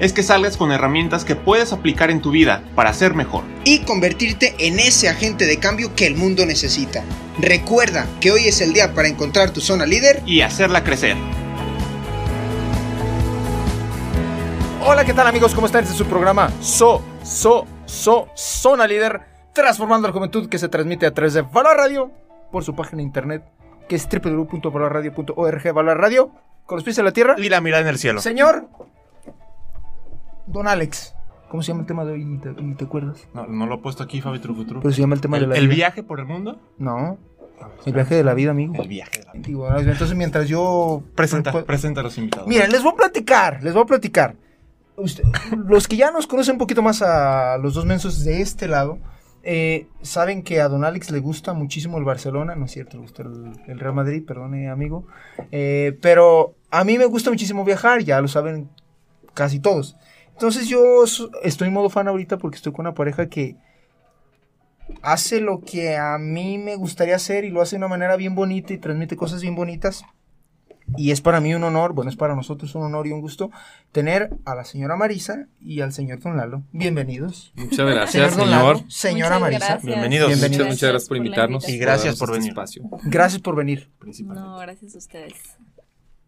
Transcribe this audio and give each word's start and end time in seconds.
es 0.00 0.12
que 0.12 0.22
salgas 0.22 0.56
con 0.56 0.72
herramientas 0.72 1.24
que 1.24 1.36
puedes 1.36 1.72
aplicar 1.72 2.10
en 2.10 2.20
tu 2.20 2.30
vida 2.30 2.62
para 2.74 2.92
ser 2.92 3.14
mejor. 3.14 3.44
Y 3.64 3.80
convertirte 3.80 4.54
en 4.58 4.78
ese 4.78 5.08
agente 5.08 5.46
de 5.46 5.58
cambio 5.58 5.94
que 5.94 6.06
el 6.06 6.16
mundo 6.16 6.44
necesita. 6.46 7.04
Recuerda 7.38 8.06
que 8.20 8.32
hoy 8.32 8.46
es 8.46 8.60
el 8.60 8.72
día 8.72 8.94
para 8.94 9.08
encontrar 9.08 9.50
tu 9.50 9.60
zona 9.60 9.86
líder. 9.86 10.22
Y 10.26 10.40
hacerla 10.40 10.84
crecer. 10.84 11.16
Hola, 14.86 15.04
¿qué 15.04 15.14
tal 15.14 15.26
amigos? 15.26 15.54
¿Cómo 15.54 15.66
están? 15.66 15.82
Este 15.82 15.92
es 15.92 15.98
su 15.98 16.06
programa 16.06 16.50
So, 16.60 17.02
So, 17.22 17.66
So, 17.86 18.28
Zona 18.34 18.86
Líder, 18.86 19.20
transformando 19.54 20.08
la 20.08 20.12
juventud 20.12 20.48
que 20.48 20.58
se 20.58 20.68
transmite 20.68 21.06
a 21.06 21.14
través 21.14 21.32
de 21.32 21.42
Valor 21.42 21.76
Radio 21.76 22.10
por 22.52 22.64
su 22.64 22.74
página 22.74 22.98
de 22.98 23.04
internet 23.04 23.42
que 23.88 23.96
es 23.96 24.08
www.valorradio.org, 24.08 25.72
Valor 25.72 25.98
Radio, 25.98 26.30
con 26.66 26.76
los 26.76 26.84
pies 26.84 26.98
en 26.98 27.04
la 27.04 27.12
tierra. 27.12 27.34
Y 27.38 27.48
la 27.48 27.60
mirada 27.60 27.82
en 27.82 27.88
el 27.88 27.98
cielo. 27.98 28.20
Señor 28.20 28.68
Don 30.46 30.68
Alex, 30.68 31.14
¿cómo 31.48 31.62
se 31.62 31.68
llama 31.68 31.80
el 31.82 31.86
tema 31.86 32.04
de 32.04 32.12
hoy? 32.12 32.24
Ni 32.24 32.38
te, 32.38 32.52
ni 32.52 32.74
te 32.74 32.84
acuerdas. 32.84 33.26
No, 33.34 33.46
no 33.46 33.66
lo 33.66 33.76
he 33.76 33.78
puesto 33.78 34.02
aquí, 34.02 34.20
Fabi 34.20 34.38
Trucutru. 34.38 34.80
Pero 34.80 34.92
se 34.94 35.00
llama 35.00 35.14
el 35.14 35.20
tema 35.20 35.38
de 35.38 35.44
¿El, 35.44 35.50
la 35.50 35.56
el 35.56 35.68
vida. 35.68 35.76
viaje 35.76 36.02
por 36.02 36.20
el 36.20 36.26
mundo? 36.26 36.60
No, 36.78 37.18
el 37.86 37.92
viaje 37.92 38.14
de 38.16 38.24
la 38.24 38.34
vida, 38.34 38.50
amigo. 38.50 38.74
El 38.74 38.88
viaje 38.88 39.20
de 39.20 39.24
la 39.24 39.32
vida. 39.32 39.44
Digo, 39.46 39.68
entonces 39.78 40.14
mientras 40.16 40.48
yo... 40.48 41.02
Presenta, 41.14 41.52
pues- 41.52 41.64
presenta 41.64 42.00
a 42.00 42.04
los 42.04 42.16
invitados. 42.18 42.46
Miren, 42.48 42.70
les 42.70 42.82
voy 42.82 42.92
a 42.92 42.96
platicar, 42.96 43.62
les 43.62 43.72
voy 43.72 43.82
a 43.82 43.86
platicar. 43.86 44.36
Usted- 44.96 45.24
los 45.66 45.88
que 45.88 45.96
ya 45.96 46.10
nos 46.10 46.26
conocen 46.26 46.54
un 46.54 46.58
poquito 46.58 46.82
más 46.82 47.02
a 47.02 47.56
los 47.58 47.74
dos 47.74 47.84
mensos 47.86 48.22
de 48.24 48.40
este 48.42 48.68
lado, 48.68 48.98
eh, 49.42 49.88
saben 50.02 50.42
que 50.42 50.60
a 50.60 50.68
Don 50.68 50.84
Alex 50.84 51.10
le 51.10 51.18
gusta 51.20 51.52
muchísimo 51.52 51.98
el 51.98 52.04
Barcelona, 52.04 52.54
no 52.54 52.64
es 52.66 52.70
cierto, 52.72 52.96
le 52.96 53.02
gusta 53.02 53.22
el, 53.22 53.52
el 53.66 53.78
Real 53.78 53.94
Madrid, 53.94 54.24
perdone 54.26 54.68
amigo, 54.70 55.06
Eh, 55.50 55.98
pero 56.00 56.54
a 56.70 56.84
mí 56.84 56.96
me 56.98 57.04
gusta 57.06 57.30
muchísimo 57.30 57.64
viajar, 57.64 58.02
ya 58.04 58.20
lo 58.20 58.28
saben 58.28 58.70
casi 59.34 59.58
todos. 59.60 59.96
Entonces 60.34 60.68
yo 60.68 61.04
estoy 61.42 61.68
en 61.68 61.74
modo 61.74 61.88
fan 61.90 62.08
ahorita 62.08 62.38
porque 62.38 62.56
estoy 62.56 62.72
con 62.72 62.86
una 62.86 62.94
pareja 62.94 63.28
que 63.28 63.56
hace 65.02 65.40
lo 65.40 65.60
que 65.60 65.96
a 65.96 66.18
mí 66.18 66.58
me 66.58 66.76
gustaría 66.76 67.16
hacer 67.16 67.44
y 67.44 67.50
lo 67.50 67.62
hace 67.62 67.76
de 67.76 67.78
una 67.78 67.88
manera 67.88 68.16
bien 68.16 68.34
bonita 68.34 68.72
y 68.72 68.78
transmite 68.78 69.16
cosas 69.16 69.40
bien 69.40 69.54
bonitas. 69.54 70.04
Y 70.98 71.12
es 71.12 71.22
para 71.22 71.40
mí 71.40 71.54
un 71.54 71.64
honor, 71.64 71.94
bueno, 71.94 72.10
es 72.10 72.16
para 72.16 72.36
nosotros 72.36 72.74
un 72.74 72.82
honor 72.82 73.06
y 73.06 73.12
un 73.12 73.22
gusto 73.22 73.50
tener 73.90 74.30
a 74.44 74.54
la 74.54 74.64
señora 74.64 74.96
Marisa 74.96 75.46
y 75.58 75.80
al 75.80 75.94
señor 75.94 76.20
Don 76.20 76.36
Lalo. 76.36 76.62
Bienvenidos. 76.72 77.52
Muchas 77.56 77.88
gracias, 77.88 78.34
señor. 78.34 78.48
Lalo, 78.48 78.84
señora 78.88 79.38
Muchas 79.38 79.40
Marisa. 79.40 79.66
gracias. 79.66 79.84
Bienvenidos. 79.84 80.28
Bienvenidos. 80.28 80.66
Muchas, 80.66 80.74
muchas 80.76 80.90
gracias 80.90 81.08
por 81.08 81.16
invitarnos. 81.16 81.68
Y 81.68 81.78
gracias 81.78 82.18
por 82.18 82.28
este 82.28 82.38
venir. 82.38 82.50
espacio. 82.50 82.82
Gracias 83.04 83.40
por 83.40 83.56
venir. 83.56 83.90
Principalmente. 83.98 84.46
No, 84.50 84.58
gracias 84.58 84.94
a 84.94 84.98
ustedes. 84.98 85.34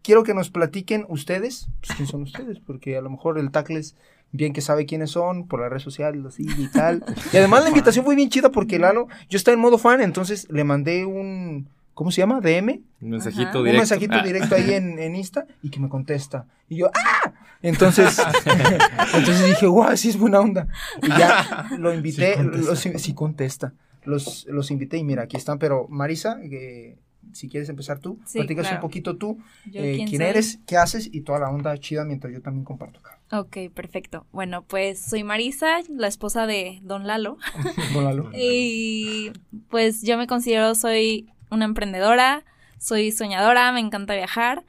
Quiero 0.07 0.23
que 0.23 0.33
nos 0.33 0.49
platiquen 0.49 1.05
ustedes, 1.09 1.67
pues, 1.81 1.97
quién 1.97 2.07
son 2.07 2.21
ustedes, 2.21 2.59
porque 2.65 2.95
a 2.97 3.01
lo 3.01 3.09
mejor 3.09 3.37
el 3.37 3.51
Tacles 3.51 3.93
bien 4.31 4.53
que 4.53 4.61
sabe 4.61 4.85
quiénes 4.85 5.11
son 5.11 5.47
por 5.49 5.59
las 5.59 5.69
redes 5.69 5.83
sociales 5.83 6.23
así 6.25 6.45
y 6.57 6.67
tal. 6.69 7.03
Y 7.33 7.37
además 7.37 7.63
la 7.63 7.69
invitación 7.69 8.05
fue 8.05 8.15
bien 8.15 8.29
chida 8.29 8.49
porque 8.49 8.79
Lalo, 8.79 9.07
yo 9.29 9.35
estaba 9.35 9.53
en 9.55 9.59
modo 9.59 9.77
fan, 9.77 9.99
entonces 9.99 10.47
le 10.49 10.63
mandé 10.63 11.05
un 11.05 11.67
¿cómo 11.93 12.09
se 12.11 12.21
llama? 12.21 12.39
DM, 12.39 12.79
Un 13.01 13.09
mensajito 13.09 13.49
Ajá. 13.49 13.57
un 13.59 13.65
directo. 13.65 13.81
mensajito 13.81 14.13
Ah, 14.15 14.23
directo 14.23 14.55
ahí 14.55 14.71
en, 14.73 14.97
en 14.97 15.15
Insta 15.17 15.45
y 15.61 15.69
que 15.71 15.79
me 15.81 15.89
contesta. 15.89 16.45
Y 16.69 16.77
yo, 16.77 16.89
¡ah! 16.93 17.33
Entonces, 17.61 18.17
entonces 19.13 19.45
dije, 19.47 19.65
guau, 19.67 19.97
sí 19.97 20.09
es 20.09 20.17
buena 20.17 20.39
onda. 20.39 20.67
Y 21.01 21.07
ya 21.09 21.67
lo 21.77 21.93
invité, 21.93 22.35
Sí 22.35 22.39
contesta. 22.43 22.69
los- 22.69 23.01
sí 23.03 23.13
contesta. 23.13 23.73
Los, 24.05 24.45
los 24.49 24.71
invité 24.71 24.97
y 24.97 25.03
mira, 25.03 25.23
aquí 25.23 25.35
están. 25.37 25.57
Pero 25.59 25.87
Marisa, 25.89 26.37
eh, 26.43 26.97
si 27.33 27.49
quieres 27.49 27.69
empezar 27.69 27.99
tú, 27.99 28.19
Sí, 28.25 28.39
platicas 28.39 28.63
claro. 28.67 28.77
un 28.77 28.81
poquito 28.81 29.17
tú, 29.17 29.39
eh, 29.73 30.05
¿quién 30.07 30.21
eres, 30.21 30.59
qué 30.65 30.77
haces 30.77 31.09
y 31.11 31.21
toda 31.21 31.39
la 31.39 31.49
onda 31.49 31.77
chida 31.77 32.05
mientras 32.05 32.33
yo 32.33 32.41
también 32.41 32.63
comparto 32.65 32.99
acá. 32.99 33.19
Ok, 33.31 33.57
perfecto. 33.73 34.25
Bueno, 34.31 34.63
pues 34.63 34.99
soy 34.99 35.23
Marisa, 35.23 35.79
la 35.89 36.07
esposa 36.07 36.47
de 36.47 36.79
Don 36.83 37.05
Lalo. 37.07 37.37
Con 37.93 38.03
Lalo. 38.05 38.29
Y 38.33 39.31
pues 39.69 40.01
yo 40.01 40.17
me 40.17 40.27
considero 40.27 40.75
soy 40.75 41.29
una 41.51 41.65
emprendedora, 41.65 42.45
soy 42.79 43.11
soñadora, 43.11 43.71
me 43.71 43.79
encanta 43.79 44.15
viajar. 44.15 44.63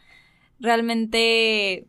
Realmente 0.60 1.86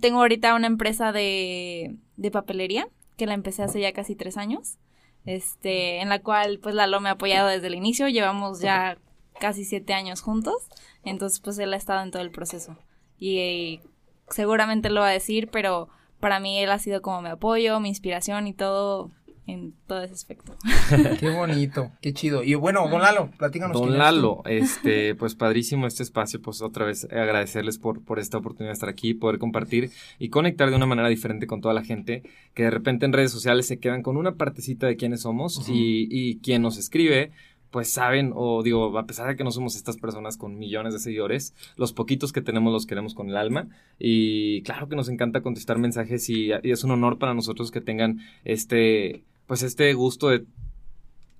tengo 0.00 0.18
ahorita 0.20 0.54
una 0.54 0.66
empresa 0.66 1.12
de, 1.12 1.96
de 2.16 2.30
papelería 2.30 2.88
que 3.16 3.26
la 3.26 3.34
empecé 3.34 3.62
hace 3.62 3.80
ya 3.80 3.92
casi 3.92 4.14
tres 4.16 4.36
años. 4.36 4.78
Este, 5.24 6.00
en 6.00 6.08
la 6.08 6.20
cual 6.20 6.58
pues 6.60 6.74
Lalo 6.74 7.00
me 7.00 7.08
ha 7.08 7.12
apoyado 7.12 7.48
desde 7.48 7.66
el 7.68 7.74
inicio. 7.74 8.08
Llevamos 8.08 8.60
ya 8.60 8.98
casi 9.40 9.64
siete 9.64 9.94
años 9.94 10.20
juntos. 10.20 10.68
Entonces 11.04 11.40
pues 11.40 11.58
él 11.58 11.72
ha 11.74 11.76
estado 11.76 12.02
en 12.02 12.10
todo 12.10 12.22
el 12.22 12.30
proceso. 12.30 12.76
Y, 13.18 13.38
eh, 13.38 13.80
seguramente 14.28 14.90
lo 14.90 15.00
va 15.00 15.08
a 15.08 15.12
decir, 15.12 15.48
pero 15.50 15.88
para 16.20 16.40
mí 16.40 16.58
él 16.58 16.70
ha 16.70 16.78
sido 16.78 17.02
como 17.02 17.22
mi 17.22 17.28
apoyo, 17.28 17.80
mi 17.80 17.88
inspiración 17.88 18.46
y 18.46 18.52
todo 18.52 19.10
en 19.46 19.74
todo 19.88 20.02
ese 20.02 20.14
aspecto. 20.14 20.54
Qué 21.20 21.30
bonito, 21.30 21.90
qué 22.00 22.12
chido. 22.12 22.44
Y 22.44 22.54
bueno, 22.54 22.88
Don 22.88 23.02
Lalo, 23.02 23.30
platícanos. 23.36 23.78
Don. 23.78 23.98
Lalo, 23.98 24.42
este, 24.46 25.14
pues 25.16 25.34
padrísimo 25.34 25.88
este 25.88 26.04
espacio, 26.04 26.40
pues 26.40 26.62
otra 26.62 26.84
vez 26.84 27.04
agradecerles 27.10 27.78
por, 27.78 28.04
por 28.04 28.20
esta 28.20 28.38
oportunidad 28.38 28.70
de 28.70 28.74
estar 28.74 28.88
aquí, 28.88 29.14
poder 29.14 29.40
compartir 29.40 29.90
y 30.20 30.28
conectar 30.28 30.70
de 30.70 30.76
una 30.76 30.86
manera 30.86 31.08
diferente 31.08 31.48
con 31.48 31.60
toda 31.60 31.74
la 31.74 31.82
gente 31.82 32.22
que 32.54 32.62
de 32.62 32.70
repente 32.70 33.04
en 33.04 33.12
redes 33.12 33.32
sociales 33.32 33.66
se 33.66 33.78
quedan 33.78 34.02
con 34.02 34.16
una 34.16 34.36
partecita 34.36 34.86
de 34.86 34.96
quiénes 34.96 35.22
somos 35.22 35.68
y, 35.68 36.06
y 36.08 36.38
quien 36.38 36.62
nos 36.62 36.78
escribe, 36.78 37.32
pues 37.72 37.90
saben, 37.90 38.32
o 38.36 38.62
digo, 38.62 38.96
a 38.98 39.06
pesar 39.06 39.26
de 39.26 39.34
que 39.34 39.42
no 39.42 39.50
somos 39.50 39.74
estas 39.74 39.96
personas 39.96 40.36
con 40.36 40.58
millones 40.58 40.92
de 40.92 41.00
seguidores, 41.00 41.54
los 41.76 41.92
poquitos 41.92 42.30
que 42.30 42.42
tenemos 42.42 42.72
los 42.72 42.86
queremos 42.86 43.14
con 43.14 43.30
el 43.30 43.36
alma 43.36 43.66
y 43.98 44.62
claro 44.62 44.88
que 44.88 44.94
nos 44.94 45.08
encanta 45.08 45.40
contestar 45.40 45.78
mensajes 45.78 46.28
y, 46.28 46.52
es 46.52 46.84
un 46.84 46.90
honor 46.92 47.18
para 47.18 47.34
nosotros 47.34 47.70
que 47.70 47.80
tengan 47.80 48.20
este, 48.44 49.24
pues 49.46 49.62
este 49.62 49.94
gusto 49.94 50.28
de 50.28 50.44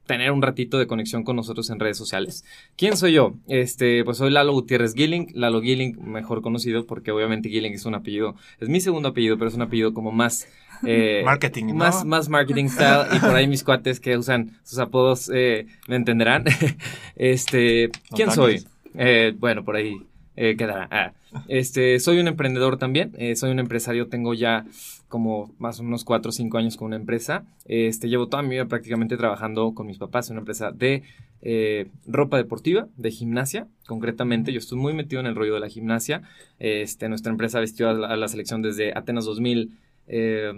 tener 0.06 0.32
un 0.32 0.42
ratito 0.42 0.78
de 0.78 0.86
conexión 0.86 1.22
con 1.22 1.36
nosotros 1.36 1.70
en 1.70 1.78
redes 1.78 1.96
sociales. 1.96 2.44
¿Quién 2.76 2.96
soy 2.96 3.12
yo? 3.12 3.34
Este, 3.46 4.02
pues 4.04 4.16
soy 4.16 4.30
Lalo 4.30 4.52
Gutiérrez 4.52 4.94
Gilling, 4.94 5.28
Lalo 5.34 5.60
Gilling, 5.60 5.96
mejor 6.02 6.42
conocido, 6.42 6.86
porque 6.86 7.12
obviamente 7.12 7.50
Gilling 7.50 7.74
es 7.74 7.84
un 7.84 7.94
apellido, 7.94 8.34
es 8.58 8.68
mi 8.68 8.80
segundo 8.80 9.10
apellido, 9.10 9.36
pero 9.36 9.48
es 9.48 9.54
un 9.54 9.62
apellido 9.62 9.92
como 9.94 10.12
más 10.12 10.48
eh, 10.86 11.22
Marketing, 11.24 11.66
¿no? 11.66 11.74
más, 11.74 12.04
más 12.04 12.28
marketing 12.28 12.68
style, 12.68 13.06
y 13.14 13.18
por 13.18 13.34
ahí 13.34 13.46
mis 13.46 13.64
cuates 13.64 14.00
que 14.00 14.16
usan 14.16 14.58
sus 14.62 14.78
apodos 14.78 15.30
eh, 15.32 15.66
me 15.88 15.96
entenderán. 15.96 16.44
este, 17.16 17.90
¿quién 18.14 18.30
soy? 18.30 18.64
Eh, 18.94 19.34
bueno, 19.38 19.64
por 19.64 19.76
ahí 19.76 19.96
quedará. 20.34 20.88
Ah, 20.90 21.12
este, 21.48 22.00
soy 22.00 22.18
un 22.18 22.26
emprendedor 22.26 22.78
también, 22.78 23.12
soy 23.36 23.50
un 23.50 23.58
empresario, 23.58 24.08
tengo 24.08 24.34
ya 24.34 24.64
como 25.12 25.54
más 25.58 25.78
o 25.78 25.82
menos 25.82 26.04
4 26.04 26.30
o 26.30 26.32
5 26.32 26.56
años 26.56 26.78
con 26.78 26.86
una 26.86 26.96
empresa. 26.96 27.44
Este, 27.66 28.08
llevo 28.08 28.28
toda 28.28 28.42
mi 28.42 28.50
vida 28.50 28.64
prácticamente 28.64 29.18
trabajando 29.18 29.74
con 29.74 29.86
mis 29.86 29.98
papás 29.98 30.30
en 30.30 30.36
una 30.36 30.40
empresa 30.40 30.72
de 30.72 31.02
eh, 31.42 31.90
ropa 32.06 32.38
deportiva, 32.38 32.88
de 32.96 33.10
gimnasia, 33.10 33.66
concretamente. 33.86 34.52
Yo 34.54 34.58
estoy 34.58 34.78
muy 34.78 34.94
metido 34.94 35.20
en 35.20 35.26
el 35.26 35.34
rollo 35.34 35.52
de 35.52 35.60
la 35.60 35.68
gimnasia. 35.68 36.22
Este, 36.58 37.10
nuestra 37.10 37.30
empresa 37.30 37.60
vistió 37.60 37.90
a 37.90 37.92
la, 37.92 38.06
a 38.08 38.16
la 38.16 38.26
selección 38.28 38.62
desde 38.62 38.96
Atenas 38.96 39.26
2000. 39.26 39.78
Eh, 40.12 40.52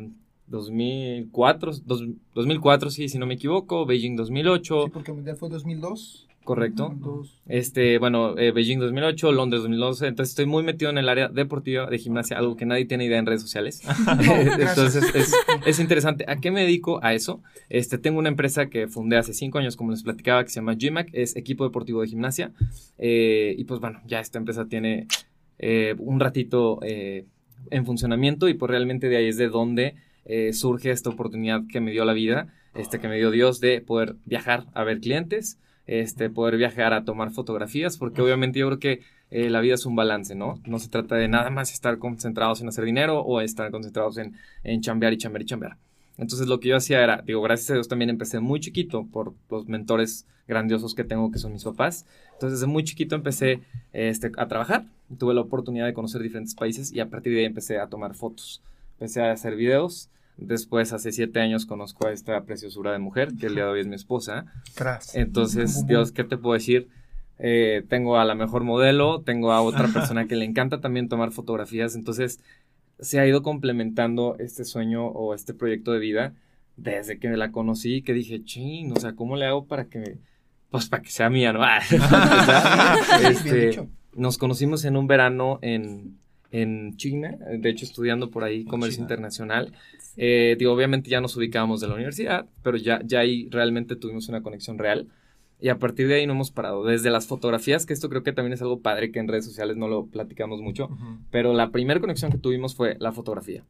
2004, 0.49 1.73
dos- 1.87 2.05
2004, 2.35 2.91
sí, 2.91 3.09
si 3.09 3.19
no 3.19 3.27
me 3.27 3.35
equivoco, 3.35 3.87
Beijing 3.87 4.17
2008, 4.17 4.85
Sí, 4.85 4.91
porque 4.93 5.11
el 5.11 5.17
mundial 5.17 5.37
fue 5.37 5.49
2002. 5.49 6.27
correcto. 6.45 6.93
Dos. 6.99 7.41
Este, 7.47 7.97
bueno, 7.99 8.37
eh, 8.37 8.53
Beijing 8.53 8.79
2008, 8.79 9.33
Londres 9.33 9.63
2012, 9.63 10.07
entonces 10.07 10.33
estoy 10.33 10.45
muy 10.45 10.63
metido 10.63 10.91
en 10.91 10.99
el 10.99 11.09
área 11.09 11.29
deportiva 11.29 11.87
de 11.87 11.99
gimnasia, 11.99 12.37
algo 12.37 12.55
que 12.57 12.67
nadie 12.67 12.85
tiene 12.85 13.07
idea 13.07 13.19
en 13.19 13.25
redes 13.25 13.41
sociales. 13.41 13.81
entonces 14.61 15.03
es, 15.15 15.33
es 15.65 15.81
interesante. 15.81 16.27
¿A 16.29 16.37
qué 16.37 16.51
me 16.51 16.61
dedico? 16.61 17.01
A 17.03 17.15
eso. 17.15 17.41
Este, 17.71 17.97
tengo 17.97 18.19
una 18.19 18.29
empresa 18.29 18.67
que 18.67 18.89
fundé 18.89 19.17
hace 19.17 19.33
cinco 19.33 19.59
años, 19.59 19.77
como 19.77 19.93
les 19.93 20.03
platicaba, 20.03 20.45
que 20.45 20.51
se 20.51 20.57
llama 20.57 20.75
GMAC, 20.79 21.09
es 21.15 21.35
equipo 21.37 21.65
deportivo 21.65 22.03
de 22.03 22.09
gimnasia. 22.09 22.53
Eh, 22.99 23.55
y 23.57 23.65
pues 23.65 23.81
bueno, 23.81 24.01
ya 24.07 24.21
esta 24.21 24.37
empresa 24.39 24.67
tiene 24.67 25.07
eh, 25.59 25.95
un 25.99 26.21
ratito 26.21 26.79
en 27.71 27.87
funcionamiento 27.87 28.49
y 28.49 28.55
pues 28.55 28.71
realmente 28.71 29.09
de 29.09 29.17
ahí 29.17 29.29
es 29.29 29.37
de 29.37 29.49
donde 29.49 29.95
eh, 30.25 30.53
surge 30.53 30.91
esta 30.91 31.11
oportunidad 31.11 31.63
que 31.71 31.81
me 31.81 31.91
dio 31.91 32.05
la 32.05 32.13
vida, 32.13 32.49
este, 32.75 32.99
que 32.99 33.09
me 33.09 33.17
dio 33.17 33.31
Dios 33.31 33.61
de 33.61 33.81
poder 33.81 34.17
viajar 34.25 34.67
a 34.75 34.85
ver 34.85 35.01
clientes 35.01 35.59
este, 35.87 36.31
poder 36.31 36.57
viajar 36.57 36.93
a 36.93 37.05
tomar 37.05 37.31
fotografías, 37.31 37.99
porque 37.99 38.23
obviamente 38.23 38.59
yo 38.59 38.67
creo 38.69 38.79
que 38.79 39.01
eh, 39.31 39.51
la 39.51 39.61
vida 39.61 39.75
es 39.75 39.87
un 39.87 39.97
balance, 39.97 40.35
¿no? 40.35 40.61
No 40.67 40.79
se 40.79 40.89
trata 40.89 41.17
de 41.17 41.29
nada 41.29 41.51
más 41.51 41.73
estar 41.73 41.99
concentrados 41.99 42.61
en 42.61 42.69
hacer 42.69 42.85
dinero 42.85 43.21
o 43.21 43.41
estar 43.41 43.71
concentrados 43.71 44.19
en, 44.19 44.35
en 44.63 44.81
chambear 44.81 45.13
y 45.13 45.19
chambear 45.19 45.43
y 45.43 45.47
chambear. 45.47 45.77
Entonces 46.19 46.47
lo 46.47 46.61
que 46.61 46.69
yo 46.69 46.77
hacía 46.77 47.03
era, 47.03 47.23
digo, 47.23 47.43
gracias 47.43 47.71
a 47.71 47.75
Dios 47.75 47.89
también 47.89 48.11
empecé 48.11 48.41
muy 48.41 48.61
chiquito 48.61 49.07
por 49.13 49.35
los 49.51 49.67
mentores 49.67 50.27
grandiosos 50.47 50.95
que 50.95 51.05
tengo 51.05 51.31
que 51.31 51.39
son 51.39 51.53
mis 51.53 51.65
papás. 51.65 52.07
Entonces 52.35 52.61
desde 52.61 52.71
muy 52.71 52.85
chiquito 52.85 53.15
empecé 53.15 53.63
este, 53.93 54.31
a 54.37 54.47
trabajar, 54.47 54.85
tuve 55.19 55.35
la 55.35 55.41
oportunidad 55.41 55.87
de 55.87 55.95
conocer 55.95 56.23
diferentes 56.23 56.55
países 56.55 56.93
y 56.93 57.01
a 57.01 57.09
partir 57.09 57.33
de 57.33 57.41
ahí 57.41 57.45
empecé 57.47 57.79
a 57.79 57.89
tomar 57.89 58.15
fotos, 58.15 58.63
empecé 58.95 59.23
a 59.23 59.33
hacer 59.33 59.57
videos. 59.57 60.09
Después, 60.37 60.93
hace 60.93 61.13
siete 61.13 61.41
años, 61.41 61.65
conozco 61.65 62.09
a 62.09 62.13
esta 62.13 62.43
preciosura 62.43 62.91
de 62.91 62.99
mujer, 62.99 63.35
que 63.39 63.47
el 63.47 63.55
día 63.55 63.67
de 63.67 63.71
hoy 63.71 63.81
es 63.81 63.87
mi 63.87 63.95
esposa. 63.95 64.47
Entonces, 65.15 65.87
Dios, 65.87 66.11
¿qué 66.11 66.25
te 66.25 66.37
puedo 66.37 66.55
decir? 66.55 66.89
Eh, 67.39 67.85
tengo 67.89 68.19
a 68.19 68.25
la 68.25 68.35
mejor 68.35 68.65
modelo, 68.65 69.21
tengo 69.21 69.53
a 69.53 69.61
otra 69.61 69.87
persona 69.89 70.27
que 70.27 70.35
le 70.37 70.45
encanta 70.45 70.81
también 70.81 71.09
tomar 71.09 71.31
fotografías. 71.31 71.95
Entonces, 71.95 72.41
se 72.99 73.21
ha 73.21 73.27
ido 73.27 73.43
complementando 73.43 74.37
este 74.39 74.65
sueño 74.65 75.07
o 75.07 75.35
este 75.35 75.55
proyecto 75.55 75.93
de 75.93 75.99
vida 75.99 76.35
desde 76.77 77.19
que 77.19 77.29
me 77.29 77.37
la 77.37 77.53
conocí, 77.53 78.03
que 78.03 78.13
dije, 78.13 78.43
ching, 78.45 78.93
o 78.93 79.01
sea, 79.01 79.15
¿cómo 79.15 79.37
le 79.37 79.47
hago 79.47 79.67
para 79.67 79.87
que, 79.87 80.19
pues 80.71 80.89
para 80.89 81.03
que 81.03 81.11
sea 81.11 81.31
mía, 81.31 81.53
¿no? 81.53 81.61
este, 83.29 83.87
nos 84.15 84.39
conocimos 84.39 84.85
en 84.85 84.97
un 84.97 85.07
verano 85.07 85.59
en, 85.63 86.19
en 86.51 86.97
China, 86.97 87.37
de 87.51 87.69
hecho 87.69 87.85
estudiando 87.85 88.31
por 88.31 88.45
ahí 88.45 88.65
comercio 88.65 89.03
internacional. 89.03 89.73
Eh, 90.17 90.57
digo, 90.59 90.73
obviamente 90.73 91.11
ya 91.11 91.21
nos 91.21 91.37
ubicábamos 91.37 91.81
de 91.81 91.89
la 91.89 91.95
universidad, 91.95 92.47
pero 92.63 92.77
ya, 92.77 93.01
ya 93.05 93.21
ahí 93.21 93.49
realmente 93.51 93.97
tuvimos 93.97 94.29
una 94.29 94.43
conexión 94.43 94.79
real. 94.79 95.09
Y 95.61 95.69
a 95.69 95.79
partir 95.79 96.09
de 96.09 96.17
ahí 96.17 96.27
no 96.27 96.35
hemos 96.35 96.51
parado. 96.51 96.85
Desde 96.85 97.11
las 97.11 97.27
fotografías, 97.27 97.87
que 97.87 97.93
esto 97.93 98.09
creo 98.09 98.23
que 98.23 98.33
también 98.33 98.53
es 98.53 98.63
algo 98.63 98.81
padre 98.81 99.11
que 99.11 99.19
en 99.19 99.29
redes 99.29 99.45
sociales 99.45 99.77
no 99.77 99.89
lo 99.89 100.07
platicamos 100.07 100.61
mucho, 100.61 100.91
pero 101.31 101.55
la 101.55 101.71
primera 101.71 102.01
conexión 102.01 102.31
que 102.31 102.39
tuvimos 102.39 102.75
fue 102.75 102.97
la 102.99 103.13
fotografía. 103.13 103.65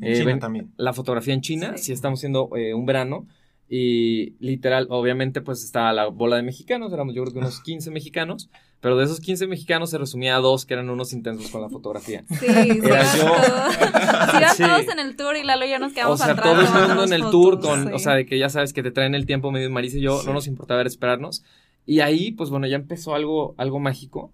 En 0.00 0.14
China 0.14 0.32
eh, 0.32 0.38
también. 0.38 0.72
La 0.76 0.92
fotografía 0.92 1.32
en 1.32 1.40
China, 1.40 1.76
sí, 1.76 1.92
estamos 1.92 2.18
haciendo 2.18 2.50
eh, 2.56 2.74
un 2.74 2.86
verano 2.86 3.26
y 3.72 4.34
literal, 4.40 4.88
obviamente, 4.90 5.40
pues 5.40 5.62
estaba 5.62 5.92
la 5.92 6.08
bola 6.08 6.34
de 6.34 6.42
mexicanos, 6.42 6.92
éramos 6.92 7.14
yo 7.14 7.22
creo 7.22 7.32
que 7.32 7.38
unos 7.38 7.60
15 7.62 7.92
mexicanos, 7.92 8.50
pero 8.80 8.96
de 8.96 9.04
esos 9.04 9.20
15 9.20 9.46
mexicanos 9.46 9.90
se 9.90 9.98
resumía 9.98 10.34
a 10.34 10.40
dos 10.40 10.66
que 10.66 10.74
eran 10.74 10.90
unos 10.90 11.12
intensos 11.12 11.50
con 11.52 11.60
la 11.60 11.68
fotografía. 11.68 12.24
Sí, 12.28 12.46
Era 12.46 13.04
sí, 13.04 13.18
yo. 13.18 13.32
sí. 14.56 14.62
todos 14.64 14.88
en 14.88 14.98
el 14.98 15.14
tour 15.14 15.36
y 15.36 15.44
Lalo 15.44 15.66
y 15.66 15.70
yo 15.70 15.78
nos 15.78 15.92
quedamos 15.92 16.20
O 16.20 16.24
sea, 16.24 16.34
todo 16.34 16.60
el 16.60 16.88
mundo 16.88 17.04
en 17.04 17.12
el 17.12 17.30
tour, 17.30 17.60
con, 17.60 17.94
o 17.94 17.98
sea, 18.00 18.14
de 18.14 18.26
que 18.26 18.38
ya 18.38 18.48
sabes 18.48 18.72
que 18.72 18.82
te 18.82 18.90
traen 18.90 19.14
el 19.14 19.24
tiempo 19.24 19.52
medio 19.52 19.70
Marisa 19.70 19.98
y 19.98 20.00
yo, 20.00 20.20
no 20.24 20.32
nos 20.32 20.48
importaba 20.48 20.78
ver 20.78 20.88
esperarnos. 20.88 21.44
Y 21.86 22.00
ahí, 22.00 22.32
pues 22.32 22.50
bueno, 22.50 22.66
ya 22.66 22.76
empezó 22.76 23.14
algo, 23.14 23.54
algo 23.56 23.78
mágico 23.78 24.32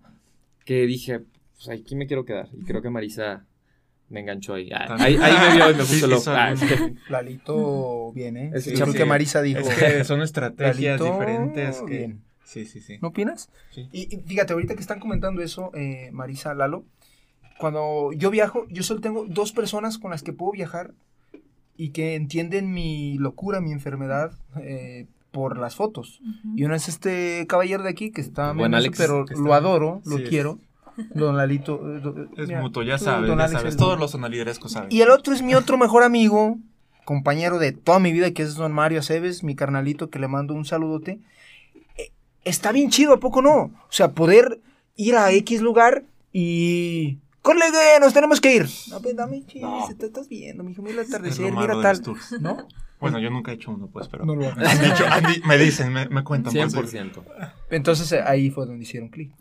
que 0.64 0.86
dije, 0.86 1.20
pues 1.56 1.68
aquí 1.68 1.94
me 1.94 2.06
quiero 2.06 2.24
quedar. 2.24 2.48
Y 2.58 2.64
creo 2.64 2.80
que 2.80 2.88
Marisa 2.88 3.44
me 4.08 4.20
enganchó 4.20 4.54
ahí. 4.54 4.70
Ah, 4.72 4.96
ahí, 4.98 5.16
ahí, 5.20 5.48
me 5.48 5.56
vio 5.56 5.70
y 5.70 5.74
me 5.74 5.80
puso 5.84 6.06
loco. 6.06 6.24
Ah, 6.28 6.54
Lalito 7.08 8.12
viene. 8.12 8.48
¿eh? 8.48 8.50
Es 8.54 8.66
que 8.66 9.04
Marisa 9.04 9.42
dijo. 9.42 9.60
Es 9.60 9.74
que 9.74 10.04
son 10.04 10.22
estrategias 10.22 11.00
diferentes 11.00 11.82
que... 11.86 12.16
Sí, 12.44 12.64
sí, 12.64 12.80
sí. 12.80 12.98
¿No 13.02 13.08
opinas? 13.08 13.50
Sí. 13.70 13.88
Y, 13.90 14.18
fíjate, 14.24 14.52
ahorita 14.52 14.76
que 14.76 14.80
están 14.80 15.00
comentando 15.00 15.42
eso, 15.42 15.72
eh, 15.74 16.10
Marisa, 16.12 16.54
Lalo, 16.54 16.84
cuando 17.58 18.12
yo 18.12 18.30
viajo, 18.30 18.68
yo 18.68 18.84
solo 18.84 19.00
tengo 19.00 19.26
dos 19.28 19.50
personas 19.50 19.98
con 19.98 20.12
las 20.12 20.22
que 20.22 20.32
puedo 20.32 20.52
viajar 20.52 20.94
y 21.76 21.90
que 21.90 22.14
entienden 22.14 22.72
mi 22.72 23.18
locura, 23.18 23.60
mi 23.60 23.72
enfermedad 23.72 24.32
eh, 24.60 25.06
por 25.32 25.58
las 25.58 25.74
fotos. 25.74 26.20
Y 26.54 26.64
uno 26.64 26.76
es 26.76 26.88
este 26.88 27.46
caballero 27.48 27.82
de 27.82 27.90
aquí 27.90 28.12
que 28.12 28.20
está 28.20 28.52
bueno, 28.52 28.76
Alex, 28.76 28.96
pero 28.96 29.24
lo 29.24 29.52
adoro, 29.52 30.00
lo 30.06 30.16
quiero. 30.16 30.60
Don 31.14 31.36
Lalito. 31.36 31.80
Eh, 31.96 32.28
es 32.36 32.48
mutuo, 32.50 32.82
ya 32.82 32.98
sabes, 32.98 33.28
ya 33.28 33.48
sabes. 33.48 33.76
Todos 33.76 33.98
los 33.98 34.10
sonaliderescos 34.10 34.72
saben. 34.72 34.90
Y 34.90 35.00
el 35.00 35.10
otro 35.10 35.34
es 35.34 35.42
mi 35.42 35.54
otro 35.54 35.76
mejor 35.78 36.02
amigo, 36.02 36.58
compañero 37.04 37.58
de 37.58 37.72
toda 37.72 37.98
mi 37.98 38.12
vida, 38.12 38.30
que 38.32 38.42
es 38.42 38.54
don 38.54 38.72
Mario 38.72 39.00
Aceves, 39.00 39.42
mi 39.42 39.54
carnalito, 39.54 40.10
que 40.10 40.18
le 40.18 40.28
mando 40.28 40.54
un 40.54 40.64
saludote. 40.64 41.20
Eh, 41.96 42.12
está 42.44 42.72
bien 42.72 42.90
chido, 42.90 43.14
¿a 43.14 43.20
poco 43.20 43.42
no? 43.42 43.54
O 43.56 43.90
sea, 43.90 44.12
poder 44.12 44.60
ir 44.96 45.16
a 45.16 45.30
X 45.32 45.60
lugar 45.60 46.04
y... 46.32 47.18
¡Colega, 47.42 47.78
nos 48.00 48.12
tenemos 48.12 48.40
que 48.40 48.56
ir! 48.56 48.66
No, 48.90 49.00
pues 49.00 49.14
dame 49.14 49.46
chido, 49.46 49.70
te 49.96 50.06
estás 50.06 50.28
viendo, 50.28 50.64
mijo, 50.64 50.82
mira 50.82 51.00
el 51.00 51.06
atardecer, 51.06 51.52
mira 51.52 51.80
tal. 51.80 52.02
¿No? 52.40 52.66
Bueno, 52.98 53.20
yo 53.20 53.30
nunca 53.30 53.52
he 53.52 53.54
hecho 53.54 53.70
uno, 53.70 53.86
pues, 53.86 54.08
pero... 54.08 54.24
No 54.24 54.34
lo 54.34 54.48
han 54.48 54.84
hecho. 54.84 55.04
me 55.46 55.56
dicen, 55.58 55.92
me, 55.92 56.08
me 56.08 56.24
cuentan. 56.24 56.52
100%. 56.52 57.12
Pues, 57.12 57.48
Entonces 57.70 58.12
ahí 58.14 58.50
fue 58.50 58.66
donde 58.66 58.82
hicieron 58.82 59.10
clic. 59.10 59.32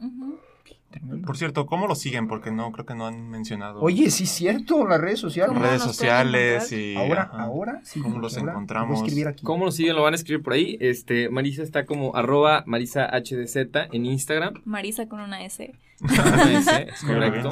Por 1.26 1.38
cierto, 1.38 1.66
¿cómo 1.66 1.88
lo 1.88 1.96
siguen? 1.96 2.28
Porque 2.28 2.52
no, 2.52 2.72
creo 2.72 2.86
que 2.86 2.96
no 2.96 3.08
han 3.08 3.30
mencionado. 3.30 3.82
Oye, 3.82 4.10
sí 4.12 4.24
es 4.24 4.30
cierto, 4.30 4.88
las 4.88 5.00
redes 5.00 5.20
sociales. 5.20 5.58
redes 5.58 5.82
sociales 5.82 6.72
y... 6.72 6.96
Ahora, 6.96 7.24
ahora, 7.34 7.82
sí. 7.84 8.02
¿Cómo 8.02 8.20
los 8.20 8.38
encontramos? 8.38 9.04
¿Cómo 9.44 9.66
lo 9.66 9.72
siguen? 9.72 9.96
Lo 9.96 10.04
van 10.04 10.14
a 10.14 10.16
escribir 10.16 10.44
por 10.44 10.54
ahí. 10.54 10.78
Este, 10.80 11.30
Marisa 11.30 11.64
está 11.64 11.86
como 11.86 12.16
arroba 12.16 12.64
Marisa 12.66 13.08
HDZ 13.08 13.58
en 13.92 14.06
Instagram. 14.06 14.62
Marisa 14.66 15.08
con 15.08 15.20
una 15.20 15.44
S. 15.44 15.74
Una 16.02 16.60
S, 16.60 16.88
es 16.90 17.02
correcto. 17.02 17.52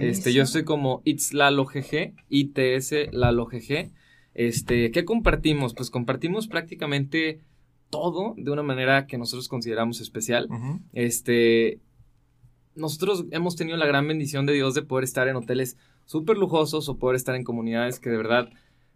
Este, 0.00 0.32
yo 0.32 0.42
estoy 0.42 0.64
como 0.64 1.02
It's 1.04 1.32
Lalo 1.32 1.64
GG, 1.64 2.14
ITS 2.28 3.12
Lalo 3.12 3.46
GG. 3.46 3.90
Este, 4.34 4.90
¿qué 4.90 5.04
compartimos? 5.04 5.74
Pues 5.74 5.90
compartimos 5.90 6.48
prácticamente 6.48 7.40
todo 7.90 8.34
de 8.38 8.50
una 8.50 8.62
manera 8.62 9.06
que 9.06 9.18
nosotros 9.18 9.48
consideramos 9.48 10.00
especial. 10.00 10.48
Este, 10.94 11.78
nosotros 12.74 13.24
hemos 13.30 13.56
tenido 13.56 13.76
la 13.76 13.86
gran 13.86 14.06
bendición 14.06 14.46
de 14.46 14.52
Dios 14.54 14.74
de 14.74 14.82
poder 14.82 15.04
estar 15.04 15.28
en 15.28 15.36
hoteles 15.36 15.76
súper 16.04 16.36
lujosos 16.38 16.88
o 16.88 16.98
poder 16.98 17.16
estar 17.16 17.34
en 17.34 17.44
comunidades 17.44 18.00
que 18.00 18.10
de 18.10 18.16
verdad 18.16 18.48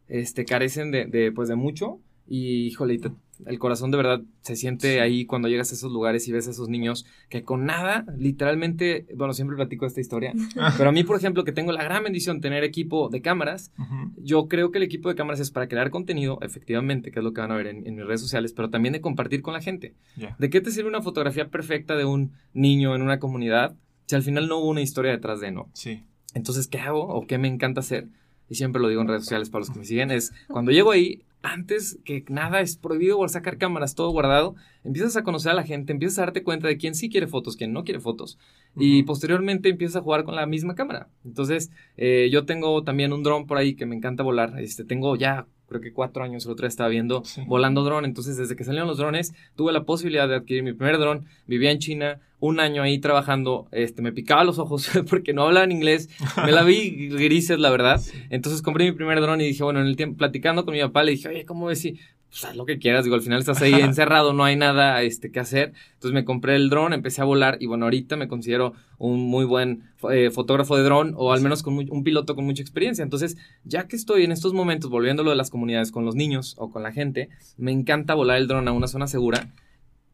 este, 0.09 0.45
carecen 0.45 0.91
de, 0.91 1.07
de, 1.07 1.33
pues, 1.33 1.49
de 1.49 1.57
mucho. 1.57 2.01
Y, 2.29 2.67
híjole, 2.67 2.99
el 3.45 3.59
corazón 3.59 3.91
de 3.91 3.97
verdad 3.97 4.23
se 4.41 4.57
siente 4.57 5.01
ahí 5.01 5.27
cuando 5.27 5.49
llegas 5.49 5.71
a 5.73 5.75
esos 5.75 5.93
lugares 5.93 6.27
y 6.29 6.33
ves 6.33 6.49
a 6.49 6.53
esos 6.53 6.69
niños 6.69 7.07
que 7.29 7.43
con 7.43 7.67
nada, 7.67 8.05
literalmente, 8.17 9.07
bueno, 9.15 9.35
siempre 9.35 9.57
platico 9.57 9.87
esta 9.87 10.01
historia, 10.01 10.33
pero 10.79 10.89
a 10.89 10.93
mí, 10.93 11.05
por 11.05 11.17
ejemplo, 11.17 11.45
que 11.45 11.53
tengo 11.53 11.73
la 11.73 11.85
gran 11.85 12.05
bendición 12.05 12.39
de 12.39 12.43
tener 12.43 12.65
equipo 12.65 13.09
de 13.09 13.21
cámaras, 13.21 13.73
yo 14.17 14.49
creo 14.49 14.71
que 14.71 14.79
el 14.79 14.85
equipo 14.85 15.09
de 15.09 15.15
cámaras 15.15 15.41
es 15.41 15.51
para 15.51 15.69
crear 15.69 15.91
contenido, 15.91 16.39
efectivamente, 16.43 17.11
que 17.11 17.21
es 17.21 17.25
lo 17.25 17.33
que 17.33 17.41
van 17.41 17.53
a 17.53 17.57
ver 17.57 17.67
en, 17.67 17.83
mis 17.83 18.07
redes 18.07 18.21
sociales, 18.21 18.53
pero 18.53 18.71
también 18.71 18.93
de 18.93 19.01
compartir 19.01 19.43
con 19.43 19.55
la 19.55 19.61
gente. 19.61 19.95
¿De 20.39 20.51
qué 20.51 20.61
te 20.61 20.71
sirve 20.71 20.89
una 20.89 21.03
fotografía 21.03 21.49
perfecta 21.49 21.97
de 21.97 22.05
un 22.05 22.33
niño 22.55 22.95
en 22.95 23.03
una 23.03 23.19
comunidad 23.19 23.77
si 24.07 24.15
al 24.15 24.23
final 24.23 24.49
no 24.49 24.59
hubo 24.59 24.71
una 24.71 24.81
historia 24.81 25.11
detrás 25.11 25.41
de, 25.41 25.51
¿no? 25.51 25.69
Sí. 25.73 26.05
Entonces, 26.35 26.69
¿qué 26.69 26.79
hago 26.79 27.07
o 27.07 27.27
qué 27.27 27.39
me 27.39 27.49
encanta 27.49 27.81
hacer? 27.81 28.09
Y 28.49 28.55
siempre 28.55 28.81
lo 28.81 28.89
digo 28.89 29.03
en 29.03 29.09
redes 29.09 29.23
sociales 29.23 29.51
para 29.51 29.61
los 29.61 29.71
que 29.71 29.81
me 29.81 29.85
siguen, 29.85 30.11
es 30.11 30.33
cuando 30.47 30.71
llego 30.71 30.93
ahí, 30.93 31.23
antes 31.43 31.99
que 32.05 32.25
nada 32.29 32.61
es 32.61 32.77
prohibido 32.77 33.27
sacar 33.29 33.59
cámaras, 33.59 33.95
todo 33.95 34.11
guardado, 34.11 34.55
empiezas 34.85 35.17
a 35.17 35.23
conocer 35.23 35.53
a 35.53 35.55
la 35.55 35.63
gente, 35.63 35.93
empiezas 35.93 36.19
a 36.19 36.23
darte 36.23 36.43
cuenta 36.43 36.69
de 36.69 36.77
quién 36.77 36.95
sí 36.95 37.09
quiere 37.09 37.27
fotos, 37.27 37.57
quién 37.57 37.73
no 37.73 37.85
quiere 37.85 38.01
fotos. 38.01 38.39
Y 38.77 39.05
posteriormente 39.05 39.69
empiezas 39.69 39.97
a 39.97 40.03
jugar 40.03 40.25
con 40.25 40.35
la 40.35 40.47
misma 40.47 40.75
cámara. 40.75 41.09
Entonces, 41.25 41.71
eh, 41.97 42.29
yo 42.33 42.45
tengo 42.45 42.83
también 42.85 43.13
un 43.13 43.23
dron 43.23 43.47
por 43.47 43.59
ahí 43.59 43.75
que 43.75 43.87
me 43.87 43.97
encanta 43.97 44.23
volar. 44.23 44.59
Este, 44.61 44.85
tengo 44.85 45.17
ya 45.17 45.47
creo 45.69 45.81
que 45.81 45.93
cuatro 45.93 46.23
años, 46.23 46.45
el 46.47 46.53
otro 46.53 46.65
día 46.65 46.69
estaba 46.69 46.89
viendo 46.89 47.23
volando 47.47 47.83
dron. 47.85 48.05
Entonces, 48.05 48.37
desde 48.37 48.57
que 48.57 48.65
salieron 48.65 48.89
los 48.89 48.99
drones, 48.99 49.35
tuve 49.57 49.73
la 49.73 49.85
posibilidad 49.85 50.29
de 50.29 50.37
adquirir 50.37 50.63
mi 50.63 50.73
primer 50.73 50.99
dron. 50.99 51.27
Vivía 51.47 51.71
en 51.71 51.79
China, 51.79 52.21
un 52.41 52.61
año 52.61 52.83
ahí 52.83 52.99
trabajando. 52.99 53.67
Este, 53.73 54.03
me 54.03 54.13
picaba 54.13 54.45
los 54.45 54.59
ojos 54.59 54.91
porque 55.11 55.33
no 55.33 55.43
hablaba 55.43 55.65
en 55.65 55.73
inglés. 55.73 56.09
Me 56.45 56.53
la 56.53 56.63
vi 56.63 57.09
grises, 57.11 57.59
la 57.59 57.71
verdad. 57.71 58.01
Entonces, 58.31 58.63
compré 58.63 58.85
mi 58.85 58.93
primer 58.93 59.21
dron 59.21 59.41
y 59.41 59.45
dije, 59.45 59.63
bueno, 59.63 59.81
en 59.81 59.87
el 59.87 59.97
tiempo, 59.97 60.17
platicando 60.19 60.65
con 60.65 60.75
mi 60.75 60.81
papá, 60.81 61.03
le 61.05 61.13
dije, 61.13 61.29
oye, 61.29 61.45
¿cómo 61.45 61.67
ves 61.67 61.81
si 61.81 61.99
pues 62.37 62.51
haz 62.51 62.57
lo 62.57 62.67
que 62.67 62.79
quieras, 62.79 63.05
digo, 63.05 63.17
al 63.17 63.23
final 63.23 63.39
estás 63.39 63.63
ahí 63.63 63.73
encerrado, 63.73 64.35
no 64.35 64.45
hay 64.45 64.57
nada 64.57 65.01
este, 65.01 65.31
que 65.31 65.41
hacer. 65.41 65.73
Entonces 65.95 66.13
me 66.13 66.27
compré 66.27 66.55
el 66.57 66.69
dron, 66.69 66.93
empecé 66.93 67.23
a 67.23 67.25
volar 67.25 67.57
y 67.61 67.67
bueno, 67.67 67.87
ahorita 67.87 68.17
me 68.17 68.29
considero 68.29 68.75
un 68.99 69.21
muy 69.21 69.47
buen 69.47 69.85
eh, 70.11 70.31
fotógrafo 70.31 70.77
de 70.77 70.83
dron 70.83 71.15
o 71.17 71.33
al 71.33 71.41
menos 71.41 71.63
con 71.63 71.79
un 71.79 72.05
piloto 72.05 72.35
con 72.35 72.45
mucha 72.45 72.61
experiencia. 72.61 73.03
Entonces, 73.03 73.39
ya 73.65 73.89
que 73.89 73.97
estoy 73.97 74.25
en 74.25 74.33
estos 74.33 74.53
momentos 74.53 74.91
volviéndolo 74.91 75.31
de 75.31 75.37
las 75.37 75.49
comunidades 75.49 75.91
con 75.91 76.05
los 76.05 76.15
niños 76.15 76.57
o 76.59 76.71
con 76.71 76.83
la 76.83 76.93
gente, 76.93 77.31
me 77.57 77.73
encanta 77.73 78.13
volar 78.13 78.37
el 78.37 78.49
dron 78.49 78.69
a 78.69 78.73
una 78.73 78.87
zona 78.87 79.07
segura 79.07 79.49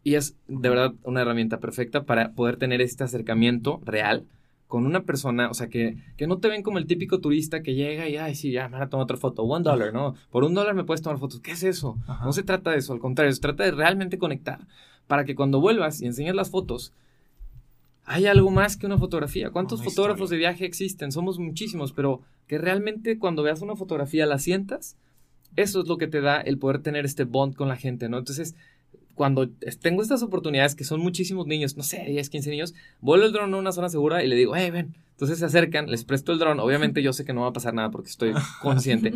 y 0.04 0.14
es 0.14 0.36
de 0.46 0.68
verdad 0.68 0.94
una 1.02 1.22
herramienta 1.22 1.58
perfecta 1.58 2.04
para 2.04 2.34
poder 2.34 2.56
tener 2.56 2.80
este 2.80 3.02
acercamiento 3.02 3.80
real 3.84 4.26
con 4.72 4.86
una 4.86 5.02
persona, 5.02 5.50
o 5.50 5.54
sea, 5.54 5.68
que, 5.68 5.98
que 6.16 6.26
no 6.26 6.38
te 6.38 6.48
ven 6.48 6.62
como 6.62 6.78
el 6.78 6.86
típico 6.86 7.20
turista 7.20 7.62
que 7.62 7.74
llega 7.74 8.08
y, 8.08 8.16
ay, 8.16 8.34
sí, 8.34 8.52
ya, 8.52 8.70
me 8.70 8.78
voy 8.78 8.86
a 8.86 8.88
tomar 8.88 9.04
otra 9.04 9.18
foto, 9.18 9.42
one 9.42 9.62
dollar, 9.62 9.92
¿no? 9.92 10.14
Por 10.30 10.44
un 10.44 10.54
dólar 10.54 10.74
me 10.74 10.82
puedes 10.82 11.02
tomar 11.02 11.18
fotos. 11.18 11.40
¿Qué 11.40 11.50
es 11.50 11.62
eso? 11.62 11.98
No 12.24 12.32
se 12.32 12.42
trata 12.42 12.70
de 12.70 12.78
eso, 12.78 12.94
al 12.94 12.98
contrario, 12.98 13.30
se 13.34 13.40
trata 13.42 13.64
de 13.64 13.72
realmente 13.72 14.16
conectar 14.16 14.66
para 15.08 15.26
que 15.26 15.34
cuando 15.34 15.60
vuelvas 15.60 16.00
y 16.00 16.06
enseñes 16.06 16.34
las 16.34 16.48
fotos, 16.48 16.94
hay 18.06 18.24
algo 18.24 18.50
más 18.50 18.78
que 18.78 18.86
una 18.86 18.96
fotografía. 18.96 19.50
¿Cuántos 19.50 19.84
fotógrafos 19.84 20.30
de 20.30 20.38
viaje 20.38 20.64
existen? 20.64 21.12
Somos 21.12 21.38
muchísimos, 21.38 21.92
pero 21.92 22.22
que 22.46 22.56
realmente 22.56 23.18
cuando 23.18 23.42
veas 23.42 23.60
una 23.60 23.76
fotografía 23.76 24.24
la 24.24 24.38
sientas, 24.38 24.96
eso 25.54 25.82
es 25.82 25.86
lo 25.86 25.98
que 25.98 26.06
te 26.06 26.22
da 26.22 26.40
el 26.40 26.56
poder 26.58 26.78
tener 26.78 27.04
este 27.04 27.24
bond 27.24 27.56
con 27.56 27.68
la 27.68 27.76
gente, 27.76 28.08
¿no? 28.08 28.16
Entonces, 28.16 28.54
cuando 29.14 29.48
tengo 29.80 30.02
estas 30.02 30.22
oportunidades 30.22 30.74
que 30.74 30.84
son 30.84 31.00
muchísimos 31.00 31.46
niños, 31.46 31.76
no 31.76 31.82
sé, 31.82 32.04
10, 32.06 32.30
15 32.30 32.50
niños, 32.50 32.74
vuelo 33.00 33.26
el 33.26 33.32
dron 33.32 33.52
a 33.54 33.56
una 33.58 33.72
zona 33.72 33.88
segura 33.88 34.24
y 34.24 34.28
le 34.28 34.36
digo, 34.36 34.54
hey, 34.56 34.70
ven. 34.70 34.94
Entonces 35.12 35.38
se 35.38 35.44
acercan, 35.44 35.88
les 35.88 36.04
presto 36.04 36.32
el 36.32 36.40
dron. 36.40 36.58
Obviamente 36.58 37.00
yo 37.00 37.12
sé 37.12 37.24
que 37.24 37.32
no 37.32 37.42
va 37.42 37.48
a 37.48 37.52
pasar 37.52 37.74
nada 37.74 37.90
porque 37.90 38.08
estoy 38.10 38.32
consciente. 38.62 39.12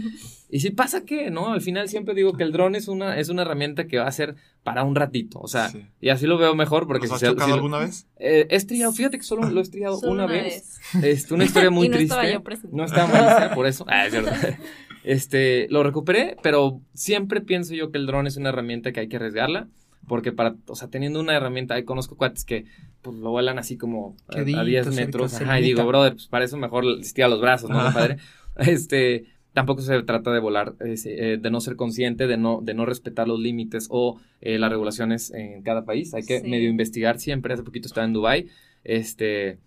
Y 0.49 0.61
si 0.61 0.71
pasa 0.71 1.05
que, 1.05 1.33
¿no? 1.33 1.53
Al 1.53 1.63
final 1.63 1.89
siempre 1.89 2.15
digo 2.15 2.35
que 2.35 2.45
el 2.45 2.53
dron 2.53 2.77
es 2.77 2.87
una, 2.87 3.19
es 3.19 3.29
una 3.29 3.43
herramienta 3.43 3.89
que 3.89 3.99
va 3.99 4.07
a 4.07 4.13
ser 4.13 4.37
para 4.63 4.85
un 4.85 4.95
ratito. 4.95 5.41
O 5.41 5.49
sea, 5.49 5.73
y 6.01 6.11
así 6.11 6.27
lo 6.27 6.39
veo 6.39 6.55
mejor 6.55 6.87
porque... 6.87 7.09
¿Has 7.11 7.21
chocado 7.21 7.55
alguna 7.55 7.79
vez? 7.79 8.07
Eh, 8.19 8.47
he 8.51 8.55
estriado, 8.57 8.93
fíjate 8.93 9.19
que 9.19 9.25
solo 9.25 9.51
lo 9.51 9.59
he 9.59 9.63
estriado 9.65 9.99
una, 10.01 10.27
vez. 10.27 10.79
Es 11.03 11.29
una 11.33 11.45
historia 11.45 11.71
muy 11.73 11.87
y 11.87 11.89
no 11.89 11.97
triste. 11.97 12.15
Estaba 12.15 12.31
yo 12.31 12.43
presente. 12.45 12.77
No 12.77 12.85
estaba 12.85 13.47
muy 13.47 13.55
por 13.57 13.67
eso. 13.67 13.85
Ah, 13.89 14.07
es 14.07 14.13
verdad. 14.13 14.59
Este, 15.03 15.67
lo 15.71 15.83
recuperé, 15.83 16.37
pero 16.43 16.81
siempre 16.93 17.41
pienso 17.41 17.75
yo 17.75 17.91
que 17.91 17.99
el 17.99 18.07
dron 18.07 18.27
es 18.27 18.37
una 18.37 18.51
herramienta 18.51 18.93
que 18.93 19.01
hay 19.01 19.09
que 19.09 19.17
arriesgarla. 19.17 19.69
Porque 20.09 20.33
para, 20.33 20.55
o 20.67 20.77
sea, 20.77 20.89
teniendo 20.89 21.19
una 21.21 21.35
herramienta, 21.37 21.75
ahí 21.75 21.85
conozco 21.85 22.17
cuates 22.17 22.45
que 22.45 22.65
pues 23.03 23.17
lo 23.17 23.31
vuelan 23.31 23.59
así 23.59 23.77
como 23.77 24.17
a, 24.29 24.39
a 24.39 24.45
10 24.65 24.95
metros. 24.95 25.35
Ajá, 25.41 25.59
y 25.61 25.63
digo, 25.65 25.85
brother, 25.87 26.13
pues 26.15 26.27
para 26.29 26.45
eso 26.45 26.57
mejor 26.57 26.85
estira 27.01 27.29
los 27.29 27.41
brazos, 27.41 27.71
¿no, 27.71 27.77
padre? 27.93 28.17
Este, 28.59 29.27
tampoco 29.53 29.83
se 29.83 30.03
trata 30.05 30.33
de 30.33 30.41
volar, 30.41 30.75
eh, 30.81 31.39
de 31.41 31.51
no 31.51 31.61
ser 31.61 31.77
consciente, 31.77 32.27
de 32.27 32.37
no, 32.39 32.61
de 32.63 32.73
no 32.75 32.87
respetar 32.87 33.29
los 33.29 33.39
límites 33.41 33.87
o 33.91 34.19
eh, 34.41 34.59
las 34.59 34.71
regulaciones 34.71 35.31
en 35.33 35.63
cada 35.63 35.85
país. 35.85 36.15
Hay 36.15 36.23
que 36.25 36.41
Sí. 36.41 36.49
medio 36.49 36.69
investigar 36.71 37.19
siempre. 37.21 37.53
Hace 37.55 37.63
poquito 37.63 37.87
estaba 37.87 38.07
en 38.07 38.13
Dubai 38.13 38.47
Este, 38.85 39.59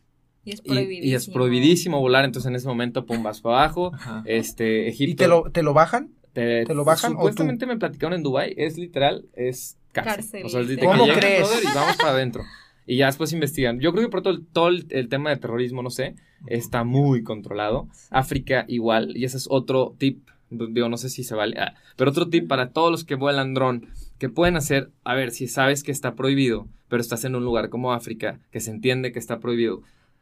Y 0.46 0.51
es 0.53 0.62
prohibidísimo. 0.62 1.05
y 1.12 1.13
es 1.15 1.27
prohibidísimo 1.29 2.00
volar, 2.00 2.25
entonces 2.25 2.50
en 2.50 2.55
ese 2.55 2.67
momento, 2.67 3.05
pum, 3.05 3.22
vas 3.24 3.41
para 3.41 3.58
abajo. 3.63 3.91
Ajá. 3.93 4.24
Este, 4.25 4.88
Egipto. 4.88 5.12
¿Y 5.12 5.15
te 5.15 5.27
lo, 5.27 5.43
te 5.51 5.62
lo 5.63 5.74
bajan? 5.74 6.12
te, 6.34 6.63
te 6.65 6.74
lo 6.75 6.86
bajan 6.86 7.12
o 7.12 7.15
tú? 7.15 7.19
Supuestamente 7.22 7.65
me 7.65 7.75
platicaron 7.77 8.13
en 8.13 8.24
Dubai, 8.24 8.53
es 8.55 8.77
literal, 8.77 9.25
es 9.34 9.77
cárcel. 9.91 10.13
Cárcel, 10.15 10.46
o 10.46 10.50
sea, 10.50 10.62
es 10.62 10.67
de 10.67 10.75
sí. 10.75 10.79
que 10.79 10.86
¿Cómo 10.86 11.08
crees? 11.08 11.48
y 11.63 11.75
vamos 11.75 11.98
para 11.98 12.12
adentro. 12.12 12.43
Y 12.86 12.98
ya 12.98 13.05
después 13.05 13.34
investigan. 13.34 13.79
Yo 13.79 13.91
creo 13.91 14.05
que 14.05 14.10
por 14.10 14.22
todo 14.22 14.34
el, 14.34 14.46
todo 14.48 14.67
el, 14.69 14.88
el 14.89 15.10
tema 15.10 15.29
de 15.29 15.38
terrorismo, 15.38 15.84
no 15.84 15.89
sé, 15.91 16.15
está 16.48 16.84
muy 16.84 17.24
controlado. 17.24 17.88
África 18.10 18.65
igual, 18.67 19.15
y 19.15 19.25
ese 19.25 19.38
es 19.38 19.48
otro 19.50 19.96
tip, 19.98 20.27
digo, 20.50 20.89
no 20.89 20.98
sé 20.98 21.10
si 21.10 21.24
se 21.24 21.36
vale, 21.36 21.60
ah, 21.60 21.75
pero 21.96 22.12
otro 22.12 22.29
tip 22.29 22.48
para 22.48 22.72
todos 22.72 22.91
los 22.91 23.03
que 23.03 23.15
vuelan 23.15 23.53
dron, 23.53 23.88
que 24.17 24.29
pueden 24.29 24.55
hacer, 24.55 24.89
a 25.03 25.13
ver, 25.15 25.31
si 25.31 25.48
sabes 25.48 25.84
que 25.84 25.91
está 25.91 26.15
prohibido, 26.15 26.67
pero 26.88 27.01
estás 27.01 27.24
en 27.25 27.36
un 27.36 27.43
lugar 27.43 27.69
como 27.69 27.93
África, 27.93 28.39
que 28.51 28.60
se 28.60 28.72
entiende 28.72 29.12
que 29.12 29.19
está 29.19 29.39
prohibido. 29.39 29.81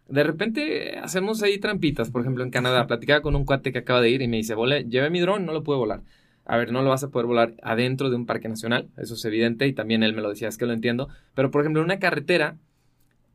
De 0.10 0.24
repente 0.24 0.98
hacemos 1.00 1.44
ahí 1.44 1.58
trampitas, 1.58 2.12
por 2.12 2.22
ejemplo 2.22 2.44
en 2.44 2.50
Canadá, 2.50 2.88
platicaba 2.88 3.22
con 3.22 3.36
un 3.36 3.46
cuate 3.46 3.72
que 3.72 3.80
acaba 3.80 4.02
de 4.02 4.10
ir 4.10 4.22
y 4.22 4.28
me 4.28 4.38
dice, 4.38 4.56
vole, 4.56 4.86
llevé 4.86 5.10
mi 5.10 5.20
dron, 5.20 5.46
no 5.46 5.54
lo 5.54 5.64
pude 5.64 5.78
volar. 5.78 6.02
A 6.48 6.58
ver, 6.58 6.72
no 6.72 6.82
lo 6.82 6.89
vas 6.89 7.04
a 7.04 7.10
poder 7.10 7.27
volar 7.27 7.54
adentro 7.62 8.10
de 8.10 8.16
un 8.16 8.25
parque 8.25 8.48
nacional, 8.50 8.89
eso 8.98 9.16
es 9.16 9.25
evidente, 9.25 9.68
y 9.68 9.74
también 9.74 10.01
él 10.04 10.13
me 10.16 10.22
lo 10.22 10.30
decía, 10.30 10.48
es 10.48 10.58
que 10.58 10.66
lo 10.66 10.74
entiendo, 10.74 11.10
pero 11.36 11.51
por 11.51 11.62
ejemplo 11.62 11.82
en 11.82 11.86
una 11.86 12.00
carretera 12.00 12.58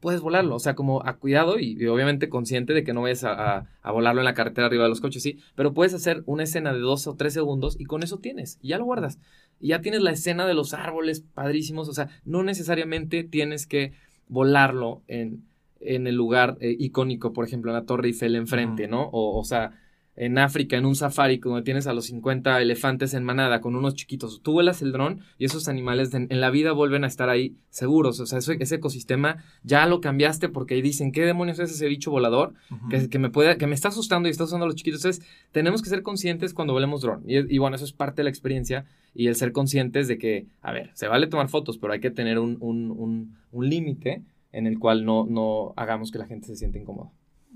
puedes 0.01 0.21
volarlo, 0.21 0.57
o 0.57 0.59
sea, 0.59 0.75
como 0.75 1.07
a 1.07 1.15
cuidado 1.19 1.59
y, 1.61 1.77
y 1.81 1.87
obviamente 1.87 2.29
consciente 2.29 2.73
de 2.73 2.83
que 2.83 2.93
no 2.93 3.03
vayas 3.03 3.23
a, 3.25 3.33
a- 3.59 3.67
a 3.83 3.93
volarlo 3.93 4.21
en 4.21 4.25
la 4.25 4.35
carretera 4.35 4.67
arriba 4.67 4.83
de 4.85 4.89
los 4.89 5.01
coches, 5.01 5.23
sí, 5.23 5.39
pero 5.55 5.75
puedes 5.75 5.95
hacer 5.95 6.23
una 6.27 6.43
escena 6.43 6.73
de 6.73 6.81
dos 6.81 7.07
o 7.07 7.15
tres 7.15 7.35
segundos 7.35 7.79
y 7.79 7.85
con 7.85 8.03
eso 8.03 8.19
tienes, 8.19 8.59
y 8.63 8.69
ya 8.69 8.79
lo 8.79 8.85
guardas. 8.85 9.19
Y 9.61 9.69
ya 9.69 9.81
tienes 9.81 10.03
la 10.03 10.11
escena 10.11 10.45
de 10.47 10.55
los 10.55 10.75
árboles 10.75 11.21
padrísimos, 11.35 11.89
o 11.89 11.93
sea, 11.93 12.09
no 12.25 12.43
necesariamente 12.43 13.23
tienes 13.23 13.67
que 13.69 13.93
volarlo 14.29 15.03
en, 15.07 15.45
en 15.81 16.07
el 16.09 16.17
lugar 16.17 16.57
eh, 16.61 16.75
icónico, 16.79 17.33
por 17.33 17.45
ejemplo, 17.45 17.71
en 17.71 17.77
la 17.77 17.85
Torre 17.87 18.09
Eiffel 18.09 18.35
enfrente, 18.35 18.89
¿no? 18.89 19.03
O, 19.13 19.39
o 19.39 19.45
sea, 19.45 19.71
en 20.15 20.37
África, 20.37 20.77
en 20.77 20.85
un 20.85 20.95
safari, 20.95 21.39
donde 21.39 21.63
tienes 21.63 21.87
a 21.87 21.95
los 21.95 22.05
50 22.07 22.61
elefantes 22.61 23.15
en 23.15 23.25
manada 23.25 23.63
con 23.63 23.75
unos 23.77 23.95
chiquitos. 23.95 24.43
Tú 24.43 24.53
vuelas 24.53 24.83
el 24.83 24.93
dron 24.93 25.21
y 25.39 25.47
esos 25.47 25.69
animales 25.69 26.11
de- 26.11 26.27
en 26.29 26.41
la 26.41 26.51
vida 26.51 26.73
vuelven 26.73 27.05
a 27.05 27.07
estar 27.07 27.31
ahí 27.31 27.57
seguros. 27.71 28.21
O 28.21 28.27
sea, 28.27 28.39
eso- 28.41 28.53
ese 28.53 28.75
ecosistema 28.75 29.39
ya 29.63 29.87
lo 29.87 30.03
cambiaste 30.03 30.51
porque 30.51 30.75
ahí 30.75 30.83
dicen, 30.83 31.13
¿qué 31.13 31.25
demonios 31.25 31.59
es 31.61 31.71
ese 31.71 31.89
bicho 31.89 32.11
volador? 32.11 32.53
Que, 32.91 33.09
que 33.09 33.19
me 33.19 33.31
puede, 33.31 33.57
que 33.57 33.67
me 33.67 33.75
está 33.75 33.89
asustando 33.89 34.29
y 34.29 34.33
está 34.33 34.45
asustando 34.45 34.65
a 34.65 34.69
los 34.69 34.77
chiquitos. 34.77 35.03
Entonces, 35.05 35.25
tenemos 35.51 35.81
que 35.81 35.89
ser 35.89 36.03
conscientes 36.03 36.53
cuando 36.53 36.75
volemos 36.75 37.01
dron. 37.01 37.23
Y, 37.27 37.55
y 37.55 37.59
bueno, 37.59 37.77
eso 37.77 37.87
es 37.87 37.93
parte 37.95 38.17
de 38.17 38.25
la 38.25 38.31
experiencia 38.31 38.85
y 39.15 39.29
el 39.29 39.35
ser 39.37 39.53
conscientes 39.53 40.09
de 40.09 40.19
que, 40.19 40.47
a 40.61 40.73
ver, 40.73 40.91
se 40.95 41.09
vale 41.09 41.27
tomar 41.27 41.49
fotos, 41.49 41.79
pero 41.79 41.95
hay 41.95 42.01
que 42.01 42.11
tener 42.11 42.39
un, 42.39 42.59
un, 42.61 42.91
un, 42.91 43.37
un 43.51 43.69
límite 43.69 44.23
en 44.53 44.67
el 44.67 44.79
cual 44.79 45.07
no, 45.07 45.25
no 45.27 45.73
hagamos 45.77 46.11
que 46.11 46.19
la 46.19 46.27
gente 46.27 46.49
se 46.49 46.57
sienta 46.57 46.79
incómoda. 46.79 47.11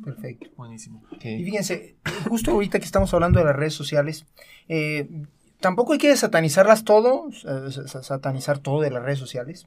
Perfecto. 0.04 0.48
Buenísimo. 0.56 1.02
Y 1.38 1.44
fíjense, 1.44 1.96
justo 2.28 2.50
ahorita 2.52 2.78
que 2.78 2.84
estamos 2.84 3.12
hablando 3.14 3.38
de 3.38 3.44
las 3.46 3.56
redes 3.56 3.74
sociales, 3.74 4.26
eh, 4.68 5.08
tampoco 5.60 5.92
hay 5.94 5.98
que 5.98 6.14
satanizarlas 6.16 6.84
todo, 6.84 7.30
sa- 7.32 7.70
sa- 7.70 8.02
satanizar 8.02 8.58
todo 8.58 8.80
de 8.80 8.90
las 8.90 9.02
redes 9.02 9.18
sociales, 9.18 9.66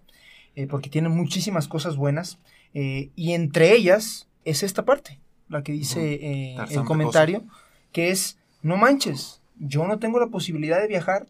eh, 0.56 0.68
porque 0.68 0.90
tienen 0.90 1.12
muchísimas 1.12 1.68
cosas 1.68 1.96
buenas, 1.98 2.38
eh, 2.74 3.10
y 3.16 3.34
entre 3.34 3.74
ellas 3.74 4.28
es 4.46 4.64
esta 4.64 4.86
parte, 4.86 5.20
la 5.50 5.64
que 5.64 5.72
dice 5.72 6.54
Dar 6.58 6.68
el 6.72 6.86
comentario, 6.86 7.44
que 7.92 8.10
es, 8.12 8.38
no 8.62 8.78
manches, 8.78 9.42
yo 9.58 9.88
no 9.88 10.00
tengo 10.00 10.20
la 10.20 10.28
posibilidad 10.28 10.80
de 10.80 10.88
viajar, 10.88 11.28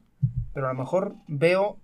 pero 0.53 0.68
a 0.68 0.74
lo 0.74 0.79
mejor 0.79 1.15
veo 1.27 1.77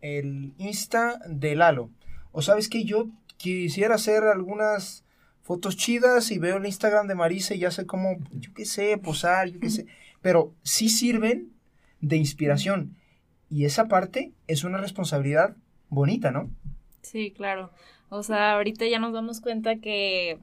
el 0.00 0.52
Insta 0.58 1.18
de 1.28 1.56
Lalo, 1.56 1.90
o 2.32 2.42
sabes 2.42 2.68
que 2.68 2.84
yo 2.84 3.06
quisiera 3.38 3.94
hacer 3.94 4.24
algunas 4.24 5.04
fotos 5.46 5.76
chidas 5.76 6.32
y 6.32 6.38
veo 6.38 6.56
el 6.56 6.66
Instagram 6.66 7.06
de 7.06 7.14
Marisa 7.14 7.54
y 7.54 7.60
ya 7.60 7.70
sé 7.70 7.86
cómo, 7.86 8.16
yo 8.32 8.52
qué 8.52 8.64
sé, 8.64 8.98
posar, 8.98 9.48
yo 9.48 9.60
qué 9.60 9.70
sé. 9.70 9.86
Pero 10.20 10.52
sí 10.64 10.88
sirven 10.88 11.52
de 12.00 12.16
inspiración. 12.16 12.96
Y 13.48 13.64
esa 13.64 13.86
parte 13.86 14.32
es 14.48 14.64
una 14.64 14.78
responsabilidad 14.78 15.54
bonita, 15.88 16.32
¿no? 16.32 16.50
Sí, 17.02 17.30
claro. 17.30 17.70
O 18.08 18.24
sea, 18.24 18.54
ahorita 18.54 18.86
ya 18.86 18.98
nos 18.98 19.12
damos 19.12 19.40
cuenta 19.40 19.76
que 19.76 20.40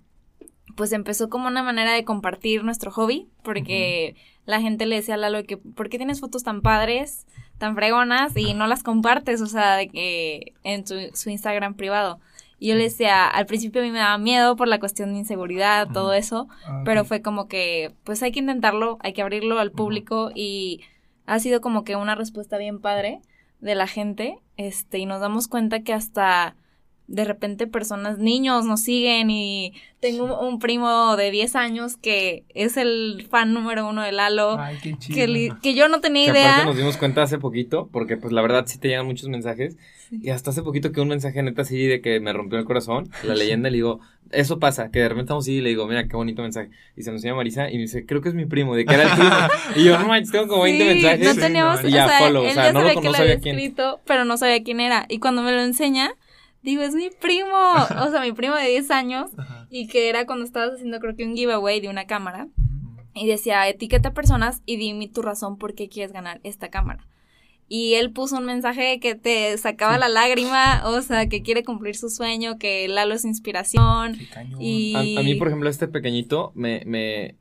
pues 0.77 0.93
empezó 0.93 1.29
como 1.29 1.49
una 1.49 1.63
manera 1.63 1.91
de 1.91 2.05
compartir 2.05 2.63
nuestro 2.63 2.89
hobby, 2.89 3.27
porque 3.43 4.15
la 4.45 4.61
gente 4.61 4.85
le 4.85 4.95
decía 4.95 5.15
a 5.15 5.17
Lalo 5.17 5.43
que, 5.43 5.57
¿por 5.57 5.89
qué 5.89 5.97
tienes 5.97 6.21
fotos 6.21 6.43
tan 6.43 6.61
padres, 6.61 7.27
tan 7.57 7.75
fregonas 7.75 8.37
y 8.37 8.53
no 8.53 8.67
las 8.67 8.83
compartes? 8.83 9.41
O 9.41 9.47
sea, 9.47 9.75
de 9.75 9.89
que 9.89 10.53
en 10.63 10.87
su, 10.87 10.95
su 11.13 11.29
Instagram 11.29 11.73
privado. 11.73 12.21
Y 12.63 12.69
yo 12.69 12.75
le 12.75 12.83
decía, 12.83 13.27
al 13.27 13.45
principio 13.45 13.81
a 13.81 13.83
mí 13.83 13.91
me 13.91 13.99
daba 13.99 14.17
miedo 14.17 14.55
por 14.55 14.69
la 14.69 14.79
cuestión 14.79 15.11
de 15.11 15.19
inseguridad, 15.19 15.89
todo 15.91 16.13
eso, 16.13 16.47
pero 16.85 17.03
fue 17.03 17.21
como 17.21 17.49
que, 17.49 17.93
pues 18.05 18.23
hay 18.23 18.31
que 18.31 18.39
intentarlo, 18.39 18.99
hay 19.01 19.11
que 19.11 19.21
abrirlo 19.21 19.59
al 19.59 19.73
público 19.73 20.31
y 20.33 20.79
ha 21.25 21.39
sido 21.39 21.59
como 21.59 21.83
que 21.83 21.97
una 21.97 22.15
respuesta 22.15 22.57
bien 22.57 22.79
padre 22.79 23.19
de 23.59 23.75
la 23.75 23.85
gente, 23.85 24.39
este, 24.55 24.97
y 24.99 25.05
nos 25.05 25.19
damos 25.19 25.49
cuenta 25.49 25.81
que 25.81 25.91
hasta 25.91 26.55
de 27.07 27.25
repente 27.25 27.67
personas, 27.67 28.17
niños 28.17 28.65
nos 28.65 28.81
siguen 28.81 29.29
y 29.29 29.73
tengo 29.99 30.23
un, 30.25 30.53
un 30.53 30.59
primo 30.59 31.15
de 31.17 31.31
10 31.31 31.55
años 31.55 31.97
que 31.97 32.43
es 32.49 32.77
el 32.77 33.27
fan 33.29 33.53
número 33.53 33.87
uno 33.87 34.01
de 34.01 34.11
Lalo, 34.11 34.57
Ay, 34.59 34.77
qué 34.81 34.97
chido. 34.97 35.15
que, 35.15 35.27
li- 35.27 35.51
que 35.61 35.73
yo 35.75 35.87
no 35.89 36.01
tenía 36.01 36.25
Que 36.25 36.31
idea. 36.31 36.51
aparte 36.53 36.65
nos 36.67 36.77
dimos 36.77 36.97
cuenta 36.97 37.21
hace 37.23 37.37
poquito, 37.39 37.89
porque 37.91 38.17
pues 38.17 38.31
la 38.33 38.41
verdad 38.41 38.63
sí 38.67 38.77
te 38.79 38.87
llegan 38.87 39.05
muchos 39.05 39.27
mensajes. 39.29 39.77
Y 40.11 40.29
hasta 40.29 40.51
hace 40.51 40.61
poquito 40.61 40.91
que 40.91 41.01
un 41.01 41.07
mensaje 41.07 41.41
neta 41.41 41.63
así 41.63 41.87
de 41.87 41.99
que 41.99 42.19
me 42.19 42.33
rompió 42.33 42.59
el 42.59 42.65
corazón, 42.65 43.09
la 43.23 43.33
leyenda, 43.33 43.69
le 43.71 43.77
digo, 43.77 43.99
eso 44.31 44.59
pasa, 44.59 44.91
que 44.91 44.99
de 44.99 45.09
repente 45.09 45.23
estamos 45.25 45.43
así 45.45 45.53
y 45.53 45.61
le 45.61 45.69
digo, 45.69 45.87
mira 45.87 46.07
qué 46.07 46.15
bonito 46.15 46.41
mensaje. 46.43 46.69
Y 46.95 47.01
se 47.01 47.09
nos 47.11 47.17
enseña 47.19 47.33
Marisa 47.35 47.69
y 47.71 47.75
me 47.75 47.81
dice, 47.81 48.05
creo 48.05 48.21
que 48.21 48.29
es 48.29 48.35
mi 48.35 48.45
primo, 48.45 48.75
de 48.75 48.85
que 48.85 48.93
era 48.93 49.03
el 49.03 49.09
primo. 49.19 49.35
y 49.75 49.83
yo, 49.85 49.97
no 49.97 50.07
manches, 50.07 50.31
tengo 50.31 50.47
como 50.47 50.63
20 50.63 50.83
Sí, 50.83 50.89
mensajes. 51.01 51.35
no 51.35 51.41
teníamos, 51.41 51.83
y 51.83 51.91
ya, 51.91 52.05
o 52.05 52.09
sea, 52.09 52.19
follow, 52.19 52.43
o 52.43 52.45
él 52.47 52.53
sea, 52.53 52.63
ya 52.65 52.73
no 52.73 52.81
lo 52.81 52.93
no 53.01 53.13
sabía 53.13 53.39
quién. 53.39 53.55
escrito, 53.57 54.01
pero 54.05 54.23
no 54.25 54.37
sabía 54.37 54.63
quién 54.63 54.79
era. 54.81 55.05
Y 55.09 55.17
cuando 55.17 55.41
me 55.41 55.51
lo 55.51 55.61
enseña, 55.61 56.11
digo, 56.63 56.81
es 56.81 56.95
mi 56.95 57.09
primo, 57.09 57.53
o 57.53 58.09
sea, 58.09 58.21
mi 58.21 58.31
primo 58.31 58.55
de 58.55 58.67
10 58.69 58.91
años, 58.91 59.31
Ajá. 59.37 59.67
y 59.69 59.87
que 59.87 60.09
era 60.09 60.25
cuando 60.25 60.45
estabas 60.45 60.75
haciendo 60.75 60.99
creo 60.99 61.15
que 61.15 61.25
un 61.25 61.35
giveaway 61.35 61.79
de 61.81 61.89
una 61.89 62.05
cámara. 62.05 62.47
Y 63.15 63.27
decía, 63.27 63.67
etiqueta 63.69 64.13
personas 64.15 64.63
y 64.65 64.77
dime 64.77 65.07
tu 65.07 65.21
razón 65.21 65.59
por 65.59 65.75
qué 65.75 65.87
quieres 65.87 66.11
ganar 66.11 66.39
esta 66.43 66.69
cámara. 66.69 67.07
Y 67.69 67.93
él 67.93 68.11
puso 68.11 68.37
un 68.37 68.45
mensaje 68.45 68.99
que 68.99 69.13
te 69.13 69.55
sacaba 69.57 69.99
la 69.99 70.09
lágrima, 70.09 70.81
o 70.85 70.99
sea, 71.01 71.27
que 71.27 71.43
quiere 71.43 71.63
cumplir 71.63 71.95
su 71.95 72.09
sueño, 72.09 72.57
que 72.57 72.87
Lalo 72.87 73.13
es 73.13 73.23
inspiración. 73.23 74.17
Qué 74.17 74.27
cañón. 74.29 74.59
Y... 74.61 74.95
A, 74.95 75.19
a 75.19 75.23
mí, 75.23 75.35
por 75.35 75.47
ejemplo, 75.47 75.69
este 75.69 75.87
pequeñito 75.87 76.51
me, 76.55 76.81
me, 76.85 77.35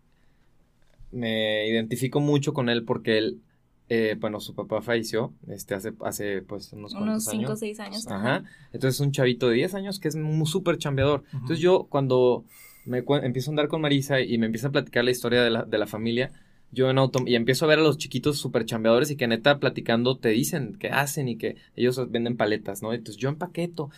me 1.11 1.67
identifico 1.69 2.21
mucho 2.21 2.53
con 2.53 2.69
él 2.69 2.85
porque 2.85 3.19
él, 3.19 3.41
eh, 3.89 4.17
bueno, 4.19 4.41
su 4.41 4.55
papá 4.55 4.81
falleció 4.81 5.33
este, 5.49 5.75
hace, 5.75 5.93
hace 6.01 6.43
pues 6.43 6.73
unos, 6.73 6.95
unos 6.95 7.25
5 7.25 7.43
o 7.43 7.47
años. 7.47 7.59
6 7.59 7.81
años. 7.81 8.07
Ajá. 8.09 8.45
Entonces 8.73 8.97
es 8.97 9.01
un 9.01 9.13
chavito 9.13 9.49
de 9.49 9.57
10 9.57 9.75
años 9.75 9.99
que 9.99 10.09
es 10.09 10.15
un 10.15 10.47
súper 10.47 10.79
chambeador. 10.79 11.25
Entonces 11.33 11.59
yo 11.59 11.87
cuando 11.89 12.45
me 12.85 13.05
empiezo 13.23 13.51
a 13.51 13.53
andar 13.53 13.69
con 13.69 13.81
Marisa 13.81 14.21
y 14.21 14.39
me 14.39 14.47
empieza 14.47 14.69
a 14.69 14.73
platicar 14.73 15.05
la 15.05 15.11
historia 15.11 15.43
de 15.43 15.51
la, 15.51 15.65
de 15.65 15.79
la 15.79 15.87
familia, 15.87 16.33
yo 16.73 16.89
en 16.89 16.99
auto 16.99 17.23
y 17.27 17.35
empiezo 17.35 17.67
a 17.67 17.69
ver 17.69 17.79
a 17.79 17.83
los 17.83 17.99
chiquitos 17.99 18.39
súper 18.39 18.65
chambeadores 18.65 19.11
y 19.11 19.17
que 19.17 19.29
neta 19.29 19.61
platicando 19.61 20.17
te 20.17 20.31
dicen 20.31 20.77
qué 20.81 20.89
hacen 20.89 21.29
y 21.29 21.37
que 21.37 21.57
ellos 21.77 22.01
venden 22.11 22.37
paletas, 22.37 22.83
¿no? 22.83 22.95
Entonces 22.95 23.21
yo 23.21 23.29
empaqueto. 23.29 23.91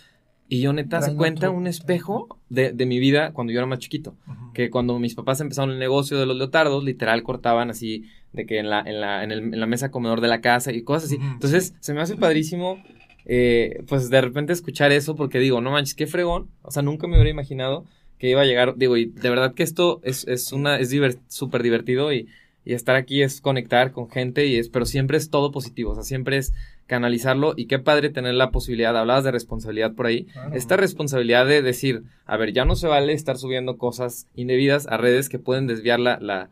Y 0.49 0.61
yo 0.61 0.73
neta 0.73 1.01
se 1.01 1.15
cuenta 1.17 1.49
otro- 1.49 1.59
un 1.59 1.67
espejo 1.67 2.39
de, 2.51 2.73
de 2.73 2.87
mi 2.87 2.99
vida 2.99 3.33
cuando 3.33 3.53
yo 3.53 3.59
era 3.61 3.67
más 3.67 3.79
chiquito. 3.79 4.15
Que 4.53 4.71
cuando 4.71 4.99
mis 4.99 5.15
papás 5.15 5.41
empezaron 5.41 5.71
el 5.71 5.79
negocio 5.79 6.19
de 6.19 6.27
los 6.27 6.37
leotardos, 6.37 6.85
literal 6.85 7.23
cortaban 7.23 7.71
así 7.71 8.05
de 8.33 8.47
que 8.47 8.59
en 8.59 8.69
la, 8.69 8.81
en 8.81 9.01
la, 9.01 9.25
en 9.25 9.33
el- 9.33 9.55
en 9.55 9.61
la 9.61 9.67
mesa 9.67 9.91
comedor 9.91 10.21
de 10.21 10.29
la 10.29 10.41
casa 10.41 10.71
y 10.73 10.83
cosas 10.83 11.05
así. 11.05 11.17
Ujú. 11.17 11.27
Entonces, 11.27 11.75
se 11.81 11.95
me 11.95 12.01
hace 12.03 12.17
padrísimo, 12.17 12.83
eh, 13.25 13.83
pues 13.89 14.11
de 14.11 14.21
repente 14.21 14.53
escuchar 14.53 14.93
eso 14.93 15.17
porque 15.17 15.39
digo, 15.39 15.61
no 15.61 15.71
manches, 15.71 15.95
qué 15.95 16.07
fregón. 16.07 16.49
O 16.63 16.71
sea, 16.71 16.83
nunca 16.83 17.07
me 17.07 17.15
hubiera 17.15 17.31
imaginado 17.31 17.85
que 18.19 18.29
iba 18.31 18.43
a 18.43 18.45
llegar. 18.45 18.77
Digo, 18.77 18.97
y 18.97 19.07
de 19.07 19.31
verdad 19.31 19.55
que 19.55 19.63
esto 19.63 20.01
es, 20.05 20.27
es 20.29 20.53
una, 20.53 20.79
es 20.79 20.93
diver- 20.93 21.19
súper 21.29 21.63
divertido 21.63 22.13
y, 22.13 22.29
y 22.65 22.75
estar 22.75 22.97
aquí 22.97 23.23
es 23.23 23.41
conectar 23.41 23.93
con 23.93 24.11
gente 24.11 24.47
y 24.47 24.57
es, 24.57 24.69
pero 24.69 24.85
siempre 24.85 25.17
es 25.17 25.31
todo 25.31 25.51
positivo. 25.53 25.93
O 25.93 25.95
sea, 25.95 26.05
siempre 26.05 26.37
es 26.37 26.53
canalizarlo 26.87 27.55
y 27.57 27.67
qué 27.67 27.79
padre 27.79 28.11
tener 28.11 28.35
la 28.35 28.51
posibilidad, 28.51 28.97
hablabas 28.97 29.25
de 29.25 29.31
responsabilidad 29.31 29.95
por 29.95 30.07
ahí, 30.07 30.25
Claro. 30.25 30.55
esta 30.55 30.77
responsabilidad 30.77 31.47
de 31.47 31.63
decir, 31.63 32.03
a 32.27 32.37
ver, 32.37 32.53
ya 32.53 32.65
no 32.65 32.77
se 32.77 32.87
vale 32.89 33.13
estar 33.13 33.39
subiendo 33.39 33.79
cosas 33.79 34.27
indebidas 34.35 34.87
a 34.87 34.97
redes 34.97 35.29
que 35.29 35.39
pueden 35.39 35.67
desviar 35.67 35.99
la, 36.01 36.19
la 36.21 36.51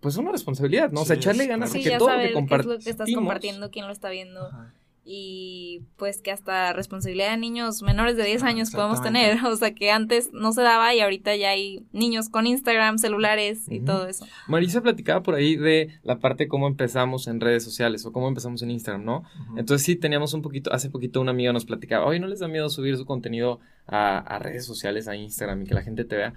pues 0.00 0.16
una 0.16 0.32
responsabilidad, 0.32 0.90
¿no? 0.90 1.02
o 1.02 1.04
sea, 1.04 1.14
echarle 1.14 1.46
ganas 1.46 1.70
Sí, 1.70 1.78
a 1.78 1.82
que 1.84 1.90
ya 1.90 1.98
todo 1.98 2.10
lo 2.10 2.16
qué 2.16 2.46
que 2.46 2.54
es 2.56 2.66
lo 2.66 2.78
que 2.78 2.90
estás 2.90 3.08
compartiendo, 3.14 3.70
quién 3.70 3.86
lo 3.86 3.92
está 3.92 4.10
viendo. 4.10 4.46
Ajá. 4.46 4.74
Y 5.04 5.82
pues 5.96 6.22
que 6.22 6.30
hasta 6.30 6.72
responsabilidad 6.72 7.32
de 7.32 7.36
niños 7.36 7.82
menores 7.82 8.16
de 8.16 8.24
10 8.24 8.44
años 8.44 8.70
podemos 8.70 9.02
tener. 9.02 9.38
O 9.52 9.56
sea 9.56 9.74
que 9.74 9.90
antes 9.90 10.32
no 10.32 10.52
se 10.52 10.62
daba 10.62 10.94
y 10.94 11.00
ahorita 11.00 11.34
ya 11.36 11.50
hay 11.50 11.84
niños 11.92 12.28
con 12.28 12.46
Instagram, 12.46 12.98
celulares 12.98 13.64
y 13.68 13.80
todo 13.80 14.06
eso. 14.06 14.26
Marisa 14.46 14.80
platicaba 14.80 15.22
por 15.22 15.34
ahí 15.34 15.56
de 15.56 15.90
la 16.02 16.18
parte 16.18 16.48
cómo 16.48 16.66
empezamos 16.66 17.26
en 17.26 17.40
redes 17.40 17.64
sociales 17.64 18.06
o 18.06 18.12
cómo 18.12 18.28
empezamos 18.28 18.62
en 18.62 18.70
Instagram, 18.70 19.04
¿no? 19.04 19.24
Entonces 19.56 19.84
sí 19.84 19.96
teníamos 19.96 20.32
un 20.34 20.42
poquito, 20.42 20.72
hace 20.72 20.88
poquito 20.90 21.20
una 21.20 21.32
amiga 21.32 21.52
nos 21.52 21.64
platicaba, 21.64 22.06
oye, 22.06 22.20
¿no 22.20 22.28
les 22.28 22.38
da 22.38 22.48
miedo 22.48 22.70
subir 22.70 22.96
su 22.96 23.04
contenido 23.04 23.60
a, 23.86 24.18
a 24.18 24.38
redes 24.38 24.64
sociales, 24.64 25.08
a 25.08 25.16
Instagram 25.16 25.62
y 25.62 25.66
que 25.66 25.74
la 25.74 25.82
gente 25.82 26.04
te 26.04 26.16
vea? 26.16 26.34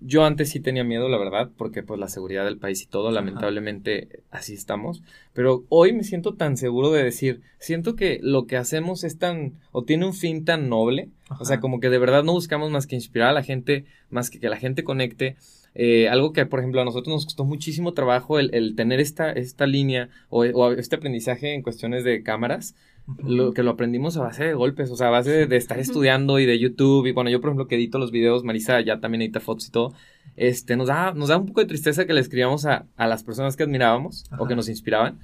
Yo 0.00 0.24
antes 0.24 0.50
sí 0.50 0.60
tenía 0.60 0.84
miedo, 0.84 1.08
la 1.08 1.18
verdad, 1.18 1.50
porque 1.56 1.82
pues 1.82 1.98
la 1.98 2.08
seguridad 2.08 2.44
del 2.44 2.58
país 2.58 2.82
y 2.82 2.86
todo, 2.86 3.10
lamentablemente 3.10 4.22
así 4.30 4.54
estamos, 4.54 5.02
pero 5.32 5.64
hoy 5.68 5.92
me 5.92 6.04
siento 6.04 6.34
tan 6.34 6.56
seguro 6.56 6.92
de 6.92 7.02
decir, 7.02 7.40
siento 7.58 7.96
que 7.96 8.18
lo 8.22 8.46
que 8.46 8.56
hacemos 8.56 9.04
es 9.04 9.18
tan, 9.18 9.54
o 9.72 9.84
tiene 9.84 10.06
un 10.06 10.14
fin 10.14 10.44
tan 10.44 10.68
noble, 10.68 11.08
o 11.40 11.44
sea, 11.44 11.60
como 11.60 11.80
que 11.80 11.88
de 11.88 11.98
verdad 11.98 12.24
no 12.24 12.32
buscamos 12.32 12.70
más 12.70 12.86
que 12.86 12.94
inspirar 12.94 13.30
a 13.30 13.32
la 13.32 13.42
gente, 13.42 13.84
más 14.10 14.30
que 14.30 14.38
que 14.38 14.48
la 14.48 14.56
gente 14.56 14.84
conecte. 14.84 15.36
Eh, 15.78 16.08
algo 16.08 16.32
que, 16.32 16.46
por 16.46 16.60
ejemplo, 16.60 16.80
a 16.80 16.84
nosotros 16.86 17.14
nos 17.14 17.24
costó 17.26 17.44
muchísimo 17.44 17.92
trabajo 17.92 18.38
el, 18.38 18.54
el 18.54 18.74
tener 18.76 18.98
esta, 18.98 19.30
esta 19.32 19.66
línea 19.66 20.08
o, 20.30 20.40
o 20.40 20.72
este 20.72 20.96
aprendizaje 20.96 21.52
en 21.52 21.62
cuestiones 21.62 22.02
de 22.02 22.22
cámaras. 22.22 22.74
Lo 23.22 23.52
que 23.52 23.62
lo 23.62 23.70
aprendimos 23.72 24.16
a 24.16 24.22
base 24.22 24.44
de 24.44 24.54
golpes, 24.54 24.90
o 24.90 24.96
sea, 24.96 25.08
a 25.08 25.10
base 25.10 25.30
de, 25.30 25.46
de 25.46 25.56
estar 25.56 25.78
estudiando 25.78 26.38
y 26.40 26.46
de 26.46 26.58
YouTube. 26.58 27.06
Y 27.06 27.12
bueno, 27.12 27.30
yo, 27.30 27.40
por 27.40 27.50
ejemplo, 27.50 27.68
que 27.68 27.76
edito 27.76 27.98
los 27.98 28.10
videos, 28.10 28.42
Marisa 28.44 28.80
ya 28.80 28.98
también 29.00 29.22
edita 29.22 29.40
fotos 29.40 29.68
y 29.68 29.70
todo. 29.70 29.92
Este, 30.36 30.76
nos 30.76 30.88
da, 30.88 31.12
nos 31.14 31.28
da 31.28 31.36
un 31.38 31.46
poco 31.46 31.60
de 31.60 31.66
tristeza 31.66 32.04
que 32.04 32.12
le 32.12 32.20
escribíamos 32.20 32.66
a, 32.66 32.86
a 32.96 33.06
las 33.06 33.22
personas 33.22 33.56
que 33.56 33.62
admirábamos 33.62 34.24
o 34.38 34.46
que 34.46 34.56
nos 34.56 34.68
inspiraban. 34.68 35.18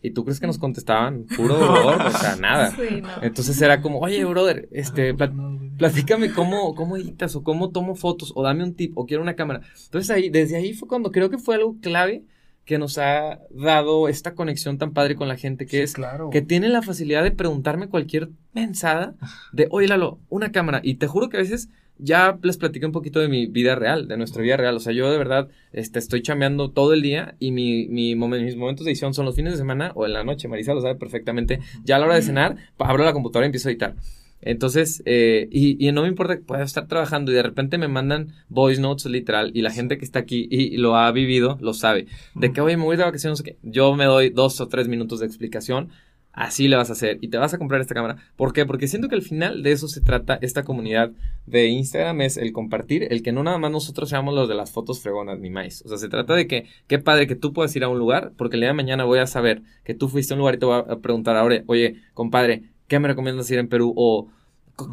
Y 0.00 0.12
tú 0.12 0.24
crees 0.24 0.38
que 0.38 0.46
nos 0.46 0.58
contestaban 0.58 1.24
puro 1.36 1.54
dolor, 1.58 2.00
o 2.00 2.10
sea, 2.12 2.36
nada. 2.36 2.70
Sí, 2.70 3.00
no. 3.02 3.08
Entonces 3.20 3.60
era 3.60 3.82
como, 3.82 3.98
oye, 3.98 4.24
brother, 4.24 4.68
este, 4.70 5.12
plat- 5.14 5.32
platícame 5.76 6.32
cómo, 6.32 6.74
cómo 6.76 6.96
editas 6.96 7.34
o 7.36 7.42
cómo 7.42 7.70
tomo 7.70 7.94
fotos 7.96 8.32
o 8.36 8.42
dame 8.44 8.62
un 8.64 8.74
tip 8.74 8.96
o 8.96 9.06
quiero 9.06 9.22
una 9.22 9.34
cámara. 9.34 9.60
Entonces 9.84 10.10
ahí, 10.10 10.30
desde 10.30 10.56
ahí 10.56 10.72
fue 10.72 10.88
cuando 10.88 11.10
creo 11.10 11.30
que 11.30 11.38
fue 11.38 11.56
algo 11.56 11.76
clave 11.82 12.22
que 12.68 12.76
nos 12.78 12.98
ha 12.98 13.40
dado 13.48 14.08
esta 14.08 14.34
conexión 14.34 14.76
tan 14.76 14.92
padre 14.92 15.16
con 15.16 15.26
la 15.26 15.38
gente 15.38 15.64
que 15.64 15.82
es 15.82 15.94
claro. 15.94 16.28
que 16.28 16.42
tiene 16.42 16.68
la 16.68 16.82
facilidad 16.82 17.22
de 17.24 17.30
preguntarme 17.30 17.88
cualquier 17.88 18.28
mensada 18.52 19.14
de, 19.54 19.68
oye, 19.70 19.88
Lalo, 19.88 20.18
una 20.28 20.52
cámara. 20.52 20.82
Y 20.84 20.96
te 20.96 21.06
juro 21.06 21.30
que 21.30 21.38
a 21.38 21.40
veces 21.40 21.70
ya 21.96 22.38
les 22.42 22.58
platiqué 22.58 22.84
un 22.84 22.92
poquito 22.92 23.20
de 23.20 23.28
mi 23.28 23.46
vida 23.46 23.74
real, 23.74 24.06
de 24.06 24.18
nuestra 24.18 24.42
vida 24.42 24.58
real. 24.58 24.76
O 24.76 24.80
sea, 24.80 24.92
yo 24.92 25.10
de 25.10 25.16
verdad 25.16 25.48
este, 25.72 25.98
estoy 25.98 26.20
chambeando 26.20 26.70
todo 26.70 26.92
el 26.92 27.00
día 27.00 27.36
y 27.38 27.52
mi, 27.52 27.88
mi 27.88 28.14
momen- 28.14 28.44
mis 28.44 28.54
momentos 28.56 28.84
de 28.84 28.90
edición 28.90 29.14
son 29.14 29.24
los 29.24 29.34
fines 29.34 29.54
de 29.54 29.58
semana 29.58 29.92
o 29.94 30.04
en 30.04 30.12
la 30.12 30.22
noche. 30.22 30.46
Marisa 30.46 30.74
lo 30.74 30.82
sabe 30.82 30.96
perfectamente. 30.96 31.60
Ya 31.84 31.96
a 31.96 31.98
la 32.00 32.04
hora 32.04 32.16
de 32.16 32.22
cenar, 32.22 32.56
abro 32.78 33.02
la 33.02 33.14
computadora 33.14 33.46
y 33.46 33.48
empiezo 33.48 33.68
a 33.68 33.72
editar. 33.72 33.94
Entonces, 34.40 35.02
eh, 35.04 35.48
y, 35.50 35.84
y 35.84 35.92
no 35.92 36.02
me 36.02 36.08
importa 36.08 36.36
que 36.36 36.44
pueda 36.44 36.62
estar 36.62 36.86
trabajando 36.86 37.32
y 37.32 37.34
de 37.34 37.42
repente 37.42 37.78
me 37.78 37.88
mandan 37.88 38.32
voice 38.48 38.80
notes 38.80 39.06
literal 39.06 39.50
y 39.54 39.62
la 39.62 39.70
gente 39.70 39.98
que 39.98 40.04
está 40.04 40.20
aquí 40.20 40.46
y, 40.50 40.74
y 40.74 40.76
lo 40.76 40.96
ha 40.96 41.10
vivido 41.12 41.58
lo 41.60 41.74
sabe. 41.74 42.06
De 42.34 42.52
que, 42.52 42.60
oye, 42.60 42.76
me 42.76 42.84
voy 42.84 42.96
de 42.96 43.04
vacaciones, 43.04 43.42
qué. 43.42 43.56
Yo 43.62 43.94
me 43.94 44.04
doy 44.04 44.30
dos 44.30 44.60
o 44.60 44.68
tres 44.68 44.88
minutos 44.88 45.20
de 45.20 45.26
explicación. 45.26 45.90
Así 46.32 46.68
le 46.68 46.76
vas 46.76 46.88
a 46.88 46.92
hacer 46.92 47.18
y 47.20 47.28
te 47.28 47.38
vas 47.38 47.52
a 47.52 47.58
comprar 47.58 47.80
esta 47.80 47.94
cámara. 47.94 48.16
¿Por 48.36 48.52
qué? 48.52 48.64
Porque 48.64 48.86
siento 48.86 49.08
que 49.08 49.16
al 49.16 49.22
final 49.22 49.64
de 49.64 49.72
eso 49.72 49.88
se 49.88 50.00
trata 50.00 50.38
esta 50.40 50.62
comunidad 50.62 51.10
de 51.46 51.66
Instagram, 51.66 52.20
es 52.20 52.36
el 52.36 52.52
compartir, 52.52 53.08
el 53.10 53.24
que 53.24 53.32
no 53.32 53.42
nada 53.42 53.58
más 53.58 53.72
nosotros 53.72 54.08
seamos 54.08 54.34
los 54.34 54.48
de 54.48 54.54
las 54.54 54.70
fotos 54.70 55.00
fregonas 55.00 55.40
ni 55.40 55.50
más. 55.50 55.82
O 55.84 55.88
sea, 55.88 55.98
se 55.98 56.08
trata 56.08 56.34
de 56.34 56.46
que, 56.46 56.66
qué 56.86 57.00
padre 57.00 57.26
que 57.26 57.34
tú 57.34 57.52
puedas 57.52 57.74
ir 57.74 57.82
a 57.82 57.88
un 57.88 57.98
lugar, 57.98 58.34
porque 58.36 58.54
el 58.54 58.60
día 58.60 58.68
de 58.68 58.74
mañana 58.74 59.02
voy 59.02 59.18
a 59.18 59.26
saber 59.26 59.62
que 59.82 59.94
tú 59.94 60.08
fuiste 60.08 60.32
a 60.32 60.36
un 60.36 60.38
lugar 60.38 60.54
y 60.54 60.58
te 60.58 60.66
voy 60.66 60.80
a 60.88 60.98
preguntar 61.00 61.34
ahora, 61.34 61.64
oye, 61.66 61.96
compadre, 62.14 62.62
¿qué 62.88 62.98
me 62.98 63.08
recomiendas 63.08 63.50
ir 63.50 63.58
en 63.58 63.68
Perú? 63.68 63.92
O 63.96 64.28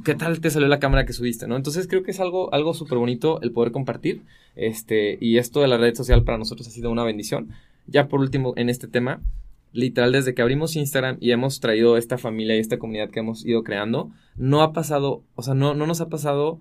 ¿qué 0.03 0.15
tal 0.15 0.39
te 0.39 0.49
salió 0.49 0.67
la 0.67 0.79
cámara 0.79 1.05
que 1.05 1.13
subiste? 1.13 1.47
¿no? 1.47 1.55
Entonces 1.55 1.87
creo 1.87 2.03
que 2.03 2.11
es 2.11 2.19
algo, 2.19 2.53
algo 2.53 2.73
súper 2.73 2.97
bonito 2.97 3.41
el 3.41 3.51
poder 3.51 3.71
compartir. 3.71 4.21
Este, 4.55 5.17
y 5.19 5.37
esto 5.37 5.61
de 5.61 5.67
la 5.67 5.77
red 5.77 5.95
social 5.95 6.23
para 6.23 6.37
nosotros 6.37 6.67
ha 6.67 6.71
sido 6.71 6.91
una 6.91 7.03
bendición. 7.03 7.49
Ya 7.87 8.07
por 8.07 8.19
último, 8.19 8.53
en 8.57 8.69
este 8.69 8.87
tema, 8.87 9.21
literal, 9.71 10.11
desde 10.11 10.33
que 10.33 10.41
abrimos 10.41 10.75
Instagram 10.75 11.17
y 11.19 11.31
hemos 11.31 11.59
traído 11.59 11.97
esta 11.97 12.17
familia 12.17 12.55
y 12.55 12.59
esta 12.59 12.79
comunidad 12.79 13.09
que 13.09 13.19
hemos 13.19 13.45
ido 13.45 13.63
creando, 13.63 14.11
no 14.35 14.61
ha 14.61 14.73
pasado, 14.73 15.23
o 15.35 15.43
sea, 15.43 15.53
no, 15.53 15.73
no 15.73 15.87
nos 15.87 16.01
ha 16.01 16.09
pasado. 16.09 16.59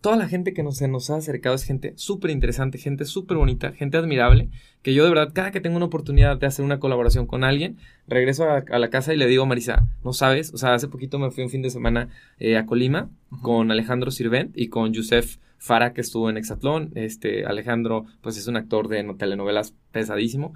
Toda 0.00 0.16
la 0.16 0.28
gente 0.28 0.52
que 0.54 0.62
nos, 0.62 0.76
se 0.76 0.86
nos 0.86 1.10
ha 1.10 1.16
acercado 1.16 1.56
es 1.56 1.64
gente 1.64 1.92
súper 1.96 2.30
interesante, 2.30 2.78
gente 2.78 3.04
súper 3.04 3.36
bonita, 3.36 3.72
gente 3.72 3.96
admirable, 3.96 4.48
que 4.82 4.94
yo 4.94 5.02
de 5.02 5.10
verdad, 5.10 5.32
cada 5.34 5.50
que 5.50 5.60
tengo 5.60 5.76
una 5.76 5.86
oportunidad 5.86 6.36
de 6.36 6.46
hacer 6.46 6.64
una 6.64 6.78
colaboración 6.78 7.26
con 7.26 7.42
alguien, 7.42 7.78
regreso 8.06 8.44
a, 8.44 8.58
a 8.58 8.78
la 8.78 8.90
casa 8.90 9.12
y 9.12 9.16
le 9.16 9.26
digo, 9.26 9.44
Marisa, 9.44 9.88
no 10.04 10.12
sabes, 10.12 10.54
o 10.54 10.56
sea, 10.56 10.74
hace 10.74 10.86
poquito 10.86 11.18
me 11.18 11.32
fui 11.32 11.42
un 11.42 11.50
fin 11.50 11.62
de 11.62 11.70
semana 11.70 12.10
eh, 12.38 12.56
a 12.56 12.64
Colima 12.64 13.10
con 13.42 13.72
Alejandro 13.72 14.12
Sirvent 14.12 14.56
y 14.56 14.68
con 14.68 14.92
Yusef 14.92 15.38
Fara, 15.58 15.92
que 15.92 16.00
estuvo 16.00 16.30
en 16.30 16.36
Exatlón. 16.36 16.92
Este, 16.94 17.44
Alejandro, 17.44 18.06
pues 18.20 18.36
es 18.38 18.46
un 18.46 18.56
actor 18.56 18.86
de 18.86 19.02
no- 19.02 19.16
telenovelas 19.16 19.74
pesadísimo. 19.90 20.54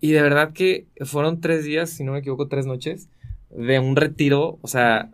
Y 0.00 0.12
de 0.12 0.22
verdad 0.22 0.54
que 0.54 0.86
fueron 1.02 1.42
tres 1.42 1.64
días, 1.64 1.90
si 1.90 2.04
no 2.04 2.12
me 2.12 2.20
equivoco, 2.20 2.48
tres 2.48 2.64
noches, 2.64 3.10
de 3.50 3.78
un 3.78 3.96
retiro, 3.96 4.58
o 4.62 4.66
sea, 4.66 5.10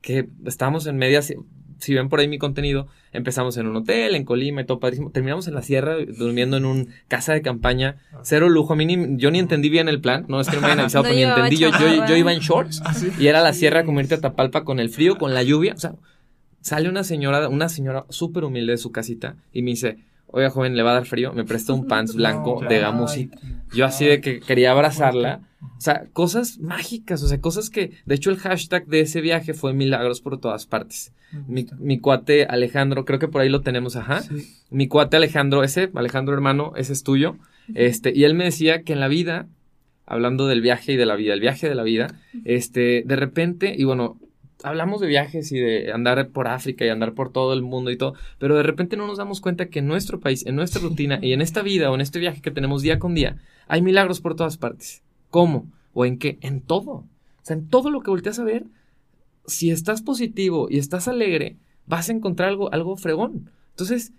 que 0.00 0.28
estábamos 0.46 0.86
en 0.86 0.96
media, 0.96 1.20
si, 1.20 1.34
si 1.78 1.92
ven 1.94 2.08
por 2.08 2.18
ahí 2.20 2.28
mi 2.28 2.38
contenido, 2.38 2.88
empezamos 3.12 3.56
en 3.56 3.66
un 3.66 3.76
hotel, 3.76 4.14
en 4.14 4.24
Colima 4.24 4.62
y 4.62 4.64
todo 4.64 4.80
padrísimo, 4.80 5.10
terminamos 5.10 5.46
en 5.48 5.54
la 5.54 5.62
sierra, 5.62 5.96
durmiendo 6.16 6.56
en 6.56 6.64
un 6.64 6.88
casa 7.08 7.32
de 7.34 7.42
campaña, 7.42 7.96
cero 8.22 8.48
lujo, 8.48 8.72
a 8.72 8.76
mí 8.76 8.86
ni- 8.86 9.16
yo 9.18 9.30
ni 9.30 9.38
entendí 9.38 9.68
bien 9.68 9.88
el 9.88 10.00
plan, 10.00 10.24
no 10.28 10.40
es 10.40 10.48
que 10.48 10.56
no 10.56 10.62
me 10.62 10.68
hayan 10.68 10.80
avisado, 10.80 11.04
No 11.04 11.10
pero 11.10 11.16
ni 11.16 11.22
entendí, 11.24 11.56
yo, 11.58 11.70
yo, 12.08 12.16
iba 12.16 12.32
en 12.32 12.40
shorts, 12.40 12.82
¿Ah, 12.84 12.94
sí? 12.94 13.10
y 13.18 13.26
era 13.26 13.40
la 13.42 13.52
sierra 13.52 13.84
como 13.84 14.00
irte 14.00 14.14
a 14.14 14.20
Tapalpa 14.20 14.64
con 14.64 14.80
el 14.80 14.88
frío, 14.88 15.16
con 15.18 15.34
la 15.34 15.42
lluvia. 15.42 15.74
O 15.74 15.78
sea, 15.80 15.94
sale 16.60 16.88
una 16.88 17.04
señora, 17.04 17.48
una 17.48 17.68
señora 17.68 18.04
súper 18.08 18.44
humilde 18.44 18.72
de 18.72 18.78
su 18.78 18.92
casita 18.92 19.36
y 19.52 19.62
me 19.62 19.72
dice, 19.72 19.98
oiga 20.32 20.50
joven, 20.50 20.76
le 20.76 20.82
va 20.82 20.90
a 20.90 20.94
dar 20.94 21.06
frío. 21.06 21.32
Me 21.32 21.44
presta 21.44 21.72
un 21.72 21.86
pants 21.86 22.14
blanco 22.16 22.58
No, 22.62 22.68
de 22.68 22.78
claro. 22.78 22.92
gamusit. 22.92 23.34
Yo 23.74 23.86
así 23.86 24.04
de 24.04 24.20
que 24.20 24.40
quería 24.40 24.72
abrazarla. 24.72 25.40
O 25.60 25.80
sea, 25.80 26.06
cosas 26.12 26.58
mágicas, 26.58 27.22
o 27.22 27.28
sea, 27.28 27.40
cosas 27.40 27.70
que, 27.70 27.92
de 28.04 28.14
hecho, 28.16 28.30
el 28.30 28.36
hashtag 28.38 28.86
de 28.86 29.00
ese 29.00 29.20
viaje 29.20 29.54
fue 29.54 29.72
milagros 29.72 30.20
por 30.20 30.38
todas 30.40 30.66
partes. 30.66 31.12
Mi, 31.46 31.66
mi 31.78 31.98
cuate 32.00 32.44
Alejandro, 32.46 33.04
creo 33.04 33.18
que 33.20 33.28
por 33.28 33.40
ahí 33.40 33.48
lo 33.48 33.60
tenemos, 33.62 33.94
ajá. 33.96 34.22
Mi 34.70 34.88
cuate 34.88 35.16
Alejandro, 35.16 35.62
ese, 35.62 35.90
Alejandro 35.94 36.34
hermano, 36.34 36.72
ese 36.76 36.92
es 36.92 37.04
tuyo. 37.04 37.36
Este, 37.74 38.12
y 38.14 38.24
él 38.24 38.34
me 38.34 38.44
decía 38.44 38.82
que 38.82 38.92
en 38.92 39.00
la 39.00 39.08
vida, 39.08 39.46
hablando 40.04 40.48
del 40.48 40.60
viaje 40.62 40.92
y 40.92 40.96
de 40.96 41.06
la 41.06 41.14
vida, 41.14 41.32
el 41.32 41.40
viaje 41.40 41.68
de 41.68 41.74
la 41.76 41.84
vida, 41.84 42.08
este, 42.44 43.04
de 43.06 43.16
repente, 43.16 43.74
y 43.76 43.84
bueno, 43.84 44.18
hablamos 44.64 45.00
de 45.00 45.06
viajes 45.06 45.52
y 45.52 45.58
de 45.58 45.92
andar 45.92 46.28
por 46.28 46.48
África 46.48 46.84
y 46.84 46.88
andar 46.88 47.14
por 47.14 47.32
todo 47.32 47.52
el 47.52 47.62
mundo 47.62 47.90
y 47.90 47.96
todo, 47.96 48.14
pero 48.38 48.56
de 48.56 48.62
repente 48.62 48.96
no 48.96 49.06
nos 49.06 49.18
damos 49.18 49.40
cuenta 49.40 49.68
que 49.68 49.80
en 49.80 49.86
nuestro 49.86 50.20
país, 50.20 50.46
en 50.46 50.56
nuestra 50.56 50.80
rutina 50.80 51.18
y 51.22 51.32
en 51.32 51.40
esta 51.40 51.62
vida 51.62 51.90
o 51.90 51.94
en 51.94 52.00
este 52.00 52.18
viaje 52.18 52.40
que 52.40 52.50
tenemos 52.50 52.82
día 52.82 52.98
con 52.98 53.14
día, 53.14 53.38
hay 53.68 53.82
milagros 53.82 54.20
por 54.20 54.34
todas 54.34 54.56
partes. 54.56 55.02
¿Cómo? 55.30 55.66
¿O 55.94 56.04
en 56.04 56.18
qué? 56.18 56.38
En 56.40 56.60
todo. 56.60 56.92
O 56.92 57.06
sea, 57.42 57.56
en 57.56 57.68
todo 57.68 57.90
lo 57.90 58.00
que 58.00 58.10
volteas 58.10 58.38
a 58.38 58.44
ver, 58.44 58.64
si 59.46 59.70
estás 59.70 60.02
positivo 60.02 60.68
y 60.70 60.78
estás 60.78 61.08
alegre, 61.08 61.56
vas 61.86 62.08
a 62.08 62.12
encontrar 62.12 62.48
algo, 62.48 62.72
algo 62.72 62.96
fregón. 62.96 63.50
Entonces, 63.70 64.12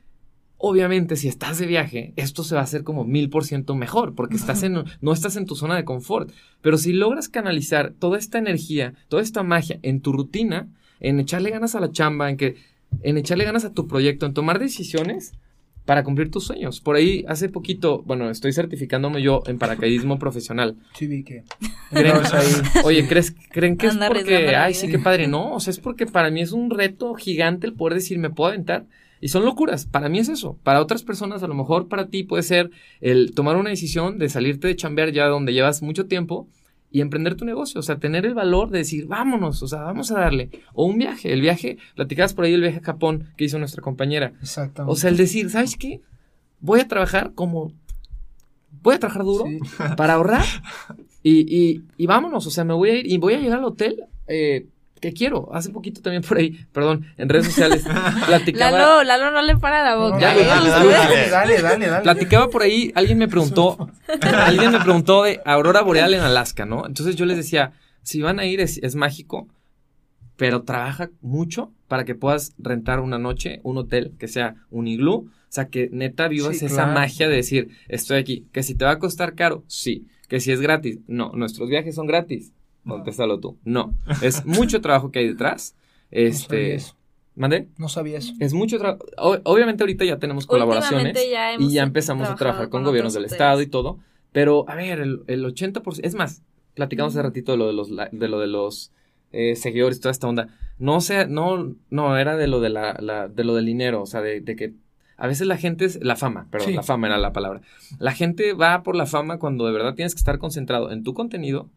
obviamente, 0.66 1.18
si 1.18 1.28
estás 1.28 1.58
de 1.60 1.66
viaje, 1.68 2.14
esto 2.16 2.42
se 2.46 2.56
va 2.56 2.62
a 2.62 2.64
hacer 2.64 2.84
como 2.86 3.04
mil 3.04 3.30
por 3.30 3.44
ciento 3.44 3.76
mejor, 3.76 4.16
porque 4.16 4.38
estás 4.38 4.64
en, 4.64 4.86
no 5.02 5.12
estás 5.12 5.36
en 5.36 5.46
tu 5.46 5.58
zona 5.58 5.76
de 5.76 5.84
confort. 5.84 6.32
Pero 6.62 6.78
si 6.78 6.94
logras 6.94 7.28
canalizar 7.28 7.92
toda 8.00 8.18
esta 8.18 8.38
energía, 8.38 8.94
toda 9.10 9.22
esta 9.22 9.44
magia 9.44 9.78
en 9.82 10.00
tu 10.00 10.14
rutina, 10.14 10.70
en 11.02 11.20
echarle 11.20 11.50
ganas 11.50 11.76
a 11.76 11.82
la 11.82 11.92
chamba, 11.92 12.30
en 12.30 12.38
que, 12.38 12.56
en 13.02 13.18
echarle 13.18 13.44
ganas 13.44 13.66
a 13.66 13.74
tu 13.74 13.90
proyecto, 13.90 14.26
en 14.26 14.34
tomar 14.34 14.58
decisiones, 14.58 15.34
para 15.84 16.06
cumplir 16.06 16.32
tus 16.32 16.46
sueños. 16.46 16.80
Por 16.80 16.96
ahí, 16.96 17.26
hace 17.28 17.50
poquito, 17.50 18.02
bueno, 18.04 18.30
estoy 18.30 18.54
certificándome 18.54 19.22
yo 19.22 19.44
en 19.48 19.58
paracaidismo 19.58 20.18
profesional. 20.18 20.78
Sí, 20.98 21.08
vi 21.08 21.24
que. 21.24 21.44
¿Creen- 21.92 22.22
Oye, 22.86 23.06
¿crees, 23.06 23.36
¿creen 23.52 23.76
que 23.76 23.88
es 23.88 23.96
porque, 24.08 24.56
ay, 24.56 24.74
sí, 24.76 24.88
qué 24.88 24.98
padre? 25.00 25.28
No, 25.28 25.54
o 25.56 25.60
sea, 25.60 25.72
es 25.72 25.80
porque 25.80 26.06
para 26.06 26.30
mí 26.32 26.40
es 26.40 26.54
un 26.54 26.70
reto 26.70 27.14
gigante 27.16 27.68
el 27.68 27.74
poder 27.74 27.96
decir, 27.96 28.18
me 28.18 28.30
puedo 28.30 28.48
aventar. 28.52 28.86
Y 29.24 29.30
son 29.30 29.46
locuras, 29.46 29.86
para 29.86 30.10
mí 30.10 30.20
es 30.20 30.28
eso. 30.28 30.58
Para 30.64 30.82
otras 30.82 31.02
personas, 31.04 31.44
a 31.44 31.48
lo 31.48 31.54
mejor 31.54 31.88
para 31.88 32.08
ti 32.08 32.24
puede 32.24 32.44
ser 32.44 32.72
el 33.00 33.34
tomar 33.34 33.56
una 33.56 33.70
decisión 33.70 34.20
de 34.20 34.28
salirte 34.28 34.68
de 34.68 34.76
chambear 34.76 35.14
ya 35.14 35.28
donde 35.28 35.54
llevas 35.54 35.82
mucho 35.82 36.08
tiempo 36.08 36.50
y 36.92 37.00
emprender 37.00 37.36
tu 37.36 37.46
negocio. 37.46 37.80
O 37.80 37.84
sea, 37.84 38.00
tener 38.00 38.26
el 38.26 38.34
valor 38.34 38.70
de 38.70 38.80
decir, 38.80 39.06
vámonos, 39.08 39.64
o 39.64 39.68
sea, 39.70 39.84
vamos 39.84 40.12
a 40.12 40.20
darle. 40.20 40.50
O 40.74 40.86
un 40.86 40.98
viaje, 40.98 41.32
el 41.32 41.40
viaje, 41.40 41.78
platicabas 41.96 42.34
por 42.34 42.44
ahí 42.44 42.54
el 42.54 42.60
viaje 42.60 42.80
a 42.80 42.84
Japón 42.84 43.30
que 43.38 43.46
hizo 43.46 43.58
nuestra 43.60 43.82
compañera. 43.82 44.34
Exactamente. 44.42 44.92
O 44.92 44.96
sea, 44.98 45.10
el 45.10 45.16
decir, 45.16 45.50
¿sabes 45.50 45.78
qué? 45.78 46.02
Voy 46.60 46.82
a 46.82 46.88
trabajar 46.90 47.32
como... 47.34 47.72
Voy 48.82 48.96
a 48.96 49.00
trabajar 49.00 49.24
duro 49.24 49.46
Sí. 49.46 49.60
para 49.96 50.16
ahorrar 50.16 50.44
y, 51.24 51.40
y, 51.48 51.84
y 51.96 52.06
vámonos, 52.08 52.46
o 52.46 52.50
sea, 52.52 52.66
me 52.66 52.74
voy 52.74 52.90
a 52.90 52.96
ir 53.00 53.10
y 53.10 53.18
voy 53.20 53.36
a 53.36 53.40
llegar 53.40 53.60
al 53.60 53.66
hotel 53.66 54.04
eh, 54.28 54.68
que 55.04 55.12
quiero. 55.12 55.54
Hace 55.54 55.70
poquito 55.70 56.02
también 56.02 56.24
por 56.24 56.38
ahí, 56.38 56.66
perdón, 56.72 57.06
en 57.18 57.28
redes 57.28 57.48
sociales 57.48 57.84
platicaba, 58.26 58.72
Lalo, 58.72 59.04
Lalo 59.04 59.32
no 59.32 59.42
le 59.42 59.58
para 59.58 59.84
la 59.84 59.98
boca. 59.98 60.18
Ya, 60.18 60.34
¿eh? 60.34 60.46
dale, 60.46 60.70
dale, 60.70 60.90
Dale, 60.94 61.30
dale, 61.30 61.62
dale, 61.62 61.88
dale. 61.88 62.04
platicaba 62.04 62.48
por 62.50 62.62
ahí, 62.62 62.94
alguien 62.96 63.18
me 63.18 63.28
preguntó, 63.28 63.90
alguien 64.22 64.72
me 64.72 64.80
preguntó 64.80 65.24
de 65.24 65.42
aurora 65.44 65.82
boreal 65.82 66.14
en 66.14 66.22
Alaska, 66.22 66.66
¿no? 66.66 66.88
Entonces 66.88 67.18
yo 67.18 67.26
les 67.26 67.36
decía, 67.36 67.74
si 68.02 68.22
van 68.22 68.40
a 68.40 68.46
ir 68.46 68.62
es, 68.62 68.78
es 68.78 68.96
mágico, 68.96 69.50
pero 70.38 70.64
trabaja 70.64 71.10
mucho 71.20 71.74
para 71.90 72.06
que 72.06 72.16
puedas 72.16 72.54
rentar 72.58 73.02
una 73.02 73.20
noche, 73.20 73.60
un 73.64 73.78
hotel 73.78 74.14
que 74.18 74.30
sea 74.30 74.56
un 74.72 74.88
iglú, 74.88 75.30
o 75.30 75.32
sea, 75.50 75.68
que 75.68 75.90
neta 75.92 76.30
vivas 76.30 76.60
Sí, 76.60 76.66
esa 76.68 76.76
claro. 76.86 76.94
magia 76.94 77.28
de 77.28 77.36
decir, 77.36 77.68
estoy 77.90 78.20
aquí, 78.20 78.48
que 78.54 78.64
si 78.64 78.74
te 78.74 78.86
va 78.86 78.92
a 78.92 79.00
costar 79.00 79.36
caro, 79.36 79.66
sí, 79.68 80.08
que 80.30 80.40
si 80.40 80.54
es 80.54 80.62
gratis, 80.62 81.00
no, 81.08 81.34
nuestros 81.36 81.68
viajes 81.70 81.94
son 81.94 82.08
gratis, 82.08 82.54
contéstalo 82.88 83.40
tú, 83.40 83.58
no, 83.64 83.94
es 84.22 84.46
mucho 84.46 84.82
trabajo 84.82 85.12
que 85.12 85.20
hay 85.20 85.28
detrás, 85.30 85.76
No 86.12 86.18
sabía 86.18 86.30
este, 86.30 86.76
eso. 86.76 86.96
¿mande? 87.36 87.68
No 87.78 87.90
sabía 87.90 88.18
eso. 88.20 88.34
Es 88.40 88.54
mucho 88.54 88.78
trabajo, 88.78 89.04
obviamente 89.44 89.84
ahorita 89.84 90.06
ya 90.06 90.20
tenemos 90.20 90.46
colaboraciones 90.46 91.18
ya 91.32 91.54
hemos 91.54 91.72
y 91.72 91.74
ya 91.76 91.84
empezamos 91.84 92.28
a 92.30 92.36
trabajar 92.36 92.70
con, 92.70 92.82
con 92.82 92.84
gobiernos 92.92 93.14
del 93.14 93.26
estado 93.26 93.62
y 93.62 93.68
todo. 93.68 94.00
Pero, 94.32 94.66
a 94.68 94.76
ver, 94.76 95.00
el, 95.00 95.22
el 95.28 95.46
80%, 95.46 96.00
es 96.04 96.16
más, 96.16 96.42
platicamos 96.74 97.14
hace 97.14 97.22
ratito 97.22 97.52
de 97.52 97.58
lo 97.60 97.68
de 97.68 97.74
los, 97.74 97.90
de 98.12 98.28
lo 98.28 98.40
de 98.40 98.48
los 98.48 98.92
eh, 99.32 99.56
seguidores, 99.56 100.00
toda 100.00 100.12
esta 100.12 100.28
onda. 100.28 100.48
No 100.80 101.02
sé, 101.02 101.28
no, 101.28 101.76
no, 101.92 102.18
era 102.18 102.36
de 102.36 102.48
lo 102.48 102.60
de 102.60 102.70
la, 102.70 102.98
la- 103.00 103.28
de 103.28 103.44
lo 103.44 103.54
del 103.56 103.66
dinero, 103.68 104.02
o 104.02 104.06
sea, 104.08 104.22
de, 104.22 104.42
de 104.42 104.56
que 104.56 104.74
a 105.18 105.28
veces 105.28 105.46
la 105.46 105.58
gente 105.58 105.86
es, 105.86 106.04
la 106.04 106.16
fama, 106.16 106.48
perdón, 106.50 106.70
Sí. 106.70 106.74
la 106.76 106.82
fama 106.84 107.06
era 107.08 107.18
la 107.20 107.32
palabra. 107.32 107.62
La 108.00 108.12
gente 108.12 108.54
va 108.54 108.82
por 108.82 108.96
la 108.96 109.06
fama 109.06 109.38
cuando 109.38 109.66
de 109.68 109.72
verdad 109.72 109.94
tienes 109.94 110.16
que 110.16 110.20
estar 110.20 110.40
concentrado 110.40 110.92
en 110.92 111.04
tu 111.04 111.14
contenido 111.14 111.70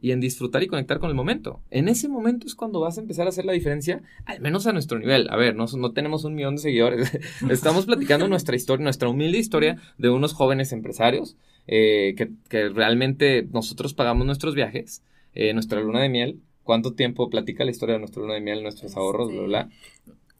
y 0.00 0.10
en 0.12 0.20
disfrutar 0.20 0.62
y 0.62 0.66
conectar 0.66 0.98
con 0.98 1.08
el 1.08 1.14
momento. 1.16 1.60
En 1.70 1.88
ese 1.88 2.08
momento 2.08 2.46
es 2.46 2.54
cuando 2.54 2.80
vas 2.80 2.98
a 2.98 3.00
empezar 3.00 3.26
a 3.26 3.30
hacer 3.30 3.44
la 3.44 3.52
diferencia, 3.52 4.02
al 4.26 4.40
menos 4.40 4.66
a 4.66 4.72
nuestro 4.72 4.98
nivel. 4.98 5.28
A 5.30 5.36
ver, 5.36 5.56
no, 5.56 5.64
no 5.76 5.92
tenemos 5.92 6.24
un 6.24 6.34
millón 6.34 6.56
de 6.56 6.62
seguidores. 6.62 7.18
Estamos 7.50 7.86
platicando 7.86 8.28
nuestra 8.28 8.56
historia, 8.56 8.84
nuestra 8.84 9.08
humilde 9.08 9.38
historia 9.38 9.78
de 9.98 10.10
unos 10.10 10.34
jóvenes 10.34 10.72
empresarios 10.72 11.36
eh, 11.66 12.14
que, 12.16 12.30
que 12.48 12.68
realmente 12.68 13.48
nosotros 13.50 13.94
pagamos 13.94 14.26
nuestros 14.26 14.54
viajes, 14.54 15.02
eh, 15.34 15.52
nuestra 15.54 15.80
luna 15.80 16.02
de 16.02 16.08
miel. 16.08 16.40
¿Cuánto 16.62 16.94
tiempo 16.94 17.30
platica 17.30 17.64
la 17.64 17.70
historia 17.70 17.94
de 17.94 18.00
nuestra 18.00 18.20
luna 18.22 18.34
de 18.34 18.40
miel, 18.40 18.62
nuestros 18.62 18.96
ahorros, 18.96 19.28
Sí. 19.30 19.36
bla, 19.36 19.46
bla? 19.46 19.68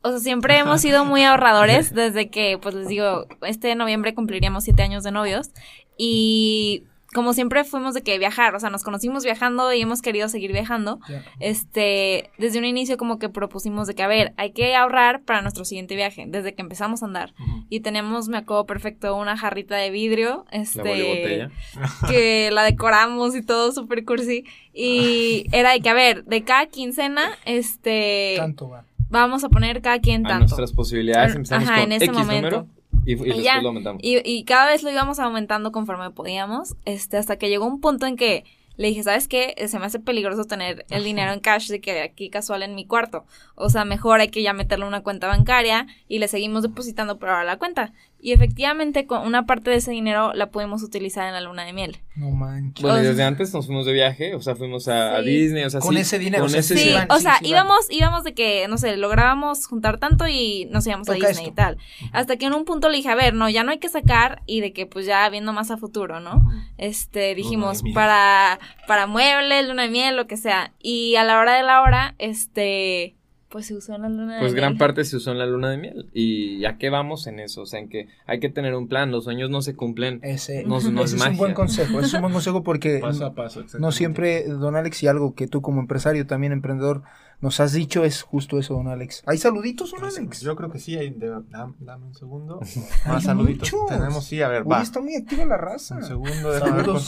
O 0.03 0.11
sea, 0.11 0.19
siempre 0.21 0.59
hemos 0.59 0.81
sido 0.83 1.05
muy 1.05 1.23
ahorradores 1.23 1.95
desde 1.95 2.31
que, 2.31 2.59
pues 2.61 2.75
les 2.75 2.89
digo, 2.89 3.27
este 3.43 3.75
noviembre 3.75 4.15
cumpliríamos 4.15 4.65
siete 4.65 4.83
años 4.83 5.03
de 5.03 5.11
novios 5.13 5.51
y 5.99 6.85
como 7.15 7.33
siempre 7.33 7.65
fuimos 7.65 7.95
de 7.95 8.03
que 8.03 8.19
viajar, 8.19 8.55
o 8.55 8.61
sea, 8.61 8.69
nos 8.69 8.83
conocimos 8.83 9.25
viajando 9.25 9.73
y 9.73 9.81
hemos 9.81 10.03
querido 10.03 10.29
seguir 10.29 10.53
viajando. 10.53 10.99
Este, 11.41 12.31
desde 12.39 12.59
un 12.59 12.65
inicio 12.65 12.97
como 12.97 13.19
que 13.19 13.29
propusimos 13.29 13.87
de 13.87 13.95
que, 13.95 14.03
a 14.03 14.09
ver, 14.09 14.35
hay 14.37 14.51
que 14.53 14.75
ahorrar 14.75 15.23
para 15.23 15.41
nuestro 15.43 15.65
siguiente 15.65 15.95
viaje, 15.97 16.25
desde 16.27 16.55
que 16.55 16.63
empezamos 16.63 17.03
a 17.03 17.07
andar. 17.07 17.33
Y 17.69 17.81
tenemos, 17.81 18.29
me 18.29 18.39
acuerdo 18.39 18.67
perfecto, 18.67 19.17
una 19.17 19.37
jarrita 19.37 19.77
de 19.77 19.91
vidrio, 19.91 20.45
La 20.51 20.59
este, 20.59 20.79
botella. 20.81 21.51
que 22.09 22.51
la 22.53 22.65
decoramos 22.65 23.35
y 23.37 23.43
todo 23.43 23.73
súper 23.73 24.05
cursi. 24.05 24.45
Y 24.75 25.47
era 25.53 25.73
de 25.73 25.81
que, 25.81 25.89
a 25.89 25.95
ver, 25.95 26.25
de 26.25 26.43
cada 26.43 26.67
quincena, 26.67 27.31
este, 27.45 28.35
Tanto 28.37 28.69
va. 28.69 28.85
vamos 29.09 29.45
a 29.45 29.49
poner 29.49 29.81
cada 29.81 30.01
quien 30.01 30.27
A 30.27 30.31
tanto. 30.31 30.45
nuestras 30.47 30.73
posibilidades 30.73 31.31
Ajá, 31.31 31.37
empezamos 31.37 31.69
en 31.71 31.77
con 31.85 31.93
ese 31.93 32.05
X 32.07 32.19
momento. 32.19 32.51
número 32.51 32.76
y, 33.07 33.43
ya. 33.43 33.63
lo 33.63 33.69
aumentamos. 33.69 34.03
Y, 34.05 34.21
y 34.25 34.45
cada 34.45 34.67
vez 34.67 34.83
lo 34.83 34.91
íbamos 34.91 35.19
aumentando 35.19 35.73
conforme 35.73 36.11
podíamos, 36.11 36.75
este, 36.85 37.17
hasta 37.17 37.39
que 37.39 37.49
llegó 37.49 37.67
un 37.67 37.81
punto 37.81 38.07
en 38.07 38.17
que 38.17 38.45
le 38.77 38.89
dije, 38.89 39.03
¿sabes 39.03 39.27
qué? 39.27 39.55
Se 39.69 39.79
me 39.79 39.87
hace 39.87 39.99
peligroso 40.01 40.45
tener 40.45 40.85
el 40.91 41.05
dinero 41.05 41.33
en 41.33 41.41
cash 41.41 41.69
de 41.69 41.81
que 41.81 42.03
aquí 42.03 42.29
casual 42.29 42.63
en 42.63 42.75
mi 42.75 42.87
cuarto. 42.87 43.25
O 43.55 43.71
sea, 43.71 43.85
mejor 43.85 44.21
hay 44.21 44.29
que 44.29 44.43
ya 44.43 44.53
meterle 44.53 44.85
en 44.85 44.89
una 44.89 45.03
cuenta 45.03 45.29
bancaria 45.29 45.87
y 46.09 46.19
le 46.19 46.29
seguimos 46.29 46.63
depositando 46.63 47.19
por 47.19 47.31
ahora 47.31 47.45
la 47.45 47.59
cuenta. 47.59 47.93
Y 48.27 48.33
efectivamente, 48.33 49.07
con 49.07 49.25
una 49.25 49.47
parte 49.47 49.71
de 49.71 49.77
ese 49.77 49.93
dinero 49.93 50.33
la 50.35 50.51
pudimos 50.51 50.83
utilizar 50.83 51.29
en 51.29 51.35
la 51.35 51.41
luna 51.41 51.63
de 51.65 51.73
miel. 51.73 51.99
No 52.17 52.33
manches. 52.33 52.83
Bueno, 52.83 52.97
y 52.97 52.99
o 52.99 53.03
sea- 53.03 53.11
desde 53.11 53.23
antes 53.23 53.55
nos 53.55 53.67
fuimos 53.67 53.87
de 53.87 53.93
viaje, 53.93 54.35
o 54.35 54.41
sea, 54.41 54.57
fuimos 54.57 54.89
a. 54.89 55.21
Disney, 55.21 55.63
o 55.63 55.71
sea, 55.71 55.79
Con 55.79 55.95
sí, 55.95 56.01
ese 56.01 56.19
dinero, 56.19 56.43
con 56.43 56.47
o 56.47 56.51
sea, 56.51 56.59
ese 56.59 56.77
sí, 56.77 56.93
o 57.09 57.21
sea, 57.21 57.39
íbamos, 57.43 57.87
íbamos 57.89 58.25
de 58.25 58.35
que, 58.35 58.67
no 58.67 58.79
sé, 58.79 58.97
lográbamos 58.97 59.69
juntar 59.69 59.99
tanto 59.99 60.27
y 60.27 60.65
nos 60.73 60.85
íbamos 60.89 61.09
a 61.09 61.13
Disney 61.13 61.31
esto. 61.31 61.49
y 61.51 61.53
tal. 61.53 61.79
Hasta 62.11 62.37
que 62.37 62.47
en 62.47 62.55
un 62.55 62.65
punto 62.65 62.89
le 62.89 62.97
dije, 62.97 63.11
a 63.11 63.15
ver, 63.15 63.33
no, 63.33 63.49
ya 63.49 63.63
no 63.63 63.71
hay 63.71 63.79
que 63.79 63.89
sacar 63.89 64.43
y 64.45 64.61
de 64.61 64.73
que 64.73 64.87
pues 64.87 65.07
ya 65.07 65.29
viendo 65.29 65.53
más 65.53 65.71
a 65.71 65.77
futuro, 65.77 66.19
¿no? 66.19 66.51
Este, 66.79 67.37
dijimos, 67.37 67.85
para, 67.95 68.59
para 68.89 69.07
muebles, 69.07 69.69
luna 69.69 69.85
de 69.85 69.91
miel, 69.91 70.17
lo 70.17 70.27
que 70.27 70.37
sea. 70.37 70.73
Y 70.83 71.15
a 71.15 71.23
la 71.23 71.39
hora 71.39 71.55
de 71.55 71.63
la 71.63 71.81
hora, 71.81 72.17
este, 72.19 73.15
pues 73.49 73.67
se 73.67 73.75
usó 73.75 73.95
en 73.95 74.03
la 74.03 74.09
luna 74.09 74.37
Pues 74.41 74.53
de 74.53 74.57
gran 74.59 74.73
miel. 74.73 74.79
parte 74.79 75.05
se 75.05 75.17
usó 75.17 75.31
en 75.33 75.39
la 75.39 75.47
luna 75.47 75.71
de 75.71 75.77
miel. 75.79 76.11
¿Y 76.13 76.59
ya 76.61 76.79
qué 76.79 76.91
vamos 76.91 77.27
en 77.27 77.39
eso? 77.41 77.63
O 77.63 77.67
sea, 77.67 77.81
en 77.81 77.89
que 77.89 78.09
hay 78.27 78.41
que 78.41 78.49
tener 78.49 78.75
un 78.75 78.89
plan, 78.89 79.11
los 79.13 79.25
sueños 79.25 79.51
no 79.51 79.63
se 79.63 79.75
cumplen. 79.77 80.19
Ese, 80.23 80.65
No, 80.65 80.71
no 80.71 80.77
es 80.79 80.85
ese 80.85 80.91
es 81.05 81.13
un 81.13 81.19
magia. 81.21 81.39
buen 81.39 81.55
consejo. 81.55 82.01
Es 82.01 82.13
un 82.15 82.21
buen 82.23 82.33
consejo 82.33 82.63
porque 82.63 82.99
Paso 83.03 83.25
a 83.27 83.35
paso, 83.35 83.65
no 83.79 83.93
siempre, 83.93 84.45
don 84.49 84.75
Alex, 84.77 85.03
y 85.03 85.07
algo 85.07 85.35
que 85.35 85.47
tú 85.47 85.63
como 85.63 85.81
empresario, 85.81 86.27
también 86.27 86.53
emprendedor, 86.53 87.03
nos 87.41 87.61
has 87.61 87.73
dicho 87.75 88.03
es 88.05 88.23
justo 88.23 88.59
eso, 88.59 88.75
don 88.75 88.89
Alex. 88.89 89.23
¿Hay 89.27 89.37
saluditos, 89.39 89.91
don 89.93 90.05
Alex? 90.05 90.41
Yo 90.41 90.57
creo 90.57 90.71
que 90.71 90.79
sí, 90.79 90.97
hay 90.97 91.11
de- 91.11 91.31
dam- 91.31 91.77
dame 91.79 92.07
un 92.07 92.15
segundo. 92.15 92.61
Hay 93.05 93.13
Más 93.13 93.25
saluditos. 93.25 93.73
muchos. 93.73 93.89
Tenemos, 93.97 94.25
sí, 94.25 94.41
a 94.43 94.49
ver, 94.49 94.63
Uy, 94.63 94.69
va. 94.71 94.83
está 94.83 95.01
muy 95.01 95.15
activa 95.15 95.45
la 95.45 95.57
raza. 95.59 95.97
Un 95.97 96.05
segundo, 96.05 96.59
Saludos. 96.59 97.07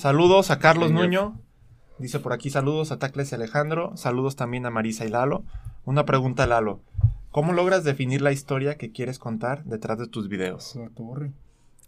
Saludos 0.00 0.50
a 0.50 0.58
Carlos 0.58 0.88
Señor. 0.88 1.04
Nuño. 1.04 1.40
Dice 2.00 2.18
por 2.18 2.32
aquí 2.32 2.50
saludos 2.50 2.92
a 2.92 2.98
Tacles 2.98 3.30
y 3.32 3.34
Alejandro. 3.34 3.96
Saludos 3.96 4.34
también 4.36 4.66
a 4.66 4.70
Marisa 4.70 5.04
y 5.04 5.10
Lalo. 5.10 5.44
Una 5.84 6.04
pregunta, 6.04 6.46
Lalo. 6.46 6.80
¿Cómo 7.30 7.52
logras 7.52 7.84
definir 7.84 8.22
la 8.22 8.32
historia 8.32 8.76
que 8.76 8.90
quieres 8.90 9.18
contar 9.18 9.64
detrás 9.64 9.98
de 9.98 10.06
tus 10.08 10.28
videos? 10.28 10.76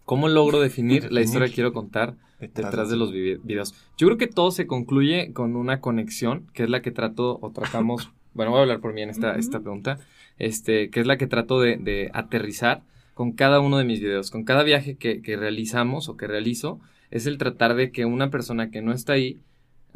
¿Cómo 0.05 0.29
logro 0.29 0.61
definir 0.61 1.11
la 1.13 1.21
historia 1.23 1.49
que 1.49 1.55
quiero 1.55 1.73
contar 1.73 2.15
detrás 2.41 2.91
de 2.91 2.97
los 2.97 3.13
vi- 3.13 3.37
videos? 3.37 3.75
Yo 3.97 4.07
creo 4.07 4.19
que 4.19 4.27
todo 4.27 4.51
se 4.51 4.67
concluye 4.67 5.33
con 5.33 5.57
una 5.57 5.81
conexión, 5.81 6.47
que 6.53 6.65
es 6.65 6.71
la 6.71 6.83
que 6.83 6.91
trato 6.91 7.39
o 7.41 7.51
tratamos, 7.51 8.11
bueno, 8.35 8.51
voy 8.51 8.59
a 8.59 8.63
hablar 8.63 8.81
por 8.81 8.93
mí 8.93 9.01
en 9.03 9.11
esta, 9.11 9.35
esta 9.37 9.61
pregunta, 9.61 9.99
este, 10.39 10.91
que 10.91 11.01
es 11.01 11.07
la 11.07 11.17
que 11.19 11.27
trato 11.27 11.61
de, 11.61 11.77
de 11.77 12.11
aterrizar 12.15 12.83
con 13.15 13.33
cada 13.33 13.61
uno 13.61 13.79
de 13.79 13.85
mis 13.85 14.01
videos, 14.01 14.31
con 14.31 14.45
cada 14.45 14.63
viaje 14.63 14.97
que, 14.97 15.23
que 15.23 15.37
realizamos 15.37 16.09
o 16.09 16.17
que 16.17 16.27
realizo, 16.27 16.81
es 17.11 17.27
el 17.27 17.39
tratar 17.39 17.75
de 17.75 17.91
que 17.91 18.05
una 18.05 18.31
persona 18.31 18.71
que 18.71 18.83
no 18.83 18.93
está 18.93 19.13
ahí, 19.15 19.39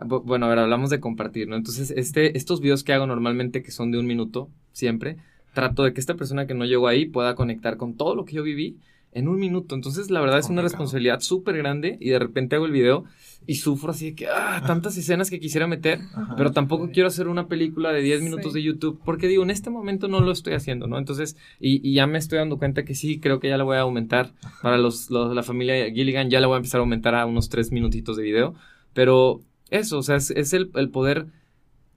bueno, 0.05 0.47
a 0.47 0.49
ver, 0.49 0.59
hablamos 0.59 0.91
de 0.91 1.01
compartir, 1.01 1.49
¿no? 1.49 1.57
Entonces, 1.57 1.91
este, 1.91 2.37
estos 2.37 2.61
videos 2.61 2.85
que 2.85 2.93
hago 2.93 3.07
normalmente, 3.07 3.63
que 3.63 3.71
son 3.71 3.91
de 3.91 3.99
un 3.99 4.07
minuto, 4.07 4.49
siempre, 4.73 5.17
trato 5.55 5.85
de 5.85 5.93
que 5.95 6.01
esta 6.01 6.15
persona 6.15 6.47
que 6.47 6.55
no 6.55 6.65
llegó 6.67 6.87
ahí 6.89 7.07
pueda 7.07 7.35
conectar 7.35 7.77
con 7.79 7.95
todo 7.95 8.15
lo 8.15 8.25
que 8.25 8.35
yo 8.35 8.43
viví 8.43 8.77
en 9.13 9.29
un 9.29 9.39
minuto. 9.41 9.75
Entonces, 9.75 10.11
la 10.11 10.21
verdad 10.21 10.39
es 10.39 10.51
una 10.51 10.61
responsabilidad 10.61 11.21
súper 11.21 11.57
grande 11.57 11.97
y 12.01 12.11
de 12.11 12.19
repente 12.19 12.57
hago 12.57 12.67
el 12.67 12.73
video 12.73 13.05
y 13.47 13.55
sufro 13.55 13.93
así 13.93 14.11
de 14.11 14.15
que, 14.15 14.27
ah, 14.29 14.63
tantas 14.67 14.99
escenas 14.99 15.31
que 15.31 15.41
quisiera 15.41 15.67
meter, 15.67 16.01
pero 16.37 16.51
tampoco 16.53 16.91
quiero 16.93 17.07
hacer 17.07 17.29
una 17.29 17.47
película 17.49 17.93
de 17.93 18.03
10 18.03 18.21
minutos 18.21 18.53
Sí. 18.53 18.59
de 18.59 18.65
YouTube 18.65 19.01
porque 19.07 19.29
digo, 19.29 19.43
en 19.45 19.51
este 19.51 19.71
momento 19.71 20.09
no 20.09 20.21
lo 20.21 20.33
estoy 20.33 20.53
haciendo, 20.53 20.87
¿no? 20.89 20.99
Entonces, 20.99 21.39
y, 21.59 21.81
y 21.89 21.95
ya 21.95 22.07
me 22.07 22.19
estoy 22.19 22.37
dando 22.39 22.59
cuenta 22.59 22.85
que 22.85 22.95
sí, 22.95 23.19
creo 23.19 23.41
que 23.41 23.49
ya 23.49 23.57
la 23.57 23.65
voy 23.65 23.77
a 23.79 23.81
aumentar 23.83 24.33
para 24.61 24.77
los, 24.77 25.09
los- 25.11 25.35
la 25.35 25.43
familia 25.43 25.91
Gilligan, 25.91 26.29
ya 26.29 26.41
la 26.41 26.49
voy 26.49 26.55
a 26.57 26.59
empezar 26.59 26.81
a 26.81 26.83
aumentar 26.83 27.15
a 27.15 27.25
unos 27.25 27.49
3 27.49 27.73
minutitos 27.73 28.19
de 28.19 28.23
video, 28.25 28.55
pero 28.93 29.41
eso, 29.71 29.99
o 29.99 30.03
sea, 30.03 30.17
es, 30.17 30.31
es 30.31 30.53
el, 30.53 30.71
el 30.75 30.91
poder 30.91 31.27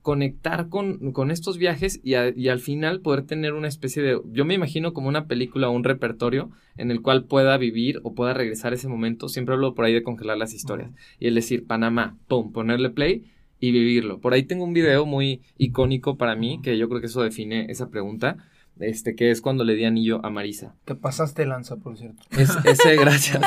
conectar 0.01 0.69
con, 0.69 1.11
con 1.11 1.29
estos 1.31 1.57
viajes 1.57 1.99
y, 2.03 2.15
a- 2.15 2.29
y 2.35 2.47
al 2.49 2.59
final 2.59 3.01
poder 3.01 3.23
tener 3.23 3.53
una 3.53 3.67
especie 3.67 4.01
de, 4.01 4.19
yo 4.31 4.45
me 4.45 4.53
imagino 4.55 4.93
como 4.93 5.09
una 5.09 5.27
película 5.27 5.69
o 5.69 5.73
un 5.73 5.83
repertorio 5.83 6.49
en 6.77 6.91
el 6.91 7.01
cual 7.01 7.25
pueda 7.25 7.57
vivir 7.57 7.99
o 8.03 8.13
pueda 8.15 8.33
regresar 8.33 8.73
ese 8.73 8.87
momento. 8.87 9.29
Siempre 9.29 9.55
hablo 9.55 9.75
por 9.75 9.85
ahí 9.85 9.93
de 9.93 10.03
congelar 10.03 10.37
las 10.37 10.53
historias 10.53 10.91
y 11.19 11.27
el 11.27 11.35
decir 11.35 11.67
Panamá, 11.67 12.17
pum, 12.27 12.51
ponerle 12.53 12.89
play 12.89 13.25
y 13.59 13.71
vivirlo. 13.71 14.19
Por 14.19 14.33
ahí 14.33 14.43
tengo 14.43 14.63
un 14.63 14.73
video 14.73 15.05
muy 15.05 15.41
icónico 15.57 16.17
para 16.17 16.35
mí 16.35 16.61
que 16.63 16.77
yo 16.77 16.87
creo 16.87 17.01
que 17.01 17.07
eso 17.07 17.21
define 17.21 17.65
esa 17.69 17.89
pregunta. 17.89 18.37
Este, 18.79 19.15
que 19.15 19.31
es 19.31 19.41
cuando 19.41 19.63
le 19.63 19.75
di 19.75 19.85
anillo 19.85 20.23
a 20.25 20.29
Marisa. 20.29 20.75
Te 20.85 20.95
pasaste 20.95 21.45
lanza, 21.45 21.77
por 21.77 21.97
cierto. 21.97 22.23
Es, 22.31 22.49
ese, 22.65 22.95
gracias. 22.99 23.41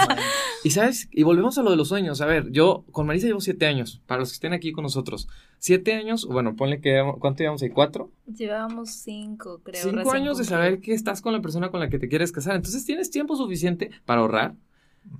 y 0.64 0.70
sabes, 0.70 1.08
y 1.10 1.22
volvemos 1.22 1.58
a 1.58 1.62
lo 1.62 1.70
de 1.70 1.76
los 1.76 1.88
sueños. 1.88 2.20
A 2.20 2.26
ver, 2.26 2.50
yo 2.50 2.84
con 2.92 3.06
Marisa 3.06 3.26
llevo 3.26 3.40
siete 3.40 3.66
años, 3.66 4.02
para 4.06 4.20
los 4.20 4.30
que 4.30 4.34
estén 4.34 4.52
aquí 4.52 4.72
con 4.72 4.82
nosotros. 4.82 5.28
Siete 5.58 5.94
años, 5.94 6.26
bueno, 6.26 6.56
ponle 6.56 6.80
que, 6.80 7.02
¿cuánto 7.18 7.42
llevamos 7.42 7.62
ahí? 7.62 7.70
¿Cuatro? 7.70 8.10
Llevábamos 8.26 8.90
cinco, 8.90 9.60
creo. 9.62 9.82
Cinco 9.82 10.12
años 10.12 10.38
de 10.38 10.44
saber 10.44 10.80
que 10.80 10.92
estás 10.92 11.22
con 11.22 11.32
la 11.32 11.40
persona 11.40 11.70
con 11.70 11.80
la 11.80 11.88
que 11.88 11.98
te 11.98 12.08
quieres 12.08 12.32
casar. 12.32 12.56
Entonces 12.56 12.84
tienes 12.84 13.10
tiempo 13.10 13.36
suficiente 13.36 13.90
para 14.04 14.20
ahorrar, 14.20 14.54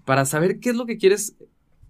para 0.05 0.25
saber 0.25 0.59
qué 0.61 0.71
es 0.71 0.77
lo 0.77 0.87
que 0.87 0.99
quieres, 0.99 1.37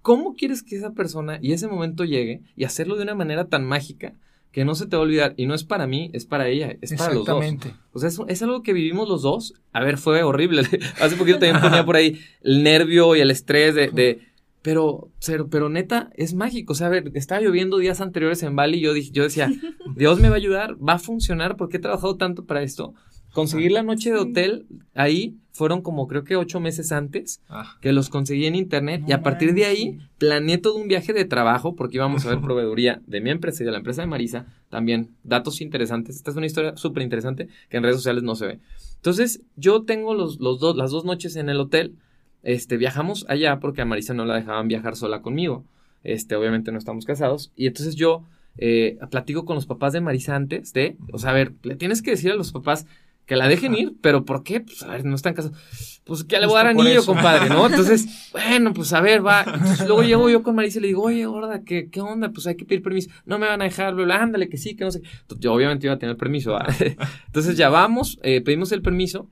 cómo 0.02 0.34
quieres 0.34 0.62
que 0.62 0.76
esa 0.76 0.92
persona 0.92 1.38
y 1.40 1.52
ese 1.52 1.68
momento 1.68 2.04
llegue 2.04 2.42
y 2.56 2.64
hacerlo 2.64 2.96
de 2.96 3.02
una 3.02 3.14
manera 3.14 3.46
tan 3.48 3.64
mágica 3.64 4.14
que 4.52 4.64
no 4.64 4.74
se 4.74 4.86
te 4.86 4.96
va 4.96 5.02
a 5.02 5.06
olvidar. 5.06 5.34
Y 5.36 5.46
no 5.46 5.54
es 5.54 5.64
para 5.64 5.86
mí, 5.86 6.10
es 6.12 6.26
para 6.26 6.46
ella, 6.48 6.76
es 6.80 6.92
para 6.94 7.14
los 7.14 7.24
dos. 7.26 7.42
Exactamente. 7.42 7.74
O 7.92 7.98
sea, 7.98 8.08
es, 8.10 8.18
es 8.28 8.42
algo 8.42 8.62
que 8.62 8.72
vivimos 8.72 9.08
los 9.08 9.22
dos. 9.22 9.54
A 9.72 9.82
ver, 9.82 9.98
fue 9.98 10.22
horrible. 10.22 10.62
Hace 11.00 11.16
poquito 11.16 11.38
también 11.38 11.60
ponía 11.60 11.84
por 11.84 11.96
ahí 11.96 12.20
el 12.42 12.62
nervio 12.62 13.16
y 13.16 13.20
el 13.20 13.30
estrés 13.30 13.74
de... 13.74 13.88
de- 13.88 14.32
pero, 14.60 15.08
pero, 15.26 15.48
pero 15.48 15.68
neta, 15.68 16.10
es 16.14 16.34
mágico. 16.34 16.72
O 16.74 16.76
sea, 16.76 16.86
a 16.86 16.90
ver, 16.90 17.10
estaba 17.14 17.40
lloviendo 17.40 17.78
días 17.78 18.00
anteriores 18.00 18.44
en 18.44 18.54
Bali 18.54 18.78
y 18.78 18.82
yo, 18.82 18.92
dije, 18.94 19.10
yo 19.10 19.24
decía, 19.24 19.50
Dios 19.96 20.20
me 20.20 20.28
va 20.28 20.34
a 20.34 20.38
ayudar, 20.38 20.76
va 20.76 20.92
a 20.92 20.98
funcionar 21.00 21.56
porque 21.56 21.78
he 21.78 21.80
trabajado 21.80 22.16
tanto 22.16 22.44
para 22.44 22.62
esto. 22.62 22.94
Conseguir 23.32 23.72
la 23.72 23.82
noche 23.82 24.10
de 24.12 24.18
hotel 24.18 24.66
ahí 24.94 25.36
fueron 25.52 25.82
como 25.82 26.06
creo 26.08 26.24
que 26.24 26.36
ocho 26.36 26.60
meses 26.60 26.92
antes 26.92 27.42
Ah. 27.48 27.76
que 27.80 27.92
los 27.92 28.08
conseguí 28.08 28.46
en 28.46 28.54
internet 28.54 29.02
No 29.02 29.08
y 29.08 29.12
a 29.12 29.22
partir 29.22 29.54
de 29.54 29.66
ahí 29.66 29.98
planeé 30.18 30.58
todo 30.58 30.76
un 30.76 30.88
viaje 30.88 31.12
de 31.12 31.24
trabajo 31.24 31.76
porque 31.76 31.96
íbamos 31.96 32.24
a 32.24 32.30
ver 32.30 32.40
proveeduría 32.42 33.02
de 33.06 33.20
mi 33.20 33.30
empresa 33.30 33.62
y 33.62 33.66
de 33.66 33.72
la 33.72 33.78
empresa 33.78 34.00
de 34.02 34.06
Marisa. 34.06 34.46
También 34.70 35.10
datos 35.24 35.60
interesantes. 35.60 36.16
Esta 36.16 36.30
es 36.30 36.36
una 36.36 36.46
historia 36.46 36.76
súper 36.76 37.02
interesante 37.02 37.48
que 37.68 37.76
en 37.76 37.82
redes 37.82 37.96
sociales 37.96 38.22
no 38.22 38.34
se 38.34 38.46
ve. 38.46 38.60
Entonces, 38.96 39.42
yo 39.56 39.82
tengo 39.82 40.14
los, 40.14 40.38
los 40.40 40.58
dos, 40.60 40.76
las 40.76 40.90
dos 40.90 41.04
noches 41.04 41.36
en 41.36 41.48
el 41.48 41.58
hotel. 41.60 41.96
Este, 42.42 42.76
viajamos 42.76 43.24
allá 43.28 43.60
porque 43.60 43.82
a 43.82 43.84
Marisa 43.84 44.14
no 44.14 44.24
la 44.24 44.34
dejaban 44.36 44.68
viajar 44.68 44.96
sola 44.96 45.20
conmigo. 45.22 45.64
Este, 46.04 46.34
obviamente 46.36 46.72
no 46.72 46.78
estamos 46.78 47.04
casados. 47.04 47.52
Y 47.56 47.66
entonces 47.66 47.94
yo 47.94 48.24
eh, 48.58 48.98
platico 49.10 49.44
con 49.44 49.54
los 49.56 49.66
papás 49.66 49.92
de 49.92 50.00
Marisa 50.00 50.34
antes 50.34 50.72
de, 50.72 50.96
o 51.12 51.18
sea, 51.18 51.30
a 51.30 51.34
ver, 51.34 51.52
le 51.62 51.76
tienes 51.76 52.00
que 52.02 52.10
decir 52.12 52.30
a 52.32 52.36
los 52.36 52.52
papás 52.52 52.86
que 53.26 53.36
la 53.36 53.48
dejen 53.48 53.74
ir, 53.74 53.94
pero 54.00 54.24
¿por 54.24 54.42
qué? 54.42 54.60
Pues 54.60 54.82
a 54.82 54.88
ver, 54.88 55.04
no 55.04 55.14
están 55.14 55.34
casados. 55.34 55.56
Pues 56.04 56.24
que 56.24 56.38
le 56.40 56.46
voy 56.46 56.56
a 56.56 56.64
dar 56.64 56.66
anillo, 56.68 57.00
eso. 57.00 57.06
compadre, 57.12 57.48
¿no? 57.48 57.66
Entonces, 57.70 58.30
bueno, 58.32 58.74
pues 58.74 58.92
a 58.92 59.00
ver, 59.00 59.24
va. 59.24 59.44
Entonces, 59.46 59.86
luego 59.86 60.02
llego 60.02 60.28
yo 60.28 60.42
con 60.42 60.56
Marisa 60.56 60.78
y 60.78 60.82
le 60.82 60.88
digo, 60.88 61.02
oye, 61.02 61.24
gorda, 61.26 61.62
¿qué, 61.62 61.88
¿qué 61.88 62.00
onda? 62.00 62.30
Pues 62.30 62.46
hay 62.46 62.56
que 62.56 62.64
pedir 62.64 62.82
permiso. 62.82 63.10
No 63.24 63.38
me 63.38 63.46
van 63.46 63.60
a 63.60 63.64
dejar, 63.64 63.94
bla, 63.94 64.04
bla, 64.04 64.22
ándale, 64.22 64.48
que 64.48 64.56
sí, 64.56 64.74
que 64.74 64.84
no 64.84 64.90
sé. 64.90 64.98
Entonces, 64.98 65.38
yo 65.38 65.52
obviamente 65.52 65.86
iba 65.86 65.94
a 65.94 65.98
tener 65.98 66.16
permiso. 66.16 66.52
¿va? 66.52 66.66
Entonces 67.26 67.56
ya 67.56 67.68
vamos, 67.68 68.18
eh, 68.22 68.40
pedimos 68.40 68.72
el 68.72 68.82
permiso 68.82 69.30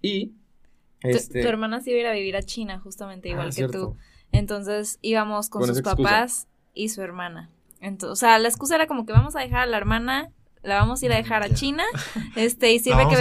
y... 0.00 0.32
Tu, 1.00 1.08
Este, 1.08 1.42
tu 1.42 1.48
hermana 1.48 1.80
se 1.80 1.90
iba 1.90 1.98
a 1.98 2.00
ir 2.00 2.06
a 2.06 2.12
vivir 2.12 2.36
a 2.36 2.42
China, 2.42 2.78
justamente 2.78 3.28
igual 3.28 3.46
ah, 3.46 3.50
que 3.50 3.56
cierto. 3.56 3.78
tú. 3.78 3.96
Entonces 4.32 4.98
íbamos 5.02 5.50
con 5.50 5.60
Con 5.62 5.68
sus 5.68 5.82
papás 5.82 6.48
y 6.72 6.88
su 6.88 7.02
hermana. 7.02 7.50
Entonces, 7.80 8.12
o 8.12 8.16
sea, 8.16 8.38
la 8.38 8.48
excusa 8.48 8.76
era 8.76 8.86
como 8.86 9.04
que 9.04 9.12
vamos 9.12 9.36
a 9.36 9.40
dejar 9.40 9.60
a 9.60 9.66
la 9.66 9.76
hermana, 9.76 10.30
la 10.64 10.76
vamos 10.76 11.02
a 11.02 11.06
ir 11.06 11.12
a 11.12 11.16
dejar 11.16 11.42
a 11.42 11.50
China, 11.52 11.84
este, 12.36 12.72
y 12.72 12.78
sirve 12.78 13.06
que 13.08 13.16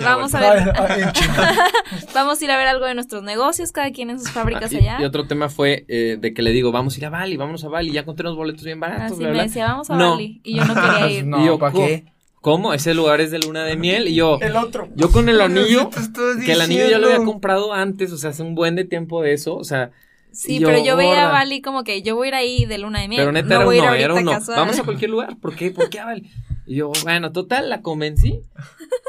vamos 0.00 0.34
a 0.34 0.40
ver, 0.40 0.72
Ah, 0.76 1.68
vamos 2.14 2.40
a 2.40 2.44
ir 2.44 2.50
a 2.50 2.56
ver 2.56 2.68
algo 2.68 2.86
de 2.86 2.94
nuestros 2.94 3.22
negocios, 3.22 3.72
cada 3.72 3.90
quien 3.90 4.10
en 4.10 4.18
sus 4.18 4.30
fábricas 4.30 4.72
y, 4.72 4.76
allá. 4.78 4.98
y 5.00 5.04
otro 5.04 5.26
tema 5.26 5.48
fue 5.48 5.84
eh, 5.88 6.16
de 6.20 6.32
que 6.34 6.42
le 6.42 6.52
digo, 6.52 6.72
vamos 6.72 6.94
a 6.94 6.98
ir 6.98 7.06
a 7.06 7.10
Bali, 7.10 7.36
vámonos 7.36 7.64
a 7.64 7.68
Bali, 7.68 7.92
ya 7.92 8.00
encontré 8.00 8.26
unos 8.26 8.36
boletos 8.36 8.64
bien 8.64 8.80
baratos, 8.80 9.12
Así 9.12 9.16
bla, 9.18 9.28
me 9.28 9.34
bla. 9.34 9.42
decía, 9.44 9.66
vamos 9.66 9.90
a 9.90 9.96
No. 9.96 10.10
Bali, 10.12 10.40
y 10.44 10.56
yo 10.56 10.64
no 10.64 10.74
quería 10.74 11.10
ir. 11.18 11.26
No, 11.26 11.42
Y 11.42 11.46
yo, 11.46 11.58
¿para 11.58 11.72
¿cómo? 11.72 11.86
qué? 11.86 12.04
¿Cómo? 12.40 12.72
Ese 12.72 12.94
lugar 12.94 13.20
es 13.20 13.32
de 13.32 13.40
luna 13.40 13.64
de 13.64 13.76
miel 13.76 14.06
y 14.06 14.14
yo... 14.14 14.38
El 14.40 14.54
otro. 14.56 14.88
Yo 14.94 15.10
con 15.10 15.28
el 15.28 15.40
anillo, 15.40 15.90
que 16.46 16.52
el 16.52 16.60
anillo 16.60 16.88
ya 16.88 16.98
lo 16.98 17.08
había 17.08 17.24
comprado 17.24 17.74
antes, 17.74 18.12
o 18.12 18.16
sea, 18.16 18.30
hace 18.30 18.42
un 18.44 18.54
buen 18.54 18.76
de 18.76 18.84
tiempo 18.84 19.22
de 19.22 19.32
eso, 19.32 19.56
o 19.56 19.64
sea, 19.64 19.90
Sí, 20.30 20.60
yo, 20.60 20.68
pero 20.68 20.84
yo 20.84 20.94
veía 20.94 21.14
gorda. 21.14 21.28
a 21.30 21.32
Bali 21.32 21.60
como 21.62 21.82
que 21.82 22.02
yo 22.02 22.14
voy 22.14 22.26
a 22.26 22.28
ir 22.28 22.34
ahí 22.36 22.64
de 22.66 22.78
luna 22.78 23.00
de 23.00 23.08
miel. 23.08 23.22
pero 23.22 23.32
neta 23.32 23.48
no 23.48 23.54
era 23.56 23.64
voy 23.64 23.76
a 23.76 23.78
ir 23.78 23.84
uno, 23.86 23.94
era 23.94 24.14
uno. 24.14 24.30
casual. 24.30 24.58
Vamos 24.58 24.78
a 24.78 24.84
cualquier 24.84 25.10
lugar, 25.10 25.36
¿por 25.40 25.56
qué? 25.56 25.70
¿Por 25.72 25.88
qué 25.90 25.98
a 25.98 26.04
Bali? 26.04 26.30
Y 26.68 26.76
yo, 26.76 26.92
bueno, 27.02 27.32
total, 27.32 27.68
la 27.70 27.80
convencí. 27.82 28.40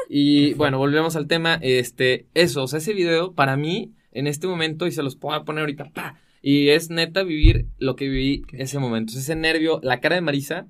Y 0.08 0.54
bueno, 0.54 0.78
volvemos 0.78 1.14
al 1.14 1.26
tema, 1.28 1.58
este, 1.62 2.26
eso, 2.34 2.64
o 2.64 2.66
sea, 2.66 2.78
ese 2.78 2.94
video 2.94 3.32
para 3.34 3.56
mí, 3.56 3.92
en 4.12 4.26
este 4.26 4.46
momento, 4.48 4.86
y 4.86 4.92
se 4.92 5.02
los 5.02 5.14
puedo 5.14 5.44
poner 5.44 5.60
ahorita, 5.60 5.90
pa, 5.94 6.18
y 6.42 6.70
es 6.70 6.90
neta 6.90 7.22
vivir 7.22 7.66
lo 7.78 7.94
que 7.96 8.08
viví 8.08 8.42
ese 8.52 8.78
momento, 8.78 9.12
ese 9.16 9.36
nervio, 9.36 9.78
la 9.84 10.00
cara 10.00 10.16
de 10.16 10.22
Marisa, 10.22 10.66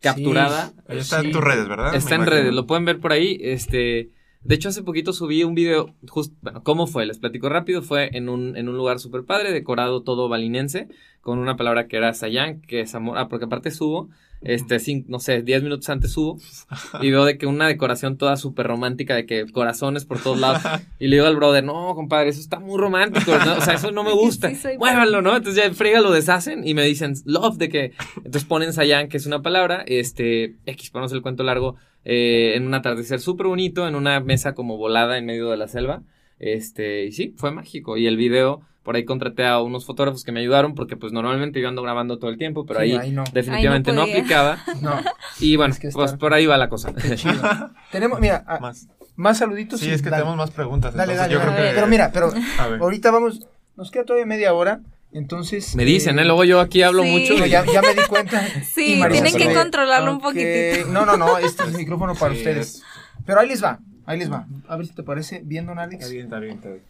capturada, 0.00 0.72
está 0.88 1.20
Sí. 1.20 1.26
en 1.26 1.32
tus 1.32 1.42
redes, 1.42 1.68
¿verdad? 1.68 1.94
Está 1.94 2.10
Me 2.10 2.14
en 2.16 2.20
imagino. 2.22 2.42
redes, 2.42 2.54
lo 2.54 2.66
pueden 2.66 2.84
ver 2.84 2.98
por 3.00 3.12
ahí. 3.12 3.38
Este, 3.40 4.10
de 4.42 4.54
hecho, 4.54 4.68
hace 4.68 4.82
poquito 4.82 5.12
subí 5.12 5.42
un 5.44 5.54
video, 5.54 5.94
just, 6.08 6.34
bueno, 6.42 6.62
¿cómo 6.62 6.86
fue? 6.86 7.06
Les 7.06 7.18
platico 7.18 7.48
rápido. 7.48 7.82
Fue 7.82 8.10
en 8.16 8.28
un, 8.28 8.56
en 8.56 8.68
un 8.68 8.76
lugar 8.76 8.98
súper 9.00 9.24
padre, 9.24 9.52
decorado 9.52 10.02
todo 10.02 10.28
balinense, 10.28 10.88
con 11.20 11.38
una 11.38 11.56
palabra 11.56 11.88
que 11.88 11.96
era 11.96 12.12
Sayán, 12.12 12.60
que 12.62 12.80
es 12.80 12.94
amor. 12.94 13.18
Ah, 13.18 13.28
porque 13.28 13.46
aparte 13.46 13.70
subo, 13.70 14.08
este, 14.42 14.76
cin- 14.76 15.04
no 15.08 15.18
sé, 15.18 15.42
10 15.42 15.62
minutos 15.62 15.88
antes 15.88 16.12
subo, 16.12 16.38
y 17.02 17.10
veo 17.10 17.24
de 17.24 17.38
que 17.38 17.46
una 17.46 17.66
decoración 17.68 18.16
toda 18.16 18.36
súper 18.36 18.66
romántica, 18.66 19.14
de 19.14 19.26
que 19.26 19.46
corazones 19.50 20.04
por 20.04 20.20
todos 20.22 20.38
lados. 20.38 20.62
Y 20.98 21.08
le 21.08 21.16
digo 21.16 21.26
al 21.26 21.36
brother, 21.36 21.64
no, 21.64 21.94
compadre, 21.94 22.28
eso 22.30 22.40
está 22.40 22.58
muy 22.60 22.78
romántico, 22.78 23.32
¿no? 23.44 23.56
o 23.56 23.60
sea, 23.60 23.74
eso 23.74 23.90
no 23.92 24.04
me 24.04 24.12
gusta. 24.14 24.54
Sí, 24.54 24.68
Muévanlo, 24.78 25.22
¿no? 25.22 25.36
Entonces 25.36 25.62
ya 25.64 25.72
frega 25.74 26.00
lo 26.00 26.10
deshacen 26.12 26.66
y 26.66 26.74
me 26.74 26.84
dicen 26.84 27.14
love 27.24 27.56
de 27.56 27.68
que. 27.68 27.92
Entonces 28.18 28.44
ponen 28.44 28.72
Sayan, 28.72 29.08
que 29.08 29.16
es 29.16 29.26
una 29.26 29.42
palabra, 29.42 29.82
este, 29.86 30.56
X, 30.66 30.90
ponemos 30.90 31.12
el 31.12 31.22
cuento 31.22 31.42
largo, 31.42 31.76
eh, 32.04 32.52
en 32.54 32.66
un 32.66 32.74
atardecer 32.74 33.20
súper 33.20 33.46
bonito, 33.48 33.88
en 33.88 33.94
una 33.94 34.20
mesa 34.20 34.54
como 34.54 34.76
volada 34.76 35.18
en 35.18 35.26
medio 35.26 35.50
de 35.50 35.56
la 35.56 35.68
selva. 35.68 36.02
Este, 36.38 37.06
y 37.06 37.12
sí, 37.12 37.34
fue 37.36 37.50
mágico. 37.50 37.96
Y 37.96 38.06
el 38.06 38.16
video, 38.16 38.60
por 38.86 38.94
ahí 38.94 39.04
contraté 39.04 39.44
a 39.44 39.60
unos 39.60 39.84
fotógrafos 39.84 40.22
que 40.22 40.30
me 40.30 40.38
ayudaron, 40.38 40.76
porque 40.76 40.96
pues 40.96 41.12
normalmente 41.12 41.60
yo 41.60 41.66
ando 41.68 41.82
grabando 41.82 42.18
todo 42.20 42.30
el 42.30 42.38
tiempo, 42.38 42.64
pero 42.64 42.78
Sí, 42.80 42.86
ahí, 42.92 42.96
ahí 42.96 43.10
no. 43.10 43.24
definitivamente 43.32 43.90
Ahí 43.90 43.96
no, 43.96 44.02
aplicaba. 44.04 44.58
No, 44.80 44.94
Y 45.40 45.56
bueno, 45.56 45.74
Es 45.74 45.80
que 45.80 45.88
pues 45.90 46.12
por 46.12 46.32
ahí 46.32 46.46
va 46.46 46.56
la 46.56 46.68
cosa. 46.68 46.94
qué 46.94 47.16
chido. 47.16 47.34
Tenemos, 47.90 48.20
mira, 48.20 48.44
ah, 48.46 48.60
más, 48.60 48.86
Más. 49.16 49.38
saluditos. 49.38 49.80
Sí, 49.80 49.88
y 49.88 49.90
es 49.92 50.02
que 50.02 50.08
dale. 50.10 50.22
tenemos 50.22 50.38
más 50.38 50.52
preguntas. 50.52 50.94
Dale, 50.94 51.14
entonces 51.14 51.18
dale, 51.20 51.32
yo 51.34 51.38
dale. 51.40 51.52
creo 51.60 51.68
que- 51.68 51.74
Pero 51.74 51.86
mira, 51.88 52.10
pero 52.12 52.32
ahorita 52.80 53.10
vamos, 53.10 53.40
nos 53.76 53.90
queda 53.90 54.04
todavía 54.04 54.24
media 54.26 54.54
hora, 54.54 54.80
entonces... 55.12 55.74
Me 55.74 55.84
dicen, 55.84 56.18
¿eh? 56.20 56.24
Luego 56.24 56.44
yo 56.44 56.60
aquí 56.60 56.82
hablo 56.82 57.02
Sí. 57.02 57.10
mucho. 57.10 57.44
Y- 57.44 57.50
ya, 57.50 57.64
ya 57.66 57.82
me 57.82 57.92
di 57.92 58.02
cuenta. 58.08 58.40
Sí, 58.72 58.96
Marisa 59.00 59.24
tienen 59.24 59.48
que 59.48 59.52
controlarlo 59.52 60.12
un 60.12 60.20
poquitito. 60.20 60.86
No, 60.92 61.04
no, 61.04 61.16
no, 61.16 61.38
este 61.38 61.64
es 61.64 61.70
el 61.70 61.76
micrófono 61.76 62.14
para 62.14 62.32
Sí, 62.34 62.38
ustedes. 62.38 62.66
es- 62.76 62.82
Pero 63.26 63.40
ahí 63.40 63.48
les 63.48 63.64
va, 63.64 63.80
ahí 64.06 64.16
les 64.16 64.30
va. 64.30 64.46
A 64.68 64.76
ver 64.76 64.86
si 64.86 64.92
te 64.94 65.02
parece 65.02 65.40
bien, 65.44 65.66
don 65.66 65.80
Alex. 65.80 66.02
Está 66.04 66.12
bien, 66.12 66.24
está 66.26 66.38
bien, 66.38 66.54
está 66.54 66.68
bien. 66.68 66.82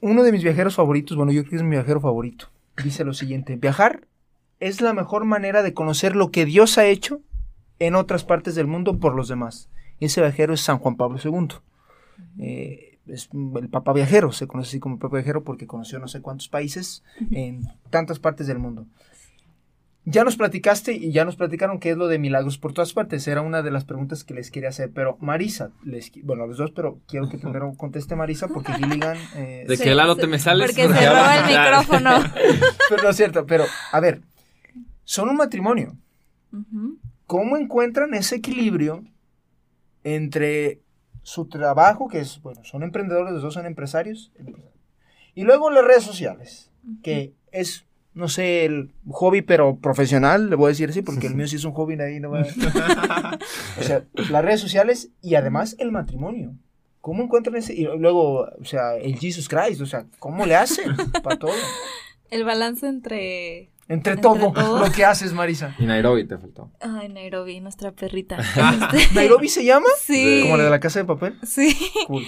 Uno 0.00 0.22
de 0.22 0.32
mis 0.32 0.42
viajeros 0.42 0.74
favoritos, 0.74 1.16
bueno, 1.16 1.32
yo 1.32 1.42
creo 1.42 1.50
que 1.50 1.56
es 1.56 1.62
mi 1.62 1.70
viajero 1.70 2.00
favorito, 2.00 2.48
dice 2.82 3.04
lo 3.04 3.12
siguiente, 3.12 3.56
viajar 3.56 4.06
es 4.60 4.80
la 4.80 4.92
mejor 4.92 5.24
manera 5.24 5.62
de 5.62 5.74
conocer 5.74 6.14
lo 6.14 6.30
que 6.30 6.44
Dios 6.44 6.78
ha 6.78 6.86
hecho 6.86 7.20
en 7.78 7.94
otras 7.94 8.24
partes 8.24 8.54
del 8.54 8.66
mundo 8.66 8.98
por 8.98 9.14
los 9.14 9.28
demás. 9.28 9.70
Y 9.98 10.06
ese 10.06 10.20
viajero 10.20 10.54
es 10.54 10.60
San 10.60 10.78
Juan 10.78 10.96
Pablo 10.96 11.18
II. 11.22 11.48
Eh, 12.38 12.98
es 13.06 13.28
el 13.32 13.68
Papa 13.68 13.92
Viajero, 13.92 14.30
se 14.32 14.46
conoce 14.46 14.68
así 14.68 14.80
como 14.80 14.94
el 14.94 15.00
Papa 15.00 15.16
Viajero 15.16 15.42
porque 15.42 15.66
conoció 15.66 15.98
no 15.98 16.08
sé 16.08 16.20
cuántos 16.20 16.48
países 16.48 17.02
en 17.30 17.62
tantas 17.88 18.18
partes 18.18 18.46
del 18.46 18.58
mundo. 18.58 18.86
Ya 20.10 20.24
nos 20.24 20.36
platicaste 20.36 20.92
y 20.92 21.12
ya 21.12 21.24
nos 21.24 21.36
platicaron 21.36 21.78
qué 21.78 21.90
es 21.90 21.96
lo 21.96 22.08
de 22.08 22.18
milagros 22.18 22.58
por 22.58 22.72
todas 22.72 22.92
partes. 22.92 23.26
Era 23.28 23.42
una 23.42 23.62
de 23.62 23.70
las 23.70 23.84
preguntas 23.84 24.24
que 24.24 24.34
les 24.34 24.50
quería 24.50 24.70
hacer. 24.70 24.90
Pero 24.92 25.16
Marisa, 25.20 25.70
les, 25.84 26.10
bueno, 26.22 26.46
los 26.46 26.58
dos, 26.58 26.72
pero 26.72 27.00
quiero 27.06 27.28
que 27.28 27.38
primero 27.38 27.72
conteste 27.76 28.16
Marisa 28.16 28.48
porque 28.48 28.72
Gilligan... 28.72 29.16
eh, 29.36 29.64
De 29.68 29.76
Sí, 29.76 29.88
Lalo 29.90 30.14
sí, 30.14 30.22
te 30.22 30.26
me 30.26 30.38
sales. 30.38 30.70
Porque 30.70 30.88
se 30.94 31.08
roba 31.08 31.38
el 31.38 31.46
micrófono. 31.46 32.10
pero 32.88 33.02
no 33.02 33.08
es 33.08 33.16
cierto, 33.16 33.46
pero 33.46 33.64
a 33.92 34.00
ver, 34.00 34.20
son 35.04 35.28
un 35.28 35.36
matrimonio. 35.36 35.96
¿Cómo 37.26 37.56
encuentran 37.56 38.12
ese 38.14 38.36
equilibrio 38.36 39.04
entre 40.02 40.80
su 41.22 41.46
trabajo, 41.46 42.08
que 42.08 42.20
es, 42.20 42.40
bueno, 42.42 42.64
son 42.64 42.82
emprendedores, 42.82 43.32
los 43.32 43.42
dos 43.42 43.54
son 43.54 43.66
empresarios, 43.66 44.32
y 45.34 45.44
luego 45.44 45.70
las 45.70 45.84
redes 45.84 46.02
sociales, 46.02 46.70
que 47.02 47.34
es, 47.52 47.86
no 48.14 48.28
sé, 48.28 48.64
el 48.64 48.92
hobby, 49.08 49.42
pero 49.42 49.76
profesional, 49.76 50.50
le 50.50 50.56
voy 50.56 50.66
a 50.66 50.68
decir 50.70 50.90
así, 50.90 51.02
porque 51.02 51.26
el 51.28 51.34
mío 51.34 51.46
sí 51.46 51.56
es 51.56 51.64
un 51.64 51.72
hobby, 51.72 51.96
nadie 51.96 52.20
no 52.20 52.30
va 52.30 52.40
a... 52.40 53.38
O 53.80 53.82
sea, 53.82 54.04
las 54.30 54.44
redes 54.44 54.60
sociales 54.60 55.10
y 55.22 55.36
además 55.36 55.76
el 55.78 55.92
matrimonio. 55.92 56.54
¿Cómo 57.00 57.22
encuentran 57.22 57.56
ese? 57.56 57.72
Y 57.74 57.84
luego, 57.98 58.40
o 58.60 58.64
sea, 58.64 58.96
el 58.96 59.18
Jesus 59.18 59.48
Christ, 59.48 59.80
o 59.80 59.86
sea, 59.86 60.04
¿cómo 60.18 60.44
le 60.44 60.54
hacen 60.54 60.94
para 61.22 61.38
todo? 61.38 61.52
El 62.30 62.44
balance 62.44 62.86
entre. 62.86 63.70
Entre 63.88 64.12
Entre 64.12 64.16
todo 64.18 64.52
todo. 64.52 64.84
lo 64.86 64.92
que 64.92 65.04
haces, 65.04 65.32
Marisa. 65.32 65.74
Y 65.78 65.84
Nairobi 65.86 66.24
te 66.24 66.38
faltó. 66.38 66.70
Ay, 66.80 67.08
Nairobi, 67.08 67.60
nuestra 67.60 67.90
perrita. 67.92 68.36
Este, 68.92 69.14
¿Nairobi 69.14 69.48
se 69.48 69.64
llama? 69.64 69.86
sí. 70.00 70.40
Como 70.42 70.56
la 70.58 70.64
de 70.64 70.70
la 70.70 70.78
casa 70.78 71.00
de 71.00 71.06
papel. 71.06 71.38
Sí. 71.42 71.76
Cool. 72.06 72.24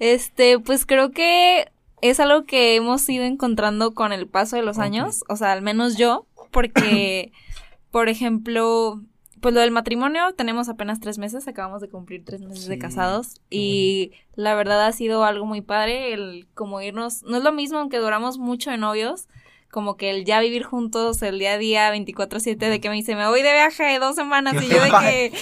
Este, 0.00 0.58
pues 0.58 0.86
creo 0.86 1.12
que 1.12 1.66
es 2.10 2.20
algo 2.20 2.44
que 2.44 2.76
hemos 2.76 3.08
ido 3.08 3.24
encontrando 3.24 3.94
con 3.94 4.12
el 4.12 4.28
paso 4.28 4.56
de 4.56 4.62
los 4.62 4.78
años, 4.78 5.24
o 5.26 5.36
sea, 5.36 5.52
al 5.52 5.62
menos 5.62 5.96
yo, 5.96 6.26
porque, 6.50 7.32
por 7.90 8.10
ejemplo, 8.10 9.00
pues 9.40 9.54
lo 9.54 9.60
del 9.60 9.70
matrimonio, 9.70 10.34
tenemos 10.34 10.68
apenas 10.68 11.00
tres 11.00 11.16
meses, 11.16 11.48
acabamos 11.48 11.80
de 11.80 11.88
cumplir 11.88 12.22
tres 12.22 12.42
meses 12.42 12.66
de 12.66 12.78
casados 12.78 13.40
y 13.48 14.12
la 14.34 14.54
verdad 14.54 14.84
ha 14.84 14.92
sido 14.92 15.24
algo 15.24 15.46
muy 15.46 15.62
padre 15.62 16.12
el 16.12 16.46
como 16.52 16.82
irnos, 16.82 17.22
no 17.22 17.38
es 17.38 17.42
lo 17.42 17.52
mismo 17.52 17.78
aunque 17.78 17.96
duramos 17.96 18.36
mucho 18.36 18.70
de 18.70 18.76
novios, 18.76 19.26
como 19.74 19.96
que 19.96 20.10
el 20.10 20.24
ya 20.24 20.38
vivir 20.38 20.62
juntos 20.62 21.20
el 21.22 21.40
día 21.40 21.54
a 21.54 21.58
día 21.58 21.92
24/7 21.92 22.56
de 22.70 22.80
que 22.80 22.88
me 22.88 22.94
dice, 22.94 23.16
me 23.16 23.26
voy 23.26 23.42
de 23.42 23.52
viaje 23.52 23.82
de 23.82 23.98
dos 23.98 24.14
semanas 24.14 24.54
y 24.62 24.68
yo 24.68 24.80
de 24.80 24.90
que, 25.00 25.32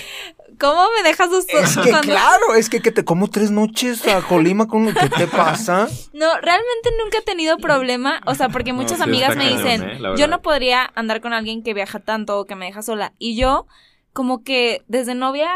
¿cómo 0.59 0.83
me 0.97 1.07
dejas 1.07 1.31
dos 1.31 1.45
Es 1.51 1.77
que 1.85 1.91
cuando- 1.91 2.09
claro, 2.13 2.55
es 2.57 2.71
que, 2.71 2.81
que 2.81 2.91
te 2.93 3.05
como 3.05 3.29
tres 3.29 3.51
noches 3.51 4.09
a 4.09 4.23
Colima 4.23 4.67
con 4.69 4.87
¿qué 4.95 5.09
te 5.11 5.27
pasa? 5.27 5.87
No, 6.15 6.29
realmente 6.41 6.89
nunca 7.03 7.19
he 7.19 7.23
tenido 7.23 7.59
problema, 7.59 8.23
o 8.27 8.35
sea, 8.35 8.49
porque 8.49 8.73
No, 8.73 8.79
muchas 8.79 8.97
sí, 8.99 9.03
amigas 9.05 9.37
me 9.37 9.45
cañón, 9.45 9.59
dicen, 9.59 9.83
¿eh? 9.91 9.99
Yo 10.17 10.27
no 10.29 10.41
podría 10.41 10.91
andar 10.95 11.21
con 11.21 11.35
alguien 11.35 11.63
que 11.63 11.75
viaja 11.75 11.99
tanto 12.01 12.39
o 12.39 12.47
que 12.47 12.55
me 12.55 12.65
deja 12.67 12.81
sola. 12.81 13.13
Y 13.19 13.37
yo, 13.37 13.67
como 14.15 14.43
que 14.45 14.83
desde 14.89 15.15
novia 15.15 15.51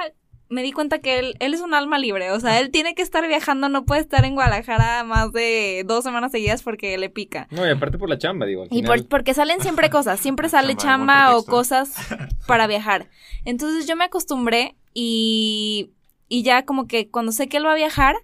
me 0.48 0.62
di 0.62 0.70
cuenta 0.72 0.98
que 1.00 1.18
él, 1.18 1.34
él 1.40 1.54
es 1.54 1.60
un 1.60 1.74
alma 1.74 1.98
libre, 1.98 2.30
o 2.30 2.38
sea, 2.38 2.60
él 2.60 2.70
tiene 2.70 2.94
que 2.94 3.02
estar 3.02 3.26
viajando, 3.26 3.68
no 3.68 3.84
puede 3.84 4.00
estar 4.00 4.24
en 4.24 4.34
Guadalajara 4.34 5.02
más 5.04 5.32
de 5.32 5.82
dos 5.86 6.04
semanas 6.04 6.30
seguidas 6.32 6.62
porque 6.62 6.96
le 6.98 7.10
pica. 7.10 7.48
No, 7.50 7.66
y 7.66 7.70
aparte 7.70 7.98
por 7.98 8.08
la 8.08 8.16
chamba, 8.18 8.46
digo. 8.46 8.62
al 8.62 8.68
Y 8.70 8.82
final- 8.82 9.00
por- 9.00 9.08
porque 9.08 9.34
salen 9.34 9.60
siempre 9.60 9.90
cosas, 9.90 10.20
siempre 10.20 10.48
sale 10.48 10.76
Chamba, 10.76 11.14
chamba 11.14 11.36
o 11.36 11.44
cosas 11.44 11.94
para 12.46 12.66
viajar. 12.66 13.08
Entonces 13.44 13.86
yo 13.86 13.96
me 13.96 14.04
acostumbré 14.04 14.76
y, 14.94 15.90
y 16.28 16.42
ya 16.42 16.64
como 16.64 16.86
que 16.86 17.08
cuando 17.10 17.32
sé 17.32 17.48
que 17.48 17.56
él 17.56 17.66
va 17.66 17.72
a 17.72 17.76
viajar, 17.76 18.14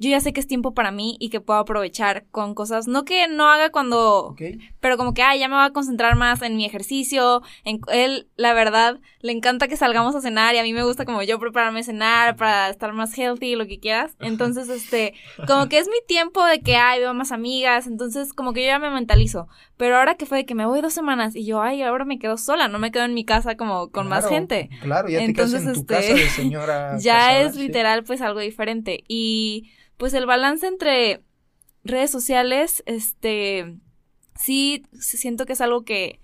yo 0.00 0.08
ya 0.08 0.20
sé 0.20 0.32
que 0.32 0.40
es 0.40 0.46
tiempo 0.46 0.72
para 0.72 0.90
mí 0.90 1.18
y 1.20 1.28
que 1.28 1.40
puedo 1.40 1.60
aprovechar 1.60 2.24
con 2.30 2.54
cosas, 2.54 2.88
no 2.88 3.04
que 3.04 3.28
no 3.28 3.50
haga 3.50 3.70
cuando, 3.70 4.34
pero 4.80 4.96
como 4.96 5.12
que, 5.12 5.22
ay, 5.22 5.40
ya 5.40 5.48
me 5.48 5.56
voy 5.56 5.64
a 5.66 5.70
concentrar 5.70 6.16
más 6.16 6.40
en 6.40 6.56
mi 6.56 6.64
ejercicio, 6.64 7.42
en 7.64 7.80
él, 7.92 8.26
la 8.36 8.54
verdad, 8.54 8.98
le 9.20 9.32
encanta 9.32 9.68
que 9.68 9.76
salgamos 9.76 10.16
a 10.16 10.22
cenar 10.22 10.54
y 10.54 10.58
a 10.58 10.62
mí 10.62 10.72
me 10.72 10.84
gusta 10.84 11.04
como 11.04 11.22
yo 11.22 11.38
prepararme 11.38 11.80
a 11.80 11.82
cenar 11.82 12.36
para 12.36 12.70
estar 12.70 12.94
más 12.94 13.16
healthy, 13.16 13.56
lo 13.56 13.66
que 13.66 13.78
quieras. 13.78 14.16
Entonces, 14.20 14.70
este, 14.70 15.12
como 15.46 15.68
que 15.68 15.78
es 15.78 15.86
mi 15.88 15.98
tiempo 16.08 16.42
de 16.46 16.60
que, 16.60 16.76
ay, 16.76 17.00
veo 17.00 17.12
más 17.12 17.30
amigas, 17.30 17.86
entonces 17.86 18.32
como 18.32 18.54
que 18.54 18.62
yo 18.62 18.68
ya 18.68 18.78
me 18.78 18.90
mentalizo. 18.90 19.48
Pero 19.76 19.98
ahora 19.98 20.14
que 20.14 20.24
fue 20.24 20.38
de 20.38 20.46
que 20.46 20.54
me 20.54 20.64
voy 20.64 20.80
dos 20.80 20.94
semanas 20.94 21.36
y 21.36 21.44
yo, 21.44 21.60
ay, 21.60 21.82
ahora 21.82 22.06
me 22.06 22.18
quedo 22.18 22.38
sola, 22.38 22.68
no 22.68 22.78
me 22.78 22.90
quedo 22.90 23.04
en 23.04 23.12
mi 23.12 23.26
casa 23.26 23.58
como 23.58 23.90
con 23.90 24.08
más 24.08 24.26
gente. 24.26 24.70
Claro, 24.80 25.10
ya 25.10 25.18
te 25.18 25.24
Entonces, 25.24 25.60
quedas 25.60 25.76
en 25.76 25.86
tu 25.86 25.94
este, 25.94 26.08
casa 26.08 26.14
de 26.14 26.28
señora. 26.30 26.96
Ya 27.00 27.38
es 27.40 27.54
sí. 27.54 27.66
literal 27.66 28.04
pues 28.04 28.22
algo 28.22 28.40
diferente. 28.40 29.04
Y 29.08 29.70
pues 30.00 30.14
el 30.14 30.26
balance 30.26 30.66
entre 30.66 31.22
redes 31.84 32.10
sociales, 32.10 32.82
este, 32.86 33.76
sí 34.34 34.82
siento 34.92 35.44
que 35.46 35.52
es 35.52 35.60
algo 35.60 35.84
que, 35.84 36.20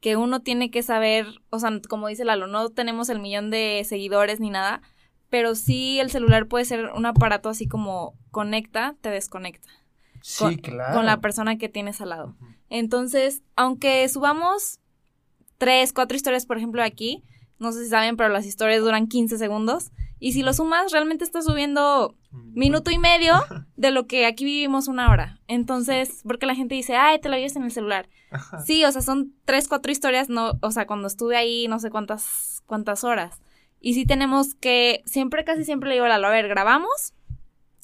que 0.00 0.16
uno 0.16 0.40
tiene 0.42 0.70
que 0.70 0.82
saber, 0.82 1.26
o 1.50 1.58
sea, 1.58 1.70
como 1.88 2.08
dice 2.08 2.24
Lalo, 2.24 2.46
no 2.46 2.68
tenemos 2.68 3.08
el 3.08 3.18
millón 3.18 3.50
de 3.50 3.82
seguidores 3.88 4.38
ni 4.38 4.50
nada, 4.50 4.82
pero 5.30 5.54
sí 5.54 5.98
el 5.98 6.10
celular 6.10 6.46
puede 6.46 6.66
ser 6.66 6.90
un 6.94 7.06
aparato 7.06 7.48
así 7.48 7.66
como 7.66 8.14
conecta, 8.30 8.94
te 9.00 9.08
desconecta 9.10 9.68
Sí, 10.22 10.44
con- 10.44 10.54
claro. 10.56 10.94
con 10.96 11.06
la 11.06 11.20
persona 11.22 11.56
que 11.56 11.70
tienes 11.70 12.00
al 12.02 12.10
lado. 12.10 12.36
Entonces, 12.68 13.42
aunque 13.56 14.06
subamos 14.10 14.78
tres, 15.56 15.94
cuatro 15.94 16.16
historias, 16.16 16.44
por 16.44 16.58
ejemplo, 16.58 16.82
aquí, 16.82 17.24
no 17.58 17.72
sé 17.72 17.84
si 17.84 17.88
saben, 17.90 18.16
pero 18.18 18.28
las 18.28 18.44
historias 18.44 18.82
duran 18.82 19.06
15 19.08 19.38
segundos. 19.38 19.90
Y 20.20 20.32
si 20.32 20.42
lo 20.42 20.52
sumas, 20.52 20.92
realmente 20.92 21.24
estás 21.24 21.46
subiendo 21.46 22.14
minuto 22.30 22.90
y 22.90 22.98
medio 22.98 23.34
de 23.76 23.90
lo 23.90 24.06
que 24.06 24.26
aquí 24.26 24.44
vivimos 24.44 24.86
una 24.86 25.10
hora. 25.10 25.40
Entonces, 25.48 26.20
porque 26.24 26.44
la 26.46 26.54
gente 26.54 26.74
dice, 26.74 26.94
ay, 26.94 27.18
te 27.20 27.28
lo 27.30 27.36
vives 27.36 27.56
en 27.56 27.64
el 27.64 27.70
celular. 27.72 28.08
Sí, 28.64 28.84
o 28.84 28.92
sea, 28.92 29.00
son 29.02 29.32
tres, 29.46 29.66
cuatro 29.66 29.90
historias, 29.90 30.28
no, 30.28 30.52
o 30.60 30.70
sea, 30.70 30.86
cuando 30.86 31.08
estuve 31.08 31.36
ahí, 31.36 31.66
no 31.68 31.80
sé 31.80 31.90
cuántas, 31.90 32.62
cuántas 32.66 33.02
horas. 33.02 33.40
Y 33.80 33.94
sí 33.94 34.04
tenemos 34.04 34.54
que, 34.54 35.02
siempre, 35.06 35.42
casi 35.44 35.64
siempre 35.64 35.88
le 35.88 35.94
digo 35.94 36.04
a 36.04 36.08
Lalo, 36.10 36.26
a 36.28 36.30
ver, 36.30 36.46
grabamos. 36.48 37.14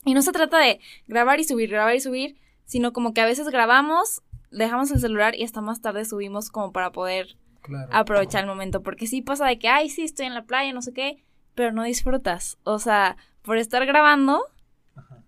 Y 0.05 0.12
no 0.14 0.20
se 0.22 0.31
trata 0.33 0.59
de 0.59 0.79
grabar 1.09 1.40
y 1.40 1.44
subir, 1.44 1.70
grabar 1.70 1.96
y 1.96 2.01
subir, 2.01 2.37
sino 2.66 2.92
como 2.92 3.14
que 3.14 3.22
a 3.22 3.27
veces 3.27 3.49
grabamos, 3.49 4.22
dejamos 4.51 4.90
el 4.90 5.01
celular 5.01 5.35
y 5.35 5.42
hasta 5.42 5.62
más 5.62 5.81
tarde 5.81 6.05
subimos 6.05 6.51
como 6.51 6.70
para 6.70 6.92
poder 6.92 7.37
Claro. 7.62 7.88
aprovechar 7.92 8.42
el 8.42 8.46
momento. 8.46 8.83
Porque 8.83 9.09
sí 9.09 9.22
pasa 9.22 9.46
de 9.46 9.59
que, 9.59 9.68
ay, 9.68 9.88
sí, 9.88 10.03
estoy 10.03 10.27
en 10.27 10.35
la 10.35 10.44
playa, 10.44 10.72
no 10.72 10.83
sé 10.83 10.92
qué, 10.92 11.25
pero 11.57 11.73
no 11.73 11.83
disfrutas. 11.83 12.59
O 12.62 12.79
sea, 12.79 13.16
por 13.42 13.57
estar 13.59 13.85
grabando, 13.87 14.45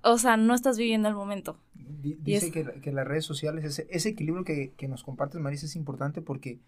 o 0.02 0.18
sea, 0.18 0.36
no 0.36 0.54
estás 0.54 0.78
viviendo 0.78 1.08
el 1.08 1.14
momento. 1.16 1.58
Dice 1.74 2.46
es- 2.46 2.52
que, 2.52 2.64
que 2.80 2.92
las 2.92 3.06
redes 3.08 3.24
sociales, 3.24 3.64
ese, 3.64 3.88
ese 3.90 4.10
equilibrio 4.10 4.44
que, 4.44 4.72
que 4.76 4.86
nos 4.86 5.02
compartes, 5.02 5.40
Marisa, 5.40 5.66
es 5.66 5.74
importante 5.74 6.22
porque 6.22 6.60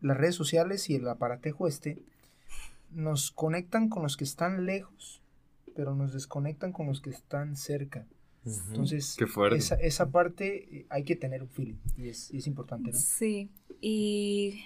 las 0.00 0.16
redes 0.16 0.34
sociales 0.34 0.88
y 0.90 0.94
el 0.96 1.08
aparatejo 1.08 1.68
este 1.68 2.02
nos 2.90 3.30
conectan 3.30 3.88
con 3.88 4.02
los 4.02 4.16
que 4.16 4.24
están 4.24 4.64
lejos, 4.64 5.20
pero 5.74 5.94
nos 5.94 6.12
desconectan 6.12 6.72
con 6.72 6.86
los 6.86 7.00
que 7.00 7.10
están 7.10 7.56
cerca. 7.56 8.06
Entonces, 8.44 9.16
Qué 9.18 9.26
fuerte. 9.26 9.58
esa, 9.58 9.74
esa 9.74 10.10
parte 10.10 10.68
eh, 10.78 10.86
hay 10.88 11.02
que 11.02 11.16
tener 11.16 11.42
un 11.42 11.48
feeling 11.48 11.74
y 11.96 12.08
es, 12.08 12.32
y 12.32 12.38
es 12.38 12.46
importante, 12.46 12.92
¿no? 12.92 12.96
Sí. 12.98 13.50
Y 13.80 14.60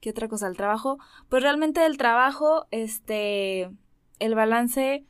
¿qué 0.00 0.10
otra 0.10 0.28
cosa? 0.28 0.46
El 0.48 0.56
trabajo. 0.56 0.98
Pues 1.28 1.42
realmente 1.42 1.84
el 1.86 1.96
trabajo, 1.96 2.66
este, 2.70 3.70
el 4.18 4.34
balance, 4.34 5.04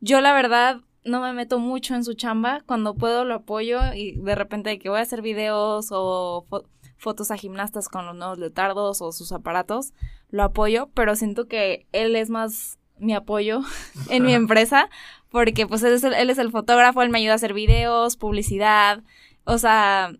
yo 0.00 0.20
la 0.20 0.32
verdad 0.32 0.80
no 1.04 1.20
me 1.20 1.32
meto 1.32 1.58
mucho 1.58 1.94
en 1.94 2.04
su 2.04 2.14
chamba. 2.14 2.62
Cuando 2.66 2.94
puedo 2.94 3.24
lo 3.24 3.34
apoyo 3.34 3.80
y 3.94 4.12
de 4.12 4.34
repente 4.34 4.70
de 4.70 4.78
que 4.78 4.88
voy 4.90 4.98
a 4.98 5.02
hacer 5.02 5.22
videos 5.22 5.88
o 5.92 6.46
fo- 6.50 6.64
fotos 6.98 7.30
a 7.30 7.36
gimnastas 7.36 7.88
con 7.88 8.04
los 8.06 8.14
nuevos 8.14 8.38
leotardos 8.38 9.00
o 9.00 9.12
sus 9.12 9.32
aparatos, 9.32 9.94
lo 10.30 10.42
apoyo, 10.42 10.90
pero 10.94 11.16
siento 11.16 11.48
que 11.48 11.86
él 11.92 12.14
es 12.16 12.28
más 12.30 12.78
mi 12.98 13.14
apoyo 13.14 13.60
en 14.10 14.24
mi 14.24 14.34
empresa 14.34 14.90
porque 15.30 15.66
pues 15.66 15.82
él 15.84 15.94
es, 15.94 16.04
el, 16.04 16.12
él 16.12 16.28
es 16.28 16.38
el 16.38 16.50
fotógrafo, 16.50 17.02
él 17.02 17.08
me 17.10 17.18
ayuda 17.18 17.32
a 17.32 17.36
hacer 17.36 17.54
videos, 17.54 18.16
publicidad, 18.16 19.02
o 19.44 19.58
sea, 19.58 20.12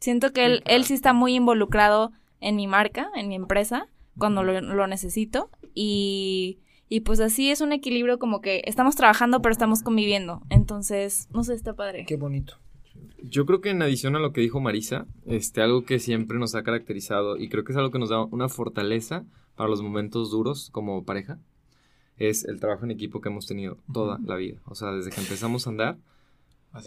siento 0.00 0.32
que 0.32 0.46
él, 0.46 0.62
él 0.66 0.84
sí 0.84 0.94
está 0.94 1.12
muy 1.12 1.34
involucrado 1.34 2.12
en 2.44 2.56
mi 2.56 2.66
marca, 2.66 3.10
en 3.16 3.28
mi 3.28 3.34
empresa, 3.34 3.88
cuando 4.18 4.42
lo, 4.42 4.60
lo 4.60 4.86
necesito 4.86 5.50
y, 5.74 6.60
y 6.88 7.00
pues 7.00 7.18
así 7.20 7.50
es 7.50 7.60
un 7.60 7.72
equilibrio 7.72 8.18
como 8.18 8.40
que 8.40 8.62
estamos 8.66 8.94
trabajando 8.94 9.42
pero 9.42 9.52
estamos 9.52 9.82
conviviendo, 9.82 10.42
entonces, 10.50 11.28
no 11.32 11.42
sé, 11.42 11.54
está 11.54 11.74
padre. 11.74 12.04
Qué 12.06 12.16
bonito. 12.16 12.58
Yo 13.22 13.46
creo 13.46 13.60
que 13.60 13.70
en 13.70 13.82
adición 13.82 14.14
a 14.14 14.18
lo 14.18 14.32
que 14.32 14.42
dijo 14.42 14.60
Marisa, 14.60 15.06
este, 15.26 15.62
algo 15.62 15.84
que 15.84 15.98
siempre 15.98 16.38
nos 16.38 16.54
ha 16.54 16.62
caracterizado 16.62 17.38
y 17.38 17.48
creo 17.48 17.64
que 17.64 17.72
es 17.72 17.78
algo 17.78 17.90
que 17.90 17.98
nos 17.98 18.10
da 18.10 18.22
una 18.24 18.48
fortaleza 18.48 19.24
para 19.56 19.70
los 19.70 19.82
momentos 19.82 20.30
duros 20.30 20.68
como 20.70 21.04
pareja, 21.04 21.38
es 22.18 22.44
el 22.44 22.60
trabajo 22.60 22.84
en 22.84 22.90
equipo 22.90 23.20
que 23.20 23.30
hemos 23.30 23.46
tenido 23.46 23.78
toda 23.92 24.18
la 24.24 24.36
vida. 24.36 24.60
O 24.66 24.74
sea, 24.74 24.92
desde 24.92 25.10
que 25.10 25.20
empezamos 25.20 25.66
a 25.66 25.70
andar. 25.70 25.96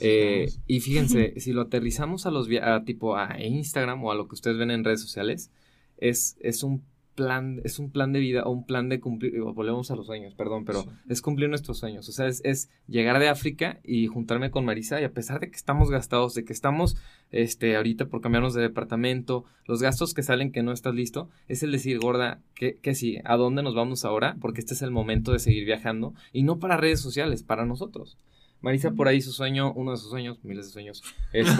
Eh, 0.01 0.49
y 0.67 0.79
fíjense, 0.79 1.33
si 1.39 1.53
lo 1.53 1.61
aterrizamos 1.61 2.25
a 2.25 2.31
los 2.31 2.47
a, 2.61 2.83
tipo 2.83 3.15
a 3.17 3.41
Instagram 3.41 4.03
o 4.03 4.11
a 4.11 4.15
lo 4.15 4.27
que 4.27 4.35
ustedes 4.35 4.57
ven 4.57 4.71
en 4.71 4.83
redes 4.83 5.01
sociales, 5.01 5.51
es, 5.97 6.37
es 6.41 6.63
un 6.63 6.83
plan, 7.15 7.61
es 7.63 7.79
un 7.79 7.89
plan 7.89 8.13
de 8.13 8.19
vida 8.19 8.43
o 8.43 8.51
un 8.51 8.63
plan 8.63 8.89
de 8.89 8.99
cumplir, 8.99 9.41
volvemos 9.41 9.89
a 9.89 9.95
los 9.95 10.05
sueños, 10.05 10.35
perdón, 10.35 10.65
pero 10.65 10.83
Sí. 10.83 10.89
es 11.09 11.23
cumplir 11.23 11.49
nuestros 11.49 11.79
sueños. 11.79 12.07
O 12.07 12.11
sea, 12.11 12.27
es, 12.27 12.41
es 12.45 12.69
llegar 12.87 13.17
de 13.17 13.27
África 13.27 13.79
y 13.83 14.05
juntarme 14.05 14.51
con 14.51 14.65
Marisa 14.65 15.01
y 15.01 15.03
a 15.03 15.11
pesar 15.11 15.39
de 15.39 15.49
que 15.49 15.55
estamos 15.55 15.89
gastados, 15.89 16.35
de 16.35 16.45
que 16.45 16.53
estamos 16.53 16.95
este, 17.31 17.75
ahorita 17.75 18.05
por 18.05 18.21
cambiarnos 18.21 18.53
de 18.53 18.61
departamento, 18.61 19.45
los 19.65 19.81
gastos 19.81 20.13
que 20.13 20.21
salen 20.21 20.51
que 20.51 20.61
no 20.61 20.71
estás 20.71 20.93
listo, 20.93 21.27
es 21.47 21.63
el 21.63 21.71
decir, 21.71 21.97
gorda, 21.97 22.39
que, 22.53 22.75
que 22.75 22.93
sí, 22.93 23.17
¿a 23.23 23.35
dónde 23.35 23.63
nos 23.63 23.73
vamos 23.73 24.05
ahora? 24.05 24.37
Porque 24.39 24.59
este 24.61 24.75
es 24.75 24.83
el 24.83 24.91
momento 24.91 25.31
de 25.33 25.39
seguir 25.39 25.65
viajando 25.65 26.13
y 26.33 26.43
no 26.43 26.59
para 26.59 26.77
redes 26.77 27.01
sociales, 27.01 27.41
para 27.41 27.65
nosotros. 27.65 28.15
Marisa 28.61 28.91
por 28.91 29.07
ahí 29.07 29.21
su 29.21 29.31
sueño, 29.31 29.71
uno 29.73 29.91
de 29.91 29.97
sus 29.97 30.09
sueños, 30.09 30.39
miles 30.43 30.65
de 30.67 30.71
sueños. 30.71 31.03
este, 31.33 31.51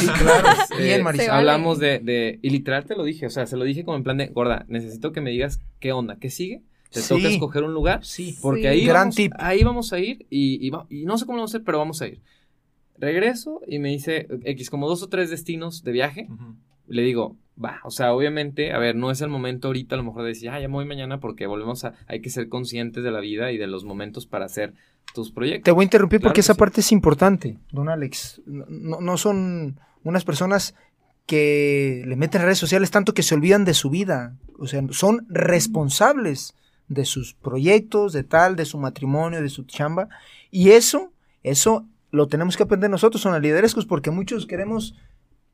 Sí, 0.00 0.06
claro. 0.06 0.48
eh, 0.78 0.82
Bien, 0.82 1.02
Marisa. 1.02 1.24
Se 1.24 1.30
vale. 1.30 1.40
hablamos 1.40 1.78
de, 1.78 1.98
de, 2.00 2.38
y 2.42 2.50
literal 2.50 2.84
te 2.86 2.96
lo 2.96 3.04
dije, 3.04 3.26
o 3.26 3.30
sea, 3.30 3.46
se 3.46 3.56
lo 3.56 3.64
dije 3.64 3.84
como 3.84 3.96
en 3.96 4.02
plan 4.04 4.16
de, 4.16 4.28
gorda, 4.28 4.64
necesito 4.68 5.12
que 5.12 5.20
me 5.20 5.30
digas 5.30 5.60
qué 5.80 5.92
onda, 5.92 6.16
qué 6.18 6.30
sigue, 6.30 6.62
te 6.90 7.00
Sí. 7.00 7.08
toca 7.14 7.28
escoger 7.28 7.62
un 7.64 7.74
lugar, 7.74 8.04
Sí. 8.04 8.36
porque 8.40 8.62
Sí. 8.62 8.66
ahí, 8.68 8.86
Gran 8.86 9.02
vamos, 9.02 9.14
tip. 9.16 9.32
ahí 9.38 9.62
vamos 9.64 9.92
a 9.92 9.98
ir 9.98 10.26
y, 10.30 10.64
y, 10.66 10.70
va- 10.70 10.86
y 10.88 11.04
no 11.04 11.18
sé 11.18 11.26
cómo 11.26 11.36
lo 11.36 11.42
vamos 11.42 11.52
a 11.52 11.56
hacer, 11.56 11.64
pero 11.64 11.78
vamos 11.78 12.00
a 12.02 12.06
ir. 12.08 12.20
Regreso 12.98 13.60
y 13.66 13.78
me 13.78 13.90
dice 13.90 14.26
X, 14.44 14.70
como 14.70 14.88
dos 14.88 15.02
o 15.02 15.08
tres 15.08 15.28
destinos 15.28 15.82
de 15.84 15.92
viaje. 15.92 16.28
Le 16.88 17.02
digo, 17.02 17.36
va, 17.62 17.80
o 17.84 17.90
sea, 17.90 18.14
obviamente, 18.14 18.72
a 18.72 18.78
ver, 18.78 18.94
no 18.96 19.10
es 19.10 19.20
el 19.20 19.28
momento 19.28 19.68
ahorita 19.68 19.96
a 19.96 19.98
lo 19.98 20.04
mejor 20.04 20.22
de 20.22 20.28
decir, 20.28 20.48
ah, 20.48 20.60
ya 20.60 20.68
me 20.68 20.74
voy 20.74 20.86
mañana 20.86 21.20
porque 21.20 21.46
volvemos 21.46 21.84
a, 21.84 21.92
hay 22.06 22.20
que 22.22 22.30
ser 22.30 22.48
conscientes 22.48 23.04
de 23.04 23.10
la 23.10 23.20
vida 23.20 23.52
y 23.52 23.58
de 23.58 23.66
los 23.66 23.84
momentos 23.84 24.24
para 24.26 24.46
hacer 24.46 24.72
tus 25.14 25.30
proyectos. 25.32 25.64
Te 25.64 25.70
voy 25.70 25.82
a 25.82 25.84
interrumpir 25.84 26.20
Claro 26.20 26.30
porque 26.30 26.36
que 26.36 26.40
esa 26.42 26.54
sí. 26.54 26.58
parte 26.58 26.80
es 26.80 26.92
importante, 26.92 27.58
don 27.72 27.88
Alex. 27.88 28.42
No, 28.46 29.00
no 29.00 29.16
son 29.16 29.80
unas 30.04 30.24
personas 30.24 30.74
que 31.26 32.04
le 32.06 32.16
meten 32.16 32.42
redes 32.42 32.58
sociales 32.58 32.90
tanto 32.90 33.14
que 33.14 33.22
se 33.22 33.34
olvidan 33.34 33.64
de 33.64 33.74
su 33.74 33.90
vida. 33.90 34.36
O 34.58 34.66
sea, 34.66 34.82
son 34.90 35.26
responsables 35.28 36.54
de 36.88 37.04
sus 37.04 37.34
proyectos, 37.34 38.12
de 38.12 38.22
tal, 38.22 38.56
de 38.56 38.64
su 38.64 38.78
matrimonio, 38.78 39.42
de 39.42 39.48
su 39.48 39.64
chamba. 39.64 40.08
Y 40.50 40.70
eso, 40.70 41.12
eso 41.42 41.86
lo 42.10 42.28
tenemos 42.28 42.56
que 42.56 42.62
aprender 42.62 42.90
nosotros, 42.90 43.20
son 43.22 43.40
liderescos, 43.42 43.86
porque 43.86 44.10
muchos 44.10 44.46
queremos 44.46 44.94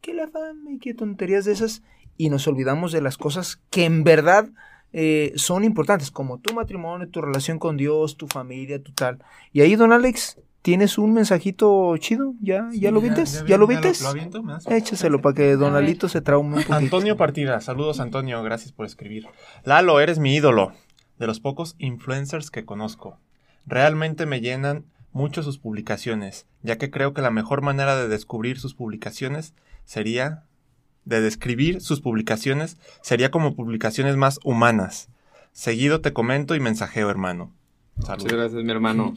que 0.00 0.12
la 0.14 0.28
fama 0.28 0.72
y 0.72 0.78
que 0.78 0.94
tonterías 0.94 1.44
de 1.44 1.52
esas. 1.52 1.82
y 2.18 2.28
nos 2.28 2.46
olvidamos 2.46 2.92
de 2.92 3.00
las 3.00 3.16
cosas 3.16 3.58
que 3.70 3.84
en 3.86 4.04
verdad 4.04 4.50
eh, 4.92 5.32
son 5.36 5.64
importantes, 5.64 6.10
como 6.10 6.38
tu 6.38 6.54
matrimonio, 6.54 7.08
tu 7.08 7.20
relación 7.20 7.58
con 7.58 7.76
Dios, 7.76 8.16
tu 8.16 8.26
familia, 8.26 8.82
tu 8.82 8.92
tal. 8.92 9.18
Y 9.52 9.62
ahí, 9.62 9.74
don 9.76 9.92
Alex, 9.92 10.38
¿tienes 10.62 10.98
un 10.98 11.12
mensajito 11.12 11.96
chido? 11.96 12.34
¿Ya, 12.40 12.68
ya 12.72 12.90
lo 12.90 13.00
vistes? 13.00 13.44
¿Ya, 13.46 13.58
lo 13.58 13.66
vistes? 13.66 14.04
Échaselo 14.66 15.20
para 15.20 15.34
que 15.34 15.56
don 15.56 15.74
Lalito 15.74 16.08
se 16.08 16.20
traume 16.20 16.48
un 16.48 16.54
poquito. 16.62 16.74
Antonio 16.74 17.16
Partida, 17.16 17.60
saludos 17.60 18.00
Antonio, 18.00 18.42
gracias 18.42 18.72
por 18.72 18.86
escribir. 18.86 19.26
Lalo, 19.64 20.00
eres 20.00 20.18
mi 20.18 20.34
ídolo, 20.34 20.72
de 21.18 21.26
los 21.26 21.40
pocos 21.40 21.74
influencers 21.78 22.50
que 22.50 22.64
conozco. 22.64 23.18
Realmente 23.66 24.26
me 24.26 24.40
llenan 24.40 24.84
mucho 25.12 25.42
sus 25.42 25.58
publicaciones, 25.58 26.46
ya 26.62 26.78
que 26.78 26.90
creo 26.90 27.12
que 27.12 27.22
la 27.22 27.30
mejor 27.30 27.62
manera 27.62 27.96
de 27.96 28.08
descubrir 28.08 28.58
sus 28.58 28.74
publicaciones 28.74 29.54
sería 29.84 30.44
de 31.04 31.20
describir 31.20 31.80
sus 31.80 32.00
publicaciones 32.00 32.76
sería 33.00 33.30
como 33.30 33.54
publicaciones 33.54 34.16
más 34.16 34.38
humanas. 34.44 35.08
Seguido 35.52 36.00
te 36.00 36.12
comento 36.12 36.54
y 36.54 36.60
mensajeo, 36.60 37.10
hermano. 37.10 37.52
Muchas 37.96 38.24
gracias, 38.24 38.64
mi 38.64 38.70
hermano. 38.70 39.12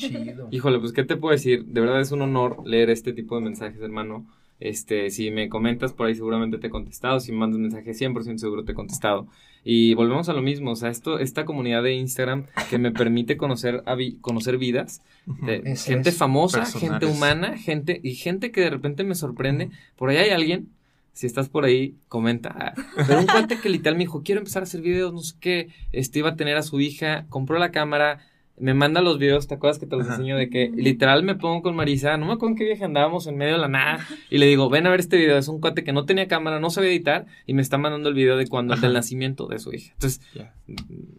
Híjole, 0.51 0.79
pues, 0.79 0.91
¿qué 0.91 1.03
te 1.03 1.15
puedo 1.15 1.31
decir? 1.31 1.65
De 1.65 1.81
verdad 1.81 2.01
es 2.01 2.11
un 2.11 2.21
honor 2.21 2.61
leer 2.65 2.89
este 2.89 3.13
tipo 3.13 3.35
de 3.35 3.41
mensajes, 3.41 3.81
hermano. 3.81 4.25
Este, 4.59 5.09
si 5.09 5.31
me 5.31 5.49
comentas 5.49 5.91
por 5.91 6.07
ahí 6.07 6.15
seguramente 6.15 6.57
te 6.57 6.67
he 6.67 6.69
contestado, 6.69 7.19
si 7.19 7.33
me 7.33 7.39
mandas 7.39 7.59
mensaje 7.59 7.91
100% 7.91 8.37
seguro 8.37 8.63
te 8.63 8.71
he 8.71 8.75
contestado. 8.75 9.27
Y 9.65 9.95
volvemos 9.95 10.29
a 10.29 10.33
lo 10.33 10.41
mismo, 10.41 10.71
o 10.71 10.75
sea, 10.75 10.89
esto, 10.89 11.19
esta 11.19 11.43
comunidad 11.43 11.83
de 11.83 11.93
Instagram 11.93 12.45
que 12.69 12.77
me 12.77 12.91
permite 12.91 13.35
conocer, 13.35 13.83
conocer 14.21 14.57
vidas 14.57 15.01
de 15.25 15.75
gente 15.75 16.11
famosa, 16.11 16.65
gente 16.65 17.05
humana, 17.05 17.57
gente 17.57 17.99
y 18.03 18.13
gente 18.13 18.51
que 18.51 18.61
de 18.61 18.69
repente 18.69 19.03
me 19.03 19.15
sorprende. 19.15 19.71
Por 19.97 20.09
ahí 20.09 20.17
hay 20.17 20.29
alguien 20.29 20.69
si 21.15 21.25
estás 21.25 21.47
por 21.47 21.63
ahí, 21.63 21.95
comenta. 22.09 22.73
Pero 23.07 23.21
un 23.21 23.25
cuate 23.25 23.57
que 23.57 23.69
literal 23.69 23.95
me 23.95 24.03
dijo, 24.03 24.21
quiero 24.21 24.39
empezar 24.39 24.61
a 24.61 24.65
hacer 24.65 24.81
videos, 24.81 25.13
no 25.13 25.19
sé 25.19 25.35
qué, 25.39 25.69
este 25.93 26.19
iba 26.19 26.31
a 26.31 26.35
tener 26.35 26.57
a 26.57 26.61
su 26.61 26.81
hija, 26.81 27.25
compró 27.29 27.57
la 27.57 27.71
cámara, 27.71 28.19
me 28.57 28.73
manda 28.73 29.01
los 29.01 29.19
videos, 29.19 29.47
¿te 29.47 29.55
acuerdas 29.55 29.79
que 29.79 29.85
te 29.85 29.97
los 29.97 30.07
enseño? 30.07 30.37
De 30.37 30.49
que 30.49 30.71
literal 30.73 31.23
me 31.23 31.35
pongo 31.35 31.61
con 31.61 31.75
Marisa, 31.75 32.15
no 32.17 32.25
me 32.25 32.33
acuerdo 32.33 32.53
en 32.53 32.57
qué 32.57 32.63
viaje 32.63 32.85
andábamos 32.85 33.27
en 33.27 33.35
medio 33.35 33.53
de 33.53 33.59
la 33.59 33.67
nada, 33.67 34.07
y 34.29 34.37
le 34.37 34.45
digo, 34.45 34.69
ven 34.69 34.87
a 34.87 34.89
ver 34.89 35.01
este 35.01 35.17
video, 35.17 35.37
es 35.37 35.49
un 35.49 35.59
cuate 35.59 35.83
que 35.83 35.91
no 35.91 36.05
tenía 36.05 36.27
cámara, 36.27 36.59
no 36.59 36.69
sabía 36.69 36.91
editar, 36.91 37.25
y 37.45 37.53
me 37.53 37.61
está 37.61 37.77
mandando 37.77 38.07
el 38.07 38.15
video 38.15 38.37
de 38.37 38.47
cuando, 38.47 38.75
del 38.75 38.93
nacimiento 38.93 39.47
de 39.47 39.59
su 39.59 39.73
hija. 39.73 39.91
Entonces, 39.93 40.21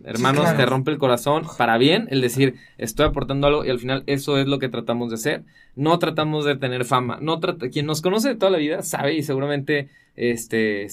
hermanos, 0.05 0.57
te 0.57 0.65
rompe 0.65 0.91
el 0.91 0.99
corazón, 0.99 1.45
para 1.59 1.77
bien, 1.77 2.09
el 2.11 2.23
decir, 2.23 2.55
estoy 2.79 3.07
aportando 3.07 3.47
algo, 3.47 3.65
y 3.67 3.69
al 3.71 3.79
final 3.79 4.03
eso 4.07 4.39
es 4.39 4.47
lo 4.47 4.59
que 4.59 4.69
tratamos 4.71 5.11
de 5.11 5.17
hacer. 5.17 5.45
No 5.75 5.99
tratamos 5.99 6.47
de 6.47 6.57
tener 6.57 6.87
fama, 6.87 7.19
no 7.21 7.41
quien 7.71 7.85
nos 7.85 8.01
conoce 8.01 8.31
de 8.31 8.37
toda 8.37 8.51
la 8.51 8.59
vida 8.59 8.81
sabe, 8.83 9.15
y 9.15 9.23
seguramente, 9.23 9.91
este, 10.15 10.87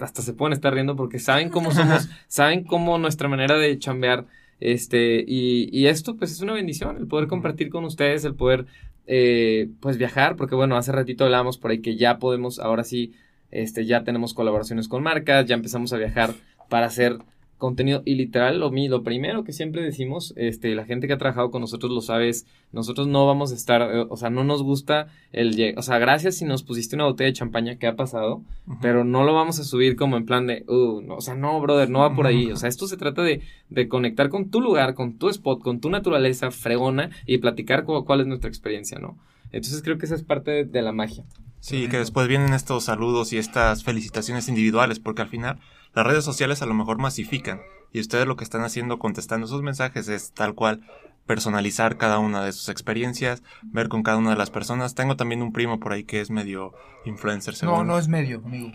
hasta 0.00 0.22
se 0.22 0.32
pueden 0.32 0.54
estar 0.54 0.72
riendo 0.72 0.96
porque 0.96 1.18
saben 1.18 1.50
cómo 1.50 1.72
somos, 1.72 2.08
saben 2.26 2.64
cómo 2.64 2.96
nuestra 2.96 3.28
manera 3.28 3.58
de 3.58 3.78
chambear 3.78 4.24
este, 4.60 5.24
y, 5.26 5.68
y 5.72 5.86
esto 5.86 6.16
pues 6.16 6.32
es 6.32 6.40
una 6.40 6.52
bendición, 6.52 6.96
el 6.96 7.06
poder 7.06 7.28
compartir 7.28 7.70
con 7.70 7.84
ustedes, 7.84 8.24
el 8.24 8.34
poder 8.34 8.66
eh, 9.06 9.70
pues 9.80 9.96
viajar, 9.96 10.36
porque 10.36 10.54
bueno, 10.54 10.76
hace 10.76 10.92
ratito 10.92 11.24
hablábamos 11.24 11.58
por 11.58 11.70
ahí 11.70 11.80
que 11.80 11.96
ya 11.96 12.18
podemos, 12.18 12.58
ahora 12.58 12.84
sí, 12.84 13.12
este, 13.50 13.86
ya 13.86 14.04
tenemos 14.04 14.34
colaboraciones 14.34 14.88
con 14.88 15.02
marcas, 15.02 15.46
ya 15.46 15.54
empezamos 15.54 15.92
a 15.92 15.96
viajar 15.96 16.34
para 16.68 16.86
hacer 16.86 17.18
contenido 17.58 18.02
y 18.04 18.14
literal 18.14 18.60
lo, 18.60 18.70
lo 18.70 19.02
primero 19.02 19.44
que 19.44 19.52
siempre 19.52 19.82
decimos, 19.82 20.32
este, 20.36 20.74
la 20.74 20.84
gente 20.86 21.06
que 21.06 21.12
ha 21.12 21.18
trabajado 21.18 21.50
con 21.50 21.60
nosotros 21.60 21.92
lo 21.92 22.00
sabe, 22.00 22.30
nosotros 22.72 23.08
no 23.08 23.26
vamos 23.26 23.52
a 23.52 23.56
estar, 23.56 23.82
eh, 23.82 24.06
o 24.08 24.16
sea, 24.16 24.30
no 24.30 24.44
nos 24.44 24.62
gusta 24.62 25.08
el, 25.32 25.74
o 25.76 25.82
sea, 25.82 25.98
gracias 25.98 26.36
si 26.36 26.44
nos 26.44 26.62
pusiste 26.62 26.96
una 26.96 27.04
botella 27.04 27.26
de 27.26 27.34
champaña 27.34 27.76
que 27.76 27.86
ha 27.86 27.96
pasado, 27.96 28.42
pero 28.80 29.04
no 29.04 29.24
lo 29.24 29.34
vamos 29.34 29.58
a 29.58 29.64
subir 29.64 29.96
como 29.96 30.16
en 30.16 30.24
plan 30.24 30.46
de, 30.46 30.64
uh, 30.68 31.00
no, 31.02 31.16
o 31.16 31.20
sea, 31.20 31.34
no, 31.34 31.60
brother, 31.60 31.90
no 31.90 32.00
va 32.00 32.14
por 32.14 32.26
ahí, 32.26 32.50
o 32.50 32.56
sea, 32.56 32.68
esto 32.68 32.86
se 32.86 32.96
trata 32.96 33.22
de, 33.22 33.42
de 33.68 33.88
conectar 33.88 34.28
con 34.28 34.50
tu 34.50 34.60
lugar, 34.60 34.94
con 34.94 35.18
tu 35.18 35.28
spot, 35.28 35.60
con 35.60 35.80
tu 35.80 35.90
naturaleza 35.90 36.50
fregona 36.50 37.10
y 37.26 37.38
platicar 37.38 37.84
cuál 37.84 38.20
es 38.20 38.26
nuestra 38.26 38.48
experiencia, 38.48 38.98
¿no? 38.98 39.18
Entonces 39.50 39.82
creo 39.82 39.98
que 39.98 40.06
esa 40.06 40.14
es 40.14 40.22
parte 40.22 40.64
de 40.64 40.82
la 40.82 40.92
magia. 40.92 41.24
Sí, 41.60 41.88
que 41.88 41.98
después 41.98 42.28
vienen 42.28 42.52
estos 42.52 42.84
saludos 42.84 43.32
y 43.32 43.38
estas 43.38 43.82
felicitaciones 43.82 44.48
individuales, 44.48 45.00
porque 45.00 45.22
al 45.22 45.28
final 45.28 45.58
las 45.94 46.06
redes 46.06 46.24
sociales 46.24 46.62
a 46.62 46.66
lo 46.66 46.74
mejor 46.74 46.98
masifican 46.98 47.60
y 47.92 48.00
ustedes 48.00 48.26
lo 48.26 48.36
que 48.36 48.44
están 48.44 48.62
haciendo 48.62 48.98
contestando 48.98 49.46
esos 49.46 49.62
mensajes 49.62 50.08
es 50.08 50.32
tal 50.32 50.54
cual 50.54 50.82
personalizar 51.26 51.98
cada 51.98 52.18
una 52.18 52.42
de 52.42 52.52
sus 52.52 52.68
experiencias, 52.70 53.42
ver 53.62 53.88
con 53.88 54.02
cada 54.02 54.16
una 54.16 54.30
de 54.30 54.36
las 54.36 54.50
personas. 54.50 54.94
Tengo 54.94 55.16
también 55.16 55.42
un 55.42 55.52
primo 55.52 55.78
por 55.78 55.92
ahí 55.92 56.04
que 56.04 56.20
es 56.20 56.30
medio 56.30 56.72
influencer. 57.04 57.54
Según. 57.54 57.76
No, 57.76 57.84
no 57.84 57.98
es 57.98 58.08
medio, 58.08 58.42
amigo. 58.44 58.72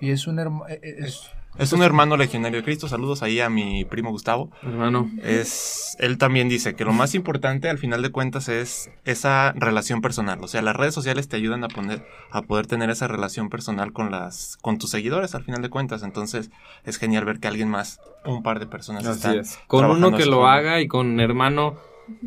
Y 0.00 0.10
es 0.10 0.26
un 0.26 0.38
hermano... 0.38 0.68
Eh, 0.68 0.80
eh, 0.82 1.12
es 1.58 1.72
un 1.72 1.82
hermano 1.82 2.16
legionario 2.16 2.58
de 2.58 2.64
Cristo. 2.64 2.88
Saludos 2.88 3.22
ahí 3.22 3.40
a 3.40 3.48
mi 3.48 3.84
primo 3.84 4.10
Gustavo. 4.10 4.50
Hermano. 4.62 5.10
Es, 5.22 5.96
él 5.98 6.18
también 6.18 6.48
dice 6.48 6.74
que 6.74 6.84
lo 6.84 6.92
más 6.92 7.14
importante 7.14 7.68
al 7.68 7.78
final 7.78 8.02
de 8.02 8.10
cuentas 8.10 8.48
es 8.48 8.90
esa 9.04 9.52
relación 9.52 10.00
personal. 10.00 10.42
O 10.42 10.48
sea, 10.48 10.62
las 10.62 10.76
redes 10.76 10.94
sociales 10.94 11.28
te 11.28 11.36
ayudan 11.36 11.64
a 11.64 11.68
poner, 11.68 12.06
a 12.30 12.42
poder 12.42 12.66
tener 12.66 12.90
esa 12.90 13.08
relación 13.08 13.48
personal 13.48 13.92
con 13.92 14.10
las, 14.10 14.58
con 14.60 14.78
tus 14.78 14.90
seguidores 14.90 15.34
al 15.34 15.44
final 15.44 15.62
de 15.62 15.70
cuentas. 15.70 16.02
Entonces, 16.02 16.50
es 16.84 16.98
genial 16.98 17.24
ver 17.24 17.40
que 17.40 17.48
alguien 17.48 17.68
más, 17.68 18.00
un 18.24 18.42
par 18.42 18.58
de 18.58 18.66
personas 18.66 19.06
Así 19.06 19.40
Con 19.66 19.86
uno 19.86 20.16
que 20.16 20.26
lo 20.26 20.46
haga 20.46 20.80
y 20.80 20.88
con 20.88 21.20
hermano, 21.20 21.76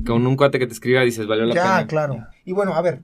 con 0.05 0.25
un 0.25 0.35
cuate 0.35 0.59
que 0.59 0.67
te 0.67 0.73
escriba, 0.73 1.01
dices, 1.01 1.27
valió 1.27 1.45
la 1.45 1.53
pena. 1.53 1.81
Ya, 1.81 1.87
claro. 1.87 2.25
Y 2.45 2.53
bueno, 2.53 2.73
a 2.73 2.81
ver, 2.81 3.01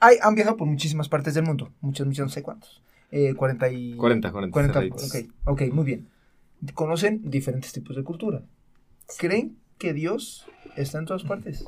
hay, 0.00 0.16
han 0.22 0.34
viajado 0.34 0.56
por 0.56 0.66
muchísimas 0.66 1.08
partes 1.08 1.34
del 1.34 1.44
mundo. 1.44 1.70
Muchas, 1.80 2.06
muchas, 2.06 2.26
no 2.26 2.30
sé 2.30 2.42
cuántos. 2.42 2.82
40 3.36 3.66
eh, 3.68 3.72
y... 3.72 3.96
40, 3.96 4.32
40. 4.32 4.80
ok, 5.44 5.62
muy 5.72 5.84
bien. 5.84 6.08
Conocen 6.74 7.30
diferentes 7.30 7.72
tipos 7.72 7.96
de 7.96 8.04
cultura. 8.04 8.42
¿Creen 9.18 9.56
que 9.78 9.92
Dios 9.92 10.46
está 10.76 10.98
en 10.98 11.06
todas 11.06 11.24
partes? 11.24 11.66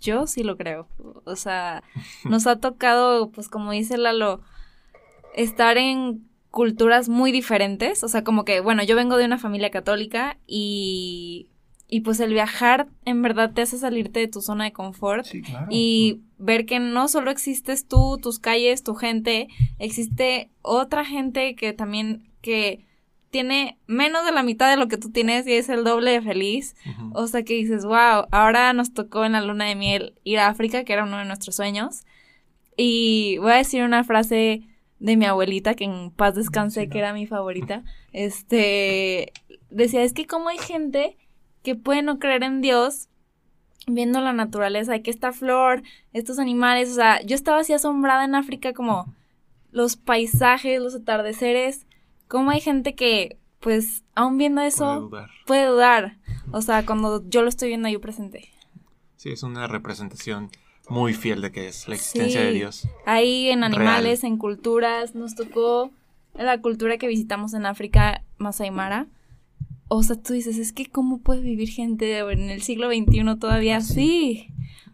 Yo 0.00 0.26
sí 0.26 0.42
lo 0.42 0.56
creo. 0.56 0.86
O 1.24 1.36
sea, 1.36 1.82
nos 2.24 2.46
ha 2.46 2.56
tocado, 2.56 3.30
pues 3.30 3.48
como 3.48 3.72
dice 3.72 3.96
Lalo, 3.96 4.40
estar 5.34 5.78
en 5.78 6.28
culturas 6.50 7.08
muy 7.08 7.32
diferentes. 7.32 8.04
O 8.04 8.08
sea, 8.08 8.22
como 8.22 8.44
que, 8.44 8.60
bueno, 8.60 8.82
yo 8.82 8.96
vengo 8.96 9.16
de 9.16 9.24
una 9.24 9.38
familia 9.38 9.70
católica 9.70 10.38
y 10.46 11.48
y 11.88 12.00
pues 12.00 12.18
el 12.20 12.32
viajar 12.32 12.88
en 13.04 13.22
verdad 13.22 13.52
te 13.52 13.62
hace 13.62 13.78
salirte 13.78 14.20
de 14.20 14.28
tu 14.28 14.40
zona 14.40 14.64
de 14.64 14.72
confort 14.72 15.26
y 15.70 16.20
ver 16.38 16.66
que 16.66 16.80
no 16.80 17.08
solo 17.08 17.30
existes 17.30 17.86
tú, 17.86 18.18
tus 18.18 18.38
calles, 18.38 18.82
tu 18.82 18.94
gente, 18.94 19.48
existe 19.78 20.50
otra 20.62 21.04
gente 21.04 21.54
que 21.54 21.72
también 21.72 22.30
que 22.40 22.84
tiene 23.30 23.78
menos 23.86 24.24
de 24.24 24.30
la 24.30 24.44
mitad 24.44 24.70
de 24.70 24.76
lo 24.76 24.86
que 24.86 24.96
tú 24.96 25.10
tienes 25.10 25.46
y 25.46 25.54
es 25.54 25.68
el 25.68 25.82
doble 25.82 26.12
de 26.12 26.22
feliz. 26.22 26.76
O 27.14 27.26
sea 27.26 27.42
que 27.42 27.54
dices, 27.54 27.84
wow, 27.84 28.26
ahora 28.30 28.72
nos 28.72 28.94
tocó 28.94 29.24
en 29.24 29.32
la 29.32 29.40
luna 29.40 29.64
de 29.64 29.74
miel 29.74 30.14
ir 30.22 30.38
a 30.38 30.46
África, 30.46 30.84
que 30.84 30.92
era 30.92 31.02
uno 31.02 31.18
de 31.18 31.24
nuestros 31.24 31.56
sueños. 31.56 32.04
Y 32.76 33.38
voy 33.38 33.50
a 33.50 33.56
decir 33.56 33.82
una 33.82 34.04
frase 34.04 34.62
de 35.00 35.16
mi 35.16 35.24
abuelita, 35.24 35.74
que 35.74 35.82
en 35.82 36.12
paz 36.12 36.36
descanse, 36.36 36.88
que 36.88 36.98
era 37.00 37.12
mi 37.12 37.26
favorita. 37.26 37.82
Este, 38.12 39.32
decía, 39.68 40.04
es 40.04 40.12
que 40.12 40.28
como 40.28 40.48
hay 40.48 40.58
gente 40.58 41.16
que 41.64 41.74
puede 41.74 42.02
no 42.02 42.20
creer 42.20 42.44
en 42.44 42.60
Dios 42.60 43.08
viendo 43.86 44.20
la 44.20 44.32
naturaleza, 44.32 45.00
que 45.00 45.10
esta 45.10 45.32
flor, 45.32 45.82
estos 46.12 46.38
animales, 46.38 46.90
o 46.90 46.94
sea, 46.94 47.20
yo 47.22 47.34
estaba 47.34 47.60
así 47.60 47.72
asombrada 47.72 48.24
en 48.24 48.34
África 48.34 48.72
como 48.72 49.12
los 49.72 49.96
paisajes, 49.96 50.80
los 50.80 50.94
atardeceres, 50.94 51.86
cómo 52.28 52.50
hay 52.50 52.60
gente 52.60 52.94
que 52.94 53.38
pues 53.60 54.04
aún 54.14 54.36
viendo 54.36 54.60
eso 54.60 55.10
puede 55.46 55.66
dudar. 55.66 56.18
O 56.52 56.60
sea, 56.60 56.84
cuando 56.84 57.26
yo 57.28 57.42
lo 57.42 57.48
estoy 57.48 57.68
viendo 57.68 57.88
yo 57.88 58.00
presente. 58.00 58.50
Sí, 59.16 59.30
es 59.30 59.42
una 59.42 59.66
representación 59.66 60.50
muy 60.90 61.14
fiel 61.14 61.40
de 61.40 61.50
que 61.50 61.66
es 61.68 61.88
la 61.88 61.94
existencia 61.94 62.42
de 62.42 62.52
Dios. 62.52 62.86
Ahí 63.06 63.48
en 63.48 63.64
animales, 63.64 64.22
en 64.22 64.36
culturas, 64.36 65.14
nos 65.14 65.34
tocó 65.34 65.90
la 66.34 66.60
cultura 66.60 66.98
que 66.98 67.06
visitamos 67.06 67.54
en 67.54 67.64
África, 67.64 68.22
Masai 68.36 68.70
Mara 68.70 69.06
o 69.88 70.02
sea, 70.02 70.16
tú 70.16 70.32
dices, 70.32 70.58
es 70.58 70.72
que 70.72 70.86
cómo 70.86 71.18
puede 71.18 71.40
vivir 71.40 71.68
gente 71.68 72.18
en 72.18 72.50
el 72.50 72.62
siglo 72.62 72.88
XXI 72.88 73.36
todavía 73.38 73.78
así. 73.78 74.48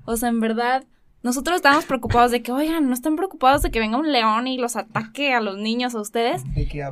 O 0.05 0.17
sea, 0.17 0.29
en 0.29 0.41
verdad, 0.41 0.85
nosotros 1.23 1.57
estábamos 1.57 1.85
preocupados 1.85 2.31
de 2.31 2.43
que, 2.43 2.51
oigan, 2.51 2.89
no 2.89 2.95
están 2.95 3.17
preocupados 3.17 3.63
de 3.63 3.71
que 3.71 3.79
venga 3.79 3.99
un 3.99 4.11
león 4.11 4.47
y 4.47 4.57
los 4.57 4.77
ataque 4.77 5.35
a 5.35 5.41
los 5.41 5.59
niños, 5.59 5.95
a 5.95 6.01
ustedes. 6.01 6.43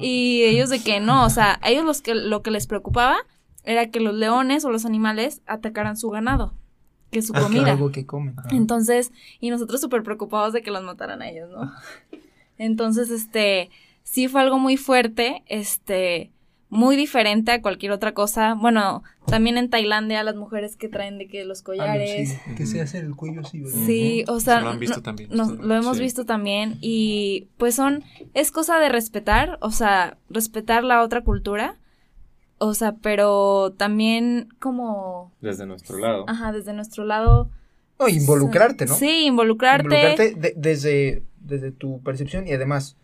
Y 0.01 0.42
ellos 0.42 0.70
de 0.70 0.80
que 0.80 1.01
no, 1.01 1.24
o 1.24 1.30
sea, 1.30 1.59
a 1.62 1.70
ellos 1.70 1.84
los 1.84 2.03
que, 2.03 2.14
lo 2.14 2.42
que 2.42 2.51
les 2.51 2.66
preocupaba 2.66 3.16
era 3.64 3.90
que 3.90 4.01
los 4.01 4.14
leones 4.14 4.64
o 4.64 4.70
los 4.70 4.84
animales 4.84 5.42
atacaran 5.46 5.96
su 5.96 6.11
ganado, 6.11 6.55
que 7.11 7.22
su 7.22 7.34
ah, 7.34 7.40
comida. 7.40 7.72
algo 7.72 7.90
que 7.90 8.07
comen. 8.07 8.36
Entonces, 8.51 9.12
y 9.40 9.51
nosotros 9.51 9.80
súper 9.80 10.03
preocupados 10.03 10.53
de 10.53 10.62
que 10.62 10.70
los 10.70 10.82
mataran 10.82 11.22
a 11.22 11.28
ellos, 11.28 11.51
¿no? 11.51 11.72
Entonces, 12.59 13.11
este, 13.11 13.70
sí 14.03 14.28
fue 14.28 14.42
algo 14.42 14.59
muy 14.59 14.76
fuerte, 14.76 15.42
este, 15.46 16.32
muy 16.71 16.97
diferente 16.97 17.51
a 17.53 17.62
cualquier 17.62 17.93
otra 17.93 18.12
cosa. 18.12 18.55
Bueno, 18.55 19.03
también 19.27 19.57
en 19.57 19.71
Tailandia 19.71 20.23
las 20.23 20.37
mujeres 20.37 20.77
que 20.77 20.89
traen 20.89 21.16
de 21.19 21.27
que 21.27 21.45
los 21.45 21.61
Ah, 21.61 21.64
collares. 21.64 22.29
sí, 22.45 22.55
que 22.57 22.66
se 22.66 22.81
hace 22.83 22.99
el 22.99 23.16
cuello 23.16 23.41
así, 23.41 23.61
¿verdad? 23.61 23.79
Sí, 23.87 24.25
o 24.29 24.39
sea, 24.41 24.61
Lo 24.61 24.69
han 24.71 24.79
visto 24.79 24.97
no- 24.97 25.03
también. 25.03 25.31
nos- 25.33 25.53
lo 25.59 25.75
hemos 25.75 25.97
Sí. 25.97 26.03
visto 26.03 26.27
también 26.27 26.77
y 26.83 27.49
pues 27.57 27.75
son, 27.75 28.05
es 28.35 28.51
cosa 28.51 28.79
de 28.79 28.89
respetar, 28.91 29.57
o 29.62 29.71
sea, 29.71 30.19
respetar 30.29 30.85
la 30.85 31.03
otra 31.03 31.23
cultura, 31.23 31.77
o 32.59 32.75
sea, 32.75 32.97
pero 33.01 33.73
también 33.77 34.49
como, 34.59 35.33
Desde 35.41 35.64
nuestro 35.64 35.97
lado. 35.99 36.25
ajá, 36.29 36.53
desde 36.53 36.73
nuestro 36.75 37.05
lado. 37.05 37.49
No, 37.99 38.09
involucrarte, 38.09 38.85
¿no? 38.87 38.95
Sí, 38.95 39.25
involucrarte. 39.27 39.85
Involucrarte 39.85 40.35
de- 40.39 40.55
desde, 40.57 41.23
desde 41.41 41.73
tu 41.73 42.01
percepción 42.03 42.47
y 42.47 42.53
además, 42.53 42.97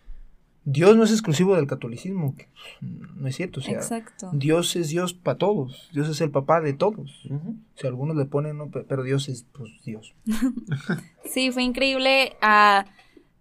Dios 0.65 0.97
no 0.97 1.05
es 1.05 1.11
exclusivo 1.11 1.57
del 1.57 1.67
catolicismo, 1.67 2.35
que 2.37 2.49
no 2.81 3.29
es 3.29 3.37
cierto, 3.37 3.61
o 3.61 3.63
sea, 3.63 3.75
Exacto. 3.75 4.31
Dios 4.33 4.77
es 4.77 4.89
Dios 4.89 5.13
para 5.13 5.37
todos, 5.37 5.91
Dios 5.93 6.09
es 6.09 6.21
el 6.21 6.31
papá 6.31 6.61
de 6.61 6.73
todos. 6.73 7.23
Si 7.75 7.87
algunos 7.87 8.17
le 8.17 8.25
ponen, 8.25 8.57
no, 8.57 8.71
pero 8.71 9.03
Dios 9.03 9.29
es 9.29 9.47
pues 9.53 9.71
Dios. 9.85 10.15
Sí, 11.25 11.51
fue 11.51 11.63
increíble. 11.63 12.37
ah, 12.43 12.87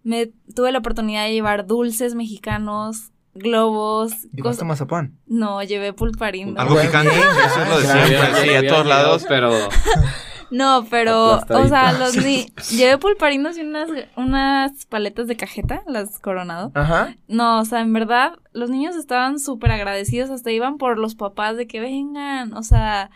me 0.02 0.26
tuve 0.54 0.72
la 0.72 0.78
oportunidad 0.78 1.24
de 1.24 1.32
llevar 1.32 1.66
dulces 1.66 2.14
mexicanos, 2.14 3.12
globos. 3.34 4.12
Llevaste 4.32 4.64
mazapán. 4.64 5.18
No, 5.26 5.62
llevé 5.62 5.92
pulparindo. 5.92 6.60
Algo 6.60 6.80
picante, 6.80 7.10
eso 7.46 7.62
es 7.62 7.68
lo 7.68 7.80
de 7.80 7.86
siempre, 7.86 8.34
sí, 8.42 8.54
a 8.54 8.68
todos 8.68 8.86
lados. 8.86 9.24
Pero 9.28 9.50
No, 10.54 10.86
pero, 10.88 11.40
o 11.48 11.68
sea, 11.68 11.92
los 11.98 12.16
ni 12.16 12.46
llevé 12.70 12.96
pulparindos 12.96 13.58
y 13.58 13.62
unas, 13.62 13.90
unas 14.16 14.86
paletas 14.86 15.26
de 15.26 15.36
cajeta, 15.36 15.82
las 15.88 16.20
Coronado. 16.20 16.70
Ajá. 16.74 17.16
No, 17.26 17.58
o 17.58 17.64
sea, 17.64 17.80
en 17.80 17.92
verdad, 17.92 18.34
los 18.52 18.70
niños 18.70 18.94
estaban 18.94 19.40
súper 19.40 19.72
agradecidos, 19.72 20.30
hasta 20.30 20.52
iban 20.52 20.78
por 20.78 20.96
los 20.96 21.16
papás 21.16 21.56
de 21.56 21.66
que 21.66 21.80
vengan, 21.80 22.54
o 22.54 22.62
sea, 22.62 23.10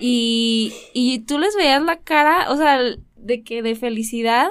y, 0.00 0.74
y 0.92 1.20
tú 1.20 1.38
les 1.38 1.54
veías 1.54 1.82
la 1.82 2.00
cara, 2.00 2.50
o 2.50 2.56
sea, 2.56 2.80
de 3.16 3.42
que 3.44 3.62
de 3.62 3.76
felicidad 3.76 4.48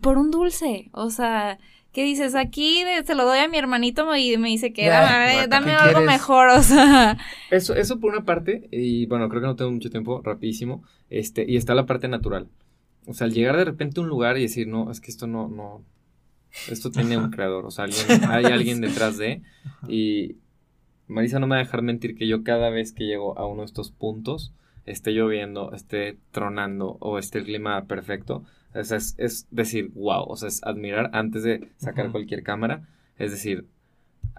por 0.00 0.18
un 0.18 0.30
dulce, 0.30 0.90
o 0.92 1.10
sea, 1.10 1.58
¿qué 1.94 2.02
dices? 2.02 2.34
Aquí 2.34 2.84
de- 2.84 3.04
se 3.06 3.14
lo 3.14 3.24
doy 3.24 3.38
a 3.38 3.48
mi 3.48 3.56
hermanito 3.56 4.14
y 4.16 4.36
me 4.36 4.48
dice 4.48 4.72
que 4.74 4.86
dame, 5.48 5.70
¿qué 5.70 5.70
algo 5.76 5.92
quieres? 6.00 6.06
mejor, 6.06 6.48
o 6.50 6.62
sea, 6.62 7.16
Eso, 7.50 7.74
eso 7.74 7.98
por 8.00 8.12
una 8.12 8.24
parte, 8.24 8.68
y 8.70 9.06
bueno, 9.06 9.28
creo 9.30 9.40
que 9.40 9.46
no 9.46 9.56
tengo 9.56 9.70
mucho 9.70 9.88
tiempo, 9.90 10.20
rapidísimo, 10.22 10.82
este, 11.08 11.46
y 11.48 11.56
está 11.56 11.74
la 11.74 11.86
parte 11.86 12.08
natural. 12.08 12.48
O 13.06 13.14
sea, 13.14 13.26
al 13.26 13.32
llegar 13.32 13.56
de 13.56 13.64
repente 13.64 14.00
a 14.00 14.02
un 14.02 14.08
lugar 14.08 14.36
y 14.36 14.42
decir, 14.42 14.66
no, 14.66 14.90
es 14.90 15.00
que 15.00 15.10
esto 15.10 15.26
no, 15.26 15.48
no, 15.48 15.82
esto 16.68 16.90
tiene 16.90 17.16
un 17.16 17.30
creador, 17.30 17.64
o 17.66 17.70
sea, 17.70 17.84
alguien- 17.84 18.24
hay 18.30 18.44
alguien 18.46 18.80
detrás 18.80 19.16
de, 19.16 19.42
y 19.88 20.36
Marisa 21.06 21.38
no 21.38 21.46
me 21.46 21.56
va 21.56 21.60
a 21.60 21.64
dejar 21.64 21.82
mentir 21.82 22.16
que 22.16 22.26
yo 22.26 22.42
cada 22.42 22.70
vez 22.70 22.92
que 22.92 23.04
llego 23.04 23.38
a 23.38 23.46
uno 23.46 23.60
de 23.62 23.66
estos 23.66 23.90
puntos, 23.90 24.52
esté 24.86 25.12
lloviendo, 25.12 25.72
esté 25.74 26.18
tronando 26.30 26.96
o 27.00 27.18
esté 27.18 27.38
el 27.38 27.44
clima 27.44 27.84
perfecto, 27.86 28.44
o 28.74 28.84
sea, 28.84 28.96
es, 28.98 29.14
es 29.18 29.46
decir, 29.50 29.90
wow, 29.94 30.24
o 30.28 30.36
sea, 30.36 30.48
es 30.48 30.62
admirar 30.64 31.10
antes 31.12 31.42
de 31.42 31.68
sacar 31.76 32.06
Ujú. 32.06 32.12
cualquier 32.12 32.42
cámara, 32.42 32.82
es 33.18 33.30
decir, 33.30 33.66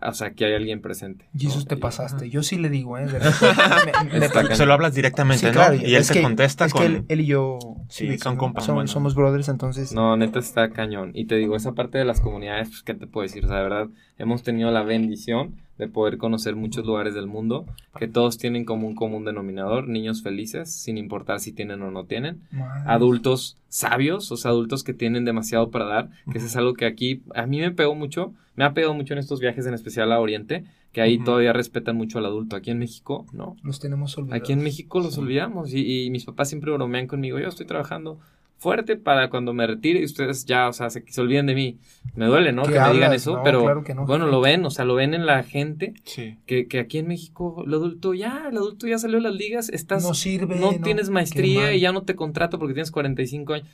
o 0.01 0.11
sea, 0.13 0.31
que 0.31 0.43
hay 0.45 0.53
alguien 0.53 0.81
presente. 0.81 1.25
¿no? 1.33 1.39
Jesús, 1.39 1.65
te 1.67 1.75
Y- 1.75 1.77
pasaste. 1.77 2.29
Yo 2.29 2.43
sí 2.43 2.57
le 2.57 2.69
digo, 2.69 2.97
¿eh? 2.97 3.05
Me- 4.11 4.19
me- 4.19 4.29
cañón. 4.29 4.55
Se 4.55 4.65
lo 4.65 4.73
hablas 4.73 4.93
directamente, 4.93 5.45
Sí, 5.47 5.51
claro, 5.53 5.75
¿no? 5.75 5.81
Y 5.81 5.95
él 5.95 6.01
es 6.01 6.07
te 6.09 6.15
que- 6.15 6.21
contesta 6.21 6.65
es 6.65 6.73
con... 6.73 6.81
que 6.81 6.88
él, 6.88 7.05
él 7.07 7.21
y 7.21 7.25
yo 7.27 7.59
Sí, 7.88 8.07
de 8.07 8.17
son 8.17 8.36
compas, 8.36 8.65
somos, 8.65 8.75
bueno. 8.75 8.88
somos 8.89 9.15
brothers, 9.15 9.47
entonces. 9.47 9.93
No, 9.93 10.17
neta 10.17 10.39
está 10.39 10.69
cañón. 10.71 11.11
Y 11.13 11.25
te 11.25 11.36
digo, 11.36 11.55
esa 11.55 11.71
parte 11.73 11.97
de 11.97 12.03
las 12.05 12.19
comunidades, 12.19 12.69
pues, 12.69 12.83
¿qué 12.83 12.93
te 12.93 13.07
puedo 13.07 13.23
decir? 13.23 13.45
O 13.45 13.47
sea, 13.47 13.57
de 13.57 13.63
verdad, 13.63 13.88
hemos 14.17 14.43
tenido 14.43 14.69
la 14.71 14.83
bendición 14.83 15.55
de 15.78 15.88
poder 15.88 16.17
conocer 16.17 16.55
muchos 16.55 16.86
lugares 16.86 17.13
del 17.13 17.28
mundo 17.28 17.65
que 17.97 18.07
todos 18.07 18.38
tienen 18.38 18.65
como 18.65 18.88
un 18.88 18.95
común 18.95 19.26
denominador, 19.26 19.88
niños 19.88 20.21
felices, 20.21 20.71
sin 20.71 20.97
importar 20.97 21.39
si 21.39 21.51
tienen 21.51 21.82
o 21.82 21.91
no 21.91 22.05
tienen, 22.05 22.41
Madre. 22.51 22.84
adultos 22.86 23.57
sabios, 23.67 24.32
o 24.32 24.38
sea, 24.38 24.51
adultos 24.51 24.84
que 24.84 24.93
tienen 24.93 25.26
demasiado 25.26 25.69
para 25.69 25.86
dar, 25.86 26.09
que 26.32 26.38
eso 26.38 26.47
es 26.47 26.55
algo 26.55 26.73
que 26.73 26.86
aquí 26.86 27.21
a 27.34 27.45
mí 27.45 27.59
me 27.59 27.71
pegó 27.71 27.93
mucho, 27.95 28.34
me 28.55 28.63
ha 28.63 28.73
pegado 28.73 28.93
mucho 28.93 29.13
en 29.13 29.19
estos 29.19 29.39
viajes, 29.39 29.65
en 29.65 29.73
especial 29.73 30.11
a 30.11 30.19
Oriente, 30.19 30.63
que 30.93 31.01
ahí 31.01 31.21
todavía 31.21 31.51
respetan 31.51 31.97
mucho 31.97 32.19
al 32.19 32.26
adulto. 32.26 32.55
Aquí 32.55 32.71
en 32.71 32.80
México, 32.80 33.26
no. 33.34 33.57
Los 33.63 33.82
tenemos 33.82 34.17
olvidados. 34.17 34.41
Aquí 34.41 34.53
en 34.53 34.63
México 34.63 35.01
los 35.01 35.17
olvidamos 35.17 35.73
y, 35.73 36.05
y 36.05 36.09
mis 36.09 36.23
papás 36.23 36.47
siempre 36.47 36.71
bromean 36.71 37.07
conmigo. 37.07 37.38
Yo 37.38 37.49
estoy 37.49 37.65
trabajando 37.65 38.17
fuerte 38.66 38.95
para 38.97 39.30
cuando 39.30 39.53
me 39.53 39.66
retire 39.68 39.99
y 40.01 40.03
ustedes 40.05 40.43
ya, 40.45 40.68
o 40.68 40.74
sea, 40.74 40.89
se, 40.89 41.03
se 41.07 41.22
olviden 41.22 41.45
de 41.45 41.55
mí. 41.55 41.78
Me 42.16 42.26
duele, 42.26 42.51
¿no? 42.51 42.63
¿Qué 42.63 42.74
Que 42.74 42.80
me 42.80 42.86
digan 42.93 43.03
hablas? 43.05 43.22
eso, 43.22 43.38
No, 43.38 43.43
pero 43.43 43.61
claro 43.63 43.84
que 43.84 43.93
no, 43.93 44.05
bueno, 44.05 44.26
lo 44.28 44.41
ven, 44.41 44.66
o 44.66 44.72
sea, 44.72 44.84
lo 44.86 44.95
ven 44.95 45.13
en 45.13 45.26
la 45.26 45.43
gente 45.43 45.93
Sí. 46.03 46.38
que, 46.45 46.68
que 46.68 46.80
aquí 46.80 46.97
en 46.97 47.07
México 47.07 47.63
el 47.66 47.74
adulto 47.74 48.13
ya, 48.13 48.47
el 48.49 48.57
adulto 48.57 48.88
ya 48.88 48.97
salió 48.97 49.18
de 49.18 49.24
las 49.24 49.36
ligas, 49.36 49.70
estás, 49.70 50.03
No 50.03 50.09
no, 50.09 50.13
sirve. 50.16 50.55
no- 50.59 50.74
tienes 50.84 51.07
qué 51.07 51.13
maestría 51.13 51.74
y 51.74 51.80
ya 51.80 51.91
no 51.91 52.01
te 52.03 52.16
contrato 52.16 52.57
porque 52.59 52.74
tienes 52.74 52.91
45 52.91 53.53
años. 53.53 53.68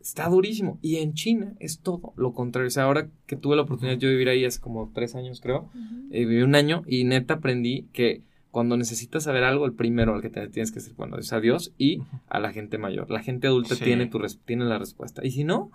Está 0.00 0.28
durísimo. 0.30 0.78
Y 0.80 0.96
en 0.96 1.12
China 1.12 1.52
es 1.60 1.80
todo 1.80 2.14
lo 2.16 2.32
contrario. 2.32 2.68
O 2.68 2.70
sea, 2.70 2.84
ahora 2.84 3.08
que 3.26 3.36
tuve 3.36 3.54
la 3.56 3.62
oportunidad 3.62 3.98
yo 3.98 4.08
de 4.08 4.14
vivir 4.14 4.30
ahí 4.30 4.46
hace 4.46 4.58
como 4.58 4.90
tres 4.94 5.14
años, 5.14 5.42
creo, 5.42 5.68
eh, 6.10 6.24
viví 6.24 6.40
un 6.42 6.54
año 6.54 6.82
y 6.86 7.04
neta 7.04 7.34
aprendí 7.34 7.86
que 7.92 8.22
cuando 8.50 8.76
necesitas 8.76 9.24
saber 9.24 9.44
algo, 9.44 9.64
el 9.66 9.72
primero 9.72 10.14
al 10.14 10.22
que 10.22 10.30
te 10.30 10.46
tienes 10.48 10.72
que 10.72 10.80
decir, 10.80 10.94
bueno, 10.96 11.16
es 11.18 11.32
a 11.32 11.40
Dios 11.40 11.72
y 11.78 12.00
a 12.28 12.40
la 12.40 12.52
gente 12.52 12.78
mayor. 12.78 13.10
La 13.10 13.22
gente 13.22 13.46
adulta 13.46 13.74
Sí. 13.76 13.84
tiene, 13.84 14.06
tu 14.06 14.18
res- 14.18 14.40
tiene 14.44 14.64
la 14.64 14.78
respuesta. 14.78 15.24
Y 15.24 15.30
si 15.30 15.44
no, 15.44 15.70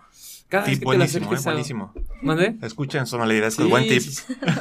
cada 0.49 0.65
vez 0.65 0.80
Tip 0.80 0.80
que 0.80 0.91
te 0.91 0.97
la 0.97 0.97
buenísimo, 0.97 1.23
eh, 1.23 1.28
acerques 1.28 1.47
a... 1.47 1.49
buenísimo. 1.51 1.93
¿Mande? 2.21 2.55
Escuchen 2.61 3.05
Sonalidad, 3.05 3.47
es 3.47 3.55
Sí, 3.55 3.63
buen 3.63 3.88
tip. 3.88 4.01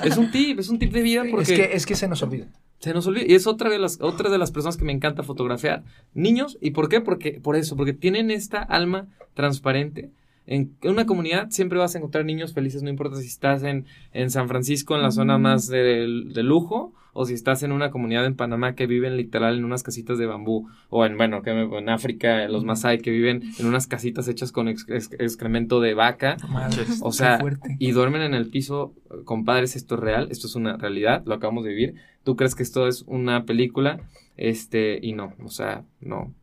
Es 0.05 0.17
un 0.17 0.31
tip, 0.31 0.59
es 0.61 0.69
un 0.69 0.79
tip 0.79 0.93
de 0.93 1.03
vida 1.03 1.25
porque... 1.31 1.43
Es 1.43 1.59
que, 1.61 1.77
es 1.77 1.87
que 1.87 1.95
se 1.97 2.07
nos 2.09 2.23
olvida. 2.23 2.47
Se 2.79 2.93
nos 2.95 3.07
olvida. 3.07 3.25
Y 3.27 3.35
es 3.35 3.47
otra 3.47 3.69
de 3.71 3.79
las, 3.79 3.99
otra 4.01 4.31
de 4.31 4.39
las 4.39 4.51
personas 4.53 4.77
que 4.77 4.85
me 4.85 4.93
encanta 4.93 5.23
fotografiar. 5.23 5.83
Niños. 6.15 6.59
¿Y 6.61 6.71
por 6.71 6.89
qué? 6.89 7.01
Porque, 7.01 7.41
por 7.43 7.57
eso, 7.57 7.77
porque 7.77 7.93
tienen 7.95 8.31
esta 8.31 8.59
alma 8.63 9.09
transparente. 9.35 10.11
En 10.47 10.75
una 10.83 11.07
comunidad 11.07 11.49
siempre 11.51 11.79
vas 11.79 11.95
a 11.95 11.99
encontrar 11.99 12.25
niños 12.25 12.53
felices, 12.53 12.83
no 12.83 12.91
importa 12.91 13.17
si 13.17 13.27
estás 13.27 13.63
en, 13.63 13.87
en 14.13 14.31
San 14.31 14.49
Francisco, 14.49 14.95
en 14.95 15.03
la 15.03 15.11
zona 15.11 15.39
más 15.39 15.69
de, 15.69 16.07
de 16.35 16.43
lujo, 16.43 16.93
o 17.17 17.25
si 17.25 17.33
estás 17.33 17.63
en 17.63 17.71
una 17.73 17.91
comunidad 17.93 18.27
en 18.27 18.35
Panamá 18.35 18.75
que 18.75 18.87
viven 18.87 19.17
literal 19.17 19.57
en 19.57 19.65
unas 19.65 19.83
casitas 19.85 20.19
de 20.19 20.27
bambú, 20.27 20.69
o 20.91 21.07
en, 21.07 21.17
bueno, 21.17 21.43
que 21.43 21.53
me- 21.55 21.79
en 21.79 21.89
África, 21.89 22.47
los 22.49 22.65
Masai 22.65 22.99
que 22.99 23.11
viven 23.11 23.43
en 23.59 23.67
unas 23.67 23.87
casitas 23.87 24.27
hechas 24.29 24.51
con 24.53 24.69
ex- 24.69 24.85
ex- 24.89 25.13
excremento 25.19 25.81
de 25.81 25.95
vaca. 25.95 26.37
Madres, 26.51 26.99
O 27.03 27.13
sea, 27.13 27.39
y 27.79 27.93
duermen 27.93 28.21
en 28.23 28.35
el 28.35 28.49
piso, 28.51 28.93
compadres, 29.25 29.77
esto 29.77 29.95
es 29.95 30.01
real, 30.01 30.29
esto 30.31 30.47
es 30.49 30.57
una 30.57 30.77
realidad, 30.77 31.23
lo 31.25 31.35
acabamos 31.35 31.65
de 31.65 31.71
vivir. 31.71 31.95
Tú 32.25 32.37
crees 32.37 32.55
que 32.55 32.65
esto 32.65 32.87
es 32.89 33.03
una 33.07 33.45
película, 33.47 34.01
este, 34.37 34.99
y 35.01 35.13
no, 35.13 35.35
o 35.43 35.49
sea, 35.51 35.85
no. 36.01 36.35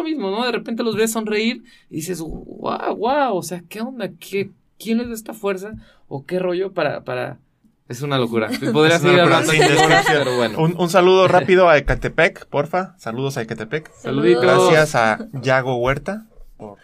Lo 0.00 0.04
mismo, 0.08 0.30
¿no? 0.30 0.44
De 0.46 0.52
repente 0.52 0.82
los 0.82 0.96
ves 0.96 1.12
sonreír 1.12 1.62
y 1.90 1.96
dices, 1.96 2.20
wow, 2.20 2.96
wow, 2.96 3.36
o 3.36 3.42
sea, 3.42 3.62
¿qué 3.68 3.82
onda? 3.82 4.08
¿Qué, 4.18 4.50
¿Quién 4.78 4.96
les 4.98 5.08
da 5.08 5.14
esta 5.14 5.34
fuerza? 5.34 5.72
¿O 6.08 6.24
qué 6.24 6.38
rollo 6.38 6.72
para, 6.72 7.02
para... 7.02 7.38
Es 7.86 8.00
una 8.00 8.18
locura. 8.18 8.48
Podría 8.72 8.96
Es 8.96 9.02
una 9.02 9.24
locura 9.26 10.02
pero 10.06 10.36
bueno. 10.36 10.58
Un, 10.58 10.74
un 10.78 10.88
saludo 10.88 11.28
rápido 11.28 11.68
a 11.68 11.76
Ecatepec, 11.76 12.46
porfa. 12.46 12.94
Saludos 12.98 13.36
a 13.36 13.42
Ecatepec. 13.42 13.92
Saluditos. 13.94 14.42
Gracias 14.42 14.94
a 14.94 15.18
Yago 15.42 15.76
Huerta 15.76 16.26
por... 16.56 16.78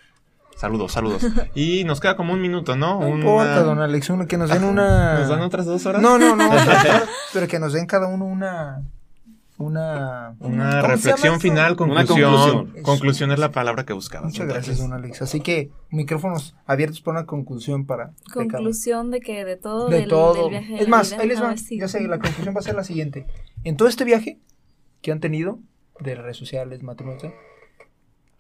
Saludos, 0.56 0.92
saludos. 0.92 1.22
Y 1.54 1.84
nos 1.84 2.00
queda 2.00 2.16
como 2.16 2.32
un 2.32 2.40
minuto, 2.40 2.76
¿no? 2.76 3.00
No 3.00 3.06
Una- 3.08 3.16
importa, 3.18 3.62
don 3.62 3.78
Alex, 3.78 4.10
uno 4.10 4.26
que 4.26 4.36
nos 4.36 4.50
den 4.50 4.64
una. 4.72 5.20
¿Nos 5.20 5.28
dan 5.28 5.40
otras 5.42 5.64
dos 5.66 5.84
horas? 5.86 6.02
No, 6.02 6.18
no, 6.18 6.34
no, 6.34 6.50
pero 7.32 7.46
que 7.46 7.58
nos 7.58 7.72
den 7.72 7.86
cada 7.86 8.08
uno 8.08 8.24
una. 8.24 8.82
Una. 9.58 10.36
Una 10.38 10.70
¿cómo 10.70 10.82
se 10.82 10.88
reflexión 10.88 11.40
final, 11.40 11.76
Una 11.80 12.04
conclusión. 12.04 12.74
conclusión. 12.82 13.32
es 13.32 13.38
la 13.38 13.52
palabra 13.52 13.86
que 13.86 13.94
buscabas. 13.94 14.32
Muchas 14.32 14.46
gracias, 14.46 14.78
don 14.78 14.92
Alex. 14.92 15.22
Así 15.22 15.40
que 15.40 15.70
micrófonos 15.90 16.54
abiertos 16.66 17.00
para 17.00 17.20
una 17.20 17.26
conclusión 17.26 17.86
para. 17.86 18.12
Conclusión 18.32 19.10
de 19.10 19.20
que 19.20 19.44
de 19.44 19.56
todo, 19.56 19.88
De 19.88 20.00
del, 20.00 20.08
todo. 20.08 20.34
del 20.42 20.50
viaje 20.50 20.82
es 20.82 20.88
más, 20.88 21.12
ahí 21.12 21.28
les 21.28 21.42
va. 21.42 21.54
Ya 21.54 21.88
sé, 21.88 22.06
la 22.06 22.18
conclusión 22.18 22.54
va 22.54 22.60
a 22.60 22.62
ser 22.62 22.74
la 22.74 22.84
siguiente. 22.84 23.26
En 23.64 23.76
todo 23.76 23.88
este 23.88 24.04
viaje 24.04 24.38
que 25.00 25.10
han 25.12 25.20
tenido, 25.20 25.58
de 26.00 26.14
redes 26.14 26.36
sociales, 26.36 26.82
matrimonio, 26.82 27.20
etc., 27.20 27.34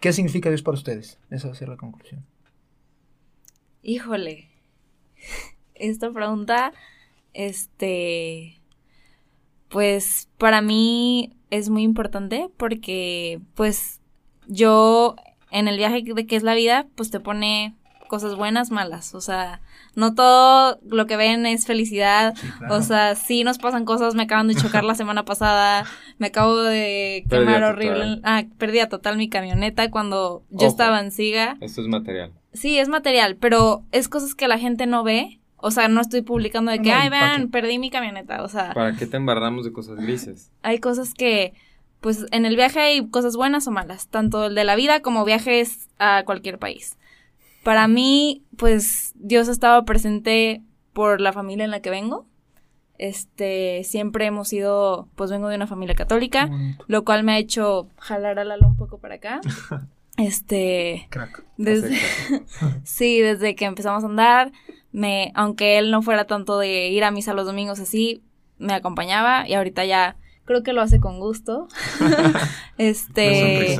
¿qué 0.00 0.12
significa 0.12 0.50
Dios 0.50 0.62
para 0.62 0.76
ustedes? 0.76 1.18
Esa 1.30 1.48
va 1.48 1.54
a 1.54 1.56
ser 1.56 1.68
la 1.70 1.76
conclusión. 1.76 2.26
Híjole. 3.82 4.50
Esta 5.74 6.10
pregunta, 6.10 6.72
este, 7.34 8.55
pues 9.68 10.28
para 10.38 10.60
mí 10.60 11.32
es 11.50 11.68
muy 11.68 11.82
importante 11.82 12.48
porque, 12.56 13.40
pues, 13.54 14.00
yo 14.46 15.16
en 15.50 15.68
el 15.68 15.76
viaje 15.76 16.02
de 16.04 16.26
que 16.26 16.36
es 16.36 16.42
la 16.42 16.54
vida, 16.54 16.86
pues 16.94 17.10
te 17.10 17.20
pone 17.20 17.74
cosas 18.08 18.36
buenas, 18.36 18.70
malas. 18.70 19.14
O 19.14 19.20
sea, 19.20 19.60
no 19.94 20.14
todo 20.14 20.78
lo 20.88 21.06
que 21.06 21.16
ven 21.16 21.46
es 21.46 21.66
felicidad. 21.66 22.34
O 22.70 22.82
sea, 22.82 23.14
sí 23.14 23.44
nos 23.44 23.58
pasan 23.58 23.84
cosas. 23.84 24.14
Me 24.14 24.24
acaban 24.24 24.48
de 24.48 24.54
chocar 24.54 24.84
la 24.84 24.94
semana 24.96 25.24
pasada. 25.24 25.84
Me 26.18 26.28
acabo 26.28 26.56
de 26.56 27.24
quemar 27.28 27.56
total. 27.60 27.64
horrible. 27.64 28.20
Ah, 28.22 28.44
pérdida 28.58 28.88
total 28.88 29.16
mi 29.16 29.28
camioneta 29.28 29.90
cuando 29.90 30.44
yo 30.50 30.66
Ojo. 30.66 30.66
estaba 30.66 31.00
en 31.00 31.10
Siga. 31.10 31.56
Esto 31.60 31.80
es 31.82 31.88
material. 31.88 32.32
Sí, 32.52 32.78
es 32.78 32.88
material, 32.88 33.36
pero 33.36 33.84
es 33.92 34.08
cosas 34.08 34.34
que 34.34 34.48
la 34.48 34.58
gente 34.58 34.86
no 34.86 35.02
ve. 35.02 35.40
O 35.66 35.72
sea, 35.72 35.88
no 35.88 36.00
estoy 36.00 36.22
publicando 36.22 36.70
de 36.70 36.78
que, 36.78 36.90
No, 36.90 36.96
ay, 36.96 37.10
¿para 37.10 37.30
vean, 37.30 37.48
perdí 37.50 37.80
mi 37.80 37.90
camioneta. 37.90 38.44
O 38.44 38.48
sea, 38.48 38.72
¿Para 38.72 38.94
qué 38.94 39.04
te 39.04 39.16
embarramos 39.16 39.64
de 39.64 39.72
cosas 39.72 39.96
grises? 39.96 40.52
hay 40.62 40.78
cosas 40.78 41.12
que, 41.12 41.54
pues 42.00 42.24
en 42.30 42.46
el 42.46 42.54
viaje 42.54 42.78
hay 42.78 43.08
cosas 43.08 43.34
buenas 43.34 43.66
o 43.66 43.72
malas, 43.72 44.06
tanto 44.06 44.46
el 44.46 44.54
de 44.54 44.62
la 44.62 44.76
vida 44.76 45.00
como 45.00 45.24
viajes 45.24 45.88
a 45.98 46.22
cualquier 46.24 46.60
país. 46.60 46.96
Para 47.64 47.88
mí, 47.88 48.44
pues 48.56 49.12
Dios 49.16 49.48
ha 49.48 49.52
estado 49.52 49.84
presente 49.84 50.62
por 50.92 51.20
la 51.20 51.32
familia 51.32 51.64
en 51.64 51.72
la 51.72 51.80
que 51.80 51.90
vengo. 51.90 52.26
Este, 52.96 53.82
siempre 53.82 54.26
hemos 54.26 54.46
sido, 54.46 55.08
pues 55.16 55.32
vengo 55.32 55.48
de 55.48 55.56
una 55.56 55.66
familia 55.66 55.96
católica, 55.96 56.48
lo 56.86 57.04
cual 57.04 57.24
me 57.24 57.32
ha 57.32 57.38
hecho 57.38 57.88
jalar 57.98 58.38
a 58.38 58.44
Lalo 58.44 58.68
un 58.68 58.76
poco 58.76 58.98
para 58.98 59.16
acá. 59.16 59.40
Este, 60.18 61.08
Crack. 61.10 61.44
desde, 61.58 61.98
sí, 62.84 63.20
desde 63.20 63.54
que 63.54 63.66
empezamos 63.66 64.02
a 64.02 64.06
andar, 64.06 64.50
me, 64.96 65.30
aunque 65.34 65.76
él 65.76 65.90
no 65.90 66.00
fuera 66.00 66.24
tanto 66.24 66.58
de 66.58 66.88
ir 66.88 67.04
a 67.04 67.10
misa 67.10 67.34
los 67.34 67.44
domingos 67.44 67.80
así, 67.80 68.22
me 68.56 68.72
acompañaba 68.72 69.46
y 69.46 69.52
ahorita 69.52 69.84
ya 69.84 70.16
creo 70.46 70.62
que 70.62 70.72
lo 70.72 70.80
hace 70.80 71.00
con 71.00 71.20
gusto. 71.20 71.68
este, 72.78 73.76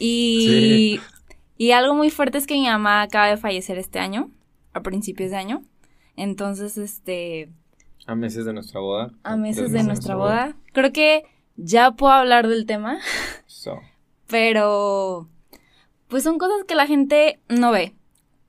y, 0.00 0.98
y 1.56 1.70
algo 1.70 1.94
muy 1.94 2.10
fuerte 2.10 2.38
es 2.38 2.46
que 2.48 2.54
mi 2.54 2.66
mamá 2.66 3.02
acaba 3.02 3.28
de 3.28 3.36
fallecer 3.36 3.78
este 3.78 4.00
año, 4.00 4.32
a 4.72 4.82
principios 4.82 5.30
de 5.30 5.36
año. 5.36 5.62
Entonces, 6.16 6.76
este, 6.76 7.52
A 8.06 8.16
meses 8.16 8.44
de 8.44 8.52
nuestra 8.52 8.80
boda. 8.80 9.12
a 9.22 9.36
meses 9.36 9.70
de 9.70 9.84
nuestra 9.84 10.16
boda, 10.16 10.56
creo 10.72 10.92
que 10.92 11.22
ya 11.54 11.92
puedo 11.92 12.12
hablar 12.12 12.48
del 12.48 12.66
tema. 12.66 12.98
So, 13.46 13.78
pero 14.26 15.28
pues 16.08 16.24
son 16.24 16.38
cosas 16.38 16.64
que 16.66 16.74
la 16.74 16.86
gente 16.88 17.38
no 17.48 17.70
ve. 17.70 17.94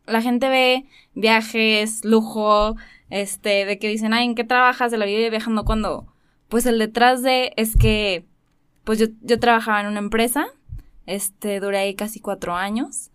La 0.08 0.22
gente 0.24 0.50
ve 0.50 0.86
viajes, 1.20 2.04
lujo, 2.06 2.76
este, 3.10 3.66
de 3.66 3.80
que 3.80 3.90
dicen, 3.90 4.14
ay, 4.14 4.26
¿en 4.26 4.36
qué 4.36 4.44
trabajas 4.44 4.92
de 4.92 4.98
la 4.98 5.06
vida 5.06 5.30
viajando 5.30 5.66
cuando? 5.66 6.08
Pues 6.48 6.66
el 6.66 6.80
detrás 6.80 7.22
de 7.22 7.54
es 7.58 7.76
que, 7.76 8.26
pues 8.84 9.00
yo, 9.00 9.08
yo 9.22 9.40
trabajaba 9.40 9.82
en 9.82 9.88
una 9.88 10.00
empresa, 10.00 10.48
este, 11.06 11.60
duré 11.60 11.80
ahí 11.80 11.96
casi 11.96 12.20
cuatro 12.20 12.56
años. 12.56 13.12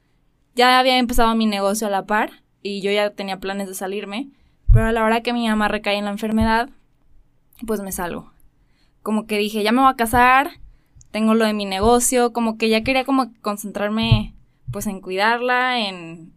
Ya 0.54 0.78
había 0.78 0.98
empezado 0.98 1.34
mi 1.34 1.46
negocio 1.46 1.86
a 1.86 1.90
la 1.90 2.06
par 2.06 2.30
y 2.62 2.80
yo 2.80 2.90
ya 2.90 3.10
tenía 3.10 3.40
planes 3.40 3.68
de 3.68 3.74
salirme, 3.74 4.28
pero 4.72 4.86
a 4.86 4.92
la 4.92 5.04
hora 5.04 5.22
que 5.22 5.32
mi 5.32 5.48
mamá 5.48 5.68
recae 5.68 5.96
en 5.96 6.04
la 6.04 6.10
enfermedad, 6.10 6.68
pues 7.66 7.80
me 7.80 7.92
salgo. 7.92 8.32
Como 9.02 9.26
que 9.26 9.38
dije, 9.38 9.62
ya 9.62 9.72
me 9.72 9.80
voy 9.80 9.90
a 9.90 9.96
casar, 9.96 10.60
tengo 11.10 11.34
lo 11.34 11.44
de 11.44 11.52
mi 11.54 11.64
negocio, 11.64 12.32
como 12.32 12.58
que 12.58 12.68
ya 12.68 12.82
quería 12.82 13.04
como 13.04 13.32
concentrarme 13.40 14.34
pues 14.70 14.86
en 14.86 15.00
cuidarla, 15.00 15.78
en, 15.78 16.33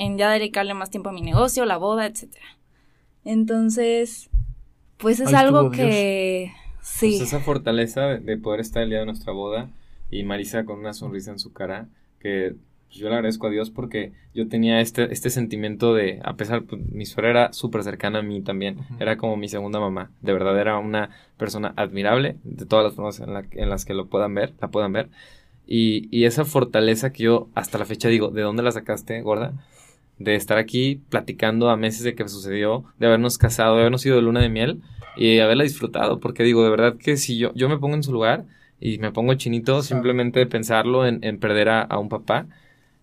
en 0.00 0.18
ya 0.18 0.30
dedicarle 0.32 0.74
más 0.74 0.90
tiempo 0.90 1.10
a 1.10 1.12
mi 1.12 1.22
negocio, 1.22 1.64
la 1.66 1.76
boda, 1.76 2.06
etcétera. 2.06 2.46
Entonces, 3.24 4.30
pues 4.98 5.20
es 5.20 5.28
algo 5.34 5.70
que 5.70 6.52
sí. 6.82 7.06
Pues 7.18 7.20
esa 7.20 7.40
fortaleza 7.40 8.02
de, 8.06 8.18
de 8.20 8.36
poder 8.38 8.60
estar 8.60 8.82
el 8.82 8.90
día 8.90 9.00
de 9.00 9.06
nuestra 9.06 9.32
boda 9.32 9.68
y 10.10 10.24
Marisa 10.24 10.64
con 10.64 10.78
una 10.80 10.92
sonrisa 10.94 11.30
en 11.30 11.38
su 11.38 11.52
cara, 11.52 11.86
que 12.18 12.54
pues, 12.88 12.98
yo 12.98 13.08
le 13.08 13.14
agradezco 13.14 13.46
a 13.46 13.50
Dios 13.50 13.70
porque 13.70 14.12
yo 14.34 14.48
tenía 14.48 14.80
este, 14.80 15.12
este 15.12 15.30
sentimiento 15.30 15.94
de, 15.94 16.20
a 16.24 16.34
pesar, 16.34 16.62
pues, 16.64 16.82
mi 16.90 17.06
suegra 17.06 17.30
era 17.30 17.52
súper 17.52 17.82
cercana 17.84 18.18
a 18.20 18.22
mí 18.22 18.40
también, 18.40 18.78
era 18.98 19.16
como 19.16 19.36
mi 19.36 19.48
segunda 19.48 19.78
mamá, 19.78 20.10
de 20.22 20.32
verdad 20.32 20.58
era 20.58 20.78
una 20.78 21.10
persona 21.36 21.72
admirable, 21.76 22.36
de 22.42 22.66
todas 22.66 22.84
las 22.84 22.94
formas 22.94 23.20
en, 23.20 23.32
la- 23.34 23.44
en 23.52 23.68
las 23.70 23.84
que 23.84 23.94
lo 23.94 24.06
puedan 24.06 24.34
ver, 24.34 24.52
la 24.60 24.68
puedan 24.68 24.92
ver, 24.92 25.08
y, 25.66 26.08
y 26.10 26.24
esa 26.24 26.44
fortaleza 26.44 27.12
que 27.12 27.22
yo 27.24 27.48
hasta 27.54 27.78
la 27.78 27.84
fecha 27.84 28.08
digo, 28.08 28.30
¿de 28.30 28.42
dónde 28.42 28.64
la 28.64 28.72
sacaste, 28.72 29.20
gorda? 29.22 29.52
De 30.20 30.36
estar 30.36 30.58
aquí 30.58 31.00
platicando 31.08 31.68
a 31.70 31.76
meses 31.76 32.04
de 32.04 32.14
que 32.14 32.28
sucedió, 32.28 32.84
de 33.00 33.06
habernos 33.08 33.38
casado, 33.38 33.74
de 33.74 33.80
habernos 33.80 34.06
ido 34.06 34.14
de 34.16 34.22
luna 34.22 34.40
de 34.40 34.50
miel 34.50 34.80
y 35.16 35.40
haberla 35.40 35.64
disfrutado, 35.64 36.20
porque 36.20 36.44
digo, 36.44 36.62
de 36.62 36.70
verdad 36.70 36.96
que 36.96 37.16
si 37.16 37.36
yo, 37.38 37.52
yo 37.54 37.68
me 37.68 37.78
pongo 37.78 37.96
en 37.96 38.02
su 38.04 38.12
lugar 38.12 38.44
y 38.80 38.98
me 38.98 39.10
pongo 39.10 39.34
chinito 39.34 39.82
simplemente 39.82 40.38
de 40.38 40.46
pensarlo 40.46 41.04
en, 41.06 41.24
en 41.24 41.38
perder 41.40 41.68
a, 41.70 41.82
a 41.82 41.98
un 41.98 42.08
papá 42.08 42.46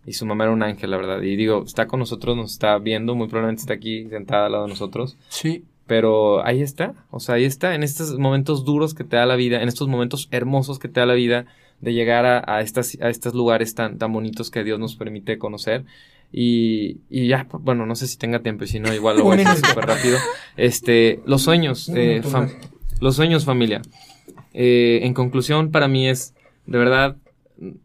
y 0.06 0.14
su 0.14 0.26
mamá 0.26 0.46
era 0.46 0.54
un 0.54 0.64
ángel, 0.64 0.90
la 0.92 0.98
verdad, 0.98 1.22
y 1.22 1.36
digo, 1.36 1.64
está 1.66 1.86
con 1.88 2.00
nosotros, 2.00 2.38
nos 2.38 2.54
está 2.54 2.78
viendo, 2.78 3.14
muy 3.14 3.28
probablemente 3.28 3.62
está 3.62 3.74
aquí 3.74 4.08
sentada 4.10 4.46
al 4.46 4.54
lado 4.54 4.64
de 4.64 4.70
nosotros, 4.70 5.18
Sí. 5.28 5.66
pero 5.86 6.46
ahí 6.46 6.62
está, 6.62 6.94
o 7.12 7.20
sea, 7.20 7.36
ahí 7.36 7.44
está, 7.44 7.76
en 7.76 7.84
estos 7.84 8.18
momentos 8.18 8.64
duros 8.64 8.94
que 8.94 9.04
te 9.04 9.18
da 9.18 9.26
la 9.26 9.36
vida, 9.36 9.62
en 9.62 9.68
estos 9.68 9.88
momentos 9.90 10.30
hermosos 10.32 10.80
que 10.80 10.88
te 10.88 11.00
da 11.02 11.06
la 11.08 11.14
vida, 11.14 11.46
de 11.82 11.94
llegar 11.94 12.26
a, 12.26 12.42
a 12.48 12.62
estas, 12.62 12.98
a 13.02 13.10
estos 13.10 13.34
lugares 13.36 13.76
tan, 13.76 13.98
tan 13.98 14.14
bonitos 14.14 14.50
que 14.50 14.64
Dios 14.64 14.80
nos 14.80 14.96
permite 14.96 15.38
conocer. 15.38 15.84
Y, 16.32 16.98
y 17.10 17.28
ya, 17.28 17.48
pues, 17.50 17.64
bueno, 17.64 17.86
no 17.86 17.96
sé 17.96 18.08
si 18.08 18.18
tenga 18.18 18.40
tiempo 18.40 18.66
y 18.66 18.68
si 18.68 18.80
no, 18.80 18.94
igual 18.94 19.18
lo 19.18 19.24
voy 19.26 19.40
a 19.40 19.50
decir 19.50 19.66
súper 19.66 19.86
rápido. 19.86 20.18
Este, 20.56 21.22
los 21.26 21.42
sueños, 21.42 21.90
eh, 21.90 22.22
gracias. 22.22 22.56
los 23.00 23.16
sueños, 23.16 23.46
familia. 23.46 23.82
Eh, 24.54 25.00
en 25.04 25.14
conclusión, 25.14 25.72
para 25.72 25.88
mí 25.88 26.08
es, 26.08 26.34
de 26.66 26.78
verdad, 26.78 27.16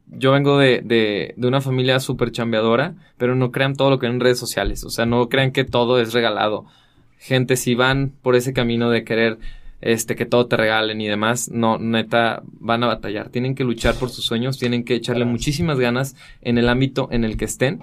yo 0.07 0.32
vengo 0.32 0.59
de, 0.59 0.80
de, 0.82 1.34
de 1.36 1.49
una 1.49 1.61
familia 1.61 2.01
súper 2.01 2.32
chambeadora, 2.32 2.95
pero 3.16 3.34
no 3.34 3.53
crean 3.53 3.74
todo 3.74 3.90
lo 3.90 3.99
que 3.99 4.07
ven 4.07 4.16
en 4.16 4.20
redes 4.20 4.38
sociales. 4.38 4.84
O 4.84 4.90
sea, 4.90 5.07
no 5.07 5.28
crean 5.28 5.53
que 5.53 5.64
todo 5.64 6.01
es 6.01 6.12
regalado. 6.12 6.66
Gente, 7.18 7.57
si 7.57 7.74
van 7.74 8.12
por 8.22 8.34
ese 8.34 8.53
camino 8.53 8.90
de 8.90 9.05
querer 9.05 9.38
este, 9.80 10.14
que 10.14 10.26
todo 10.26 10.47
te 10.47 10.57
regalen 10.57 11.01
y 11.01 11.09
demás, 11.09 11.51
no, 11.51 11.78
neta, 11.78 12.43
van 12.45 12.84
a 12.84 12.86
batallar. 12.86 13.30
Tienen 13.30 13.55
que 13.55 13.64
luchar 13.64 13.95
por 13.97 14.11
sus 14.11 14.24
sueños, 14.24 14.59
tienen 14.59 14.84
que 14.84 14.95
echarle 14.95 15.24
muchísimas 15.24 15.78
ganas 15.78 16.16
en 16.40 16.59
el 16.59 16.68
ámbito 16.68 17.09
en 17.11 17.24
el 17.24 17.36
que 17.36 17.45
estén 17.45 17.82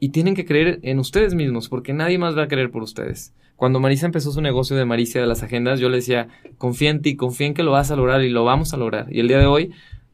y 0.00 0.10
tienen 0.10 0.34
que 0.34 0.44
creer 0.44 0.78
en 0.82 0.98
ustedes 0.98 1.34
mismos, 1.34 1.68
porque 1.68 1.92
nadie 1.92 2.18
más 2.18 2.36
va 2.36 2.44
a 2.44 2.48
creer 2.48 2.70
por 2.70 2.82
ustedes. 2.82 3.34
Cuando 3.56 3.80
Marisa 3.80 4.06
empezó 4.06 4.30
su 4.30 4.40
negocio 4.40 4.76
de 4.76 4.84
Maricia 4.84 5.20
de 5.20 5.26
las 5.26 5.42
agendas, 5.42 5.80
yo 5.80 5.88
le 5.88 5.96
decía, 5.96 6.28
confía 6.58 6.90
en 6.90 7.02
ti, 7.02 7.16
confía 7.16 7.48
en 7.48 7.54
que 7.54 7.64
lo 7.64 7.72
vas 7.72 7.90
a 7.90 7.96
lograr 7.96 8.22
y 8.22 8.30
lo 8.30 8.44
vamos 8.44 8.72
a 8.72 8.76
lograr. 8.76 9.06
Y 9.10 9.18
el 9.18 9.26
día 9.26 9.38
de 9.38 9.46
hoy, 9.46 9.72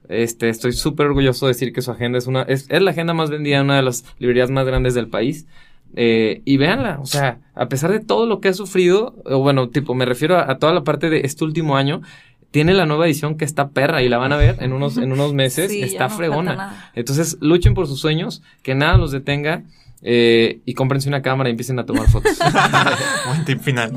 este, 0.08 0.48
estoy 0.48 0.72
súper 0.72 1.06
orgulloso 1.06 1.46
de 1.46 1.50
decir 1.52 1.72
que 1.72 1.82
su 1.82 1.90
agenda 1.90 2.16
es 2.16 2.26
una, 2.26 2.42
es, 2.42 2.66
es 2.70 2.80
la 2.80 2.92
agenda 2.92 3.12
más 3.12 3.28
vendida 3.28 3.58
en 3.58 3.64
una 3.64 3.76
de 3.76 3.82
las 3.82 4.04
librerías 4.18 4.50
más 4.50 4.66
grandes 4.66 4.94
del 4.94 5.08
país. 5.08 5.46
Eh, 5.96 6.42
y 6.44 6.56
véanla, 6.56 6.98
o 7.00 7.06
sea, 7.06 7.38
a 7.54 7.68
pesar 7.68 7.92
de 7.92 8.00
todo 8.00 8.26
lo 8.26 8.40
que 8.40 8.48
ha 8.48 8.54
sufrido, 8.54 9.14
bueno, 9.24 9.68
tipo, 9.68 9.94
me 9.94 10.04
refiero 10.04 10.38
a 10.38 10.58
toda 10.58 10.72
la 10.72 10.82
parte 10.82 11.08
de 11.08 11.20
este 11.20 11.44
último 11.44 11.76
año, 11.76 12.00
tiene 12.54 12.72
la 12.72 12.86
nueva 12.86 13.06
edición 13.06 13.36
que 13.36 13.44
está 13.44 13.70
perra 13.70 14.00
y 14.02 14.08
la 14.08 14.16
van 14.16 14.32
a 14.32 14.36
ver 14.36 14.58
en 14.60 14.72
unos, 14.72 14.96
en 14.96 15.10
unos 15.10 15.34
meses, 15.42 15.72
Sí, 15.72 15.82
está 15.82 16.06
no 16.06 16.16
fregona. 16.16 16.92
Entonces, 16.94 17.36
luchen 17.40 17.74
por 17.74 17.88
sus 17.88 17.98
sueños, 17.98 18.42
que 18.62 18.76
nada 18.76 18.96
los 18.96 19.10
detenga 19.10 19.64
eh, 20.02 20.60
y 20.64 20.74
cómprense 20.74 21.08
una 21.08 21.20
cámara 21.20 21.48
y 21.48 21.50
empiecen 21.50 21.80
a 21.80 21.84
tomar 21.84 22.08
fotos. 22.08 22.38
Buen 23.26 23.44
tip 23.44 23.58
final. 23.60 23.90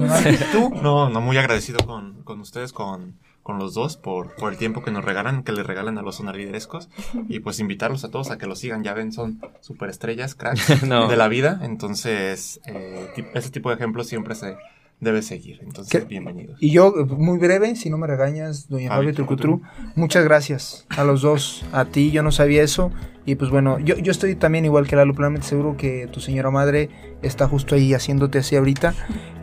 ¿Tú? 0.51 0.71
No, 0.81 1.07
no, 1.07 1.21
muy 1.21 1.37
agradecido 1.37 1.77
con, 1.85 2.23
con 2.23 2.39
ustedes, 2.39 2.73
con, 2.73 3.13
con 3.43 3.59
los 3.59 3.75
dos, 3.75 3.95
por, 3.95 4.33
por 4.37 4.51
el 4.51 4.57
tiempo 4.57 4.83
que 4.83 4.89
nos 4.89 5.05
regalan, 5.05 5.43
que 5.43 5.51
le 5.51 5.61
regalan 5.61 5.99
a 5.99 6.01
los 6.01 6.15
sonaliderescos. 6.15 6.89
Y 7.29 7.41
pues 7.41 7.59
invitarlos 7.59 8.05
a 8.05 8.09
todos 8.09 8.31
a 8.31 8.39
que 8.39 8.47
los 8.47 8.57
sigan. 8.57 8.83
Ya 8.83 8.95
ven, 8.95 9.11
son 9.11 9.39
superestrellas, 9.61 10.33
cracks 10.33 10.81
No. 10.81 11.07
de 11.07 11.15
la 11.15 11.27
vida. 11.27 11.59
Entonces, 11.61 12.59
eh, 12.65 13.07
ese 13.35 13.51
tipo 13.51 13.69
de 13.69 13.75
ejemplos 13.75 14.07
siempre 14.07 14.33
se 14.33 14.55
debe 14.99 15.21
seguir. 15.21 15.59
Entonces, 15.61 15.91
¿Qué? 15.91 16.05
bienvenidos. 16.07 16.57
Y 16.59 16.71
yo, 16.71 16.93
muy 17.17 17.37
breve, 17.37 17.75
si 17.75 17.89
no 17.89 17.97
me 17.97 18.07
regañas, 18.07 18.67
doña 18.67 18.89
Fabio 18.89 19.13
Trucutru, 19.13 19.61
muchas 19.95 20.23
gracias 20.23 20.85
a 20.89 21.03
los 21.03 21.21
dos, 21.21 21.65
a 21.71 21.85
ti, 21.85 22.11
yo 22.11 22.23
no 22.23 22.31
sabía 22.31 22.63
eso. 22.63 22.91
Y 23.25 23.35
pues 23.35 23.51
bueno, 23.51 23.77
yo, 23.79 23.97
yo 23.97 24.11
estoy 24.11 24.35
también 24.35 24.63
igual 24.63 24.87
que 24.87 24.95
Lalo, 24.95 25.13
plenamente 25.13 25.45
seguro 25.47 25.75
que 25.75 26.07
tu 26.07 26.21
señora 26.21 26.49
madre 26.49 26.89
está 27.21 27.47
justo 27.47 27.75
ahí 27.75 27.93
haciéndote 27.93 28.39
así 28.39 28.55
ahorita. 28.55 28.93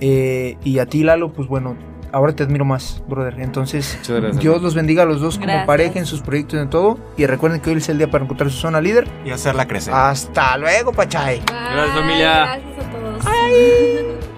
Eh, 0.01 0.57
y 0.65 0.79
a 0.79 0.87
ti, 0.87 1.03
Lalo, 1.05 1.35
pues 1.35 1.49
bueno, 1.49 1.77
ahora 2.11 2.35
te 2.35 2.43
admiro 2.43 2.65
más, 2.65 3.03
brother. 3.07 3.39
Entonces. 3.41 3.99
Dios 4.41 4.63
los 4.63 4.75
bendiga 4.75 5.03
a 5.03 5.07
los 5.07 5.21
dos 5.21 5.35
como 5.35 5.49
Gracias. 5.49 5.67
pareja 5.67 5.99
en 5.99 6.07
sus 6.07 6.23
proyectos 6.23 6.59
y 6.59 6.63
en 6.63 6.71
todo. 6.71 6.99
Y 7.19 7.27
recuerden 7.27 7.61
que 7.61 7.71
hoy 7.71 7.77
es 7.77 7.89
el 7.91 7.99
día 7.99 8.11
para 8.11 8.25
encontrar 8.25 8.51
su 8.51 8.57
zona 8.57 8.81
líder. 8.81 9.07
Y 9.25 9.31
hacerla 9.31 9.69
crecer. 9.69 9.93
Hasta 9.93 10.57
luego, 10.57 10.93
Pachay. 10.93 11.41
Bye, 11.41 11.45
Gracias, 11.51 11.99
familia. 11.99 12.45
Gracias 12.57 12.87
a 12.87 12.91
todos. 12.91 14.25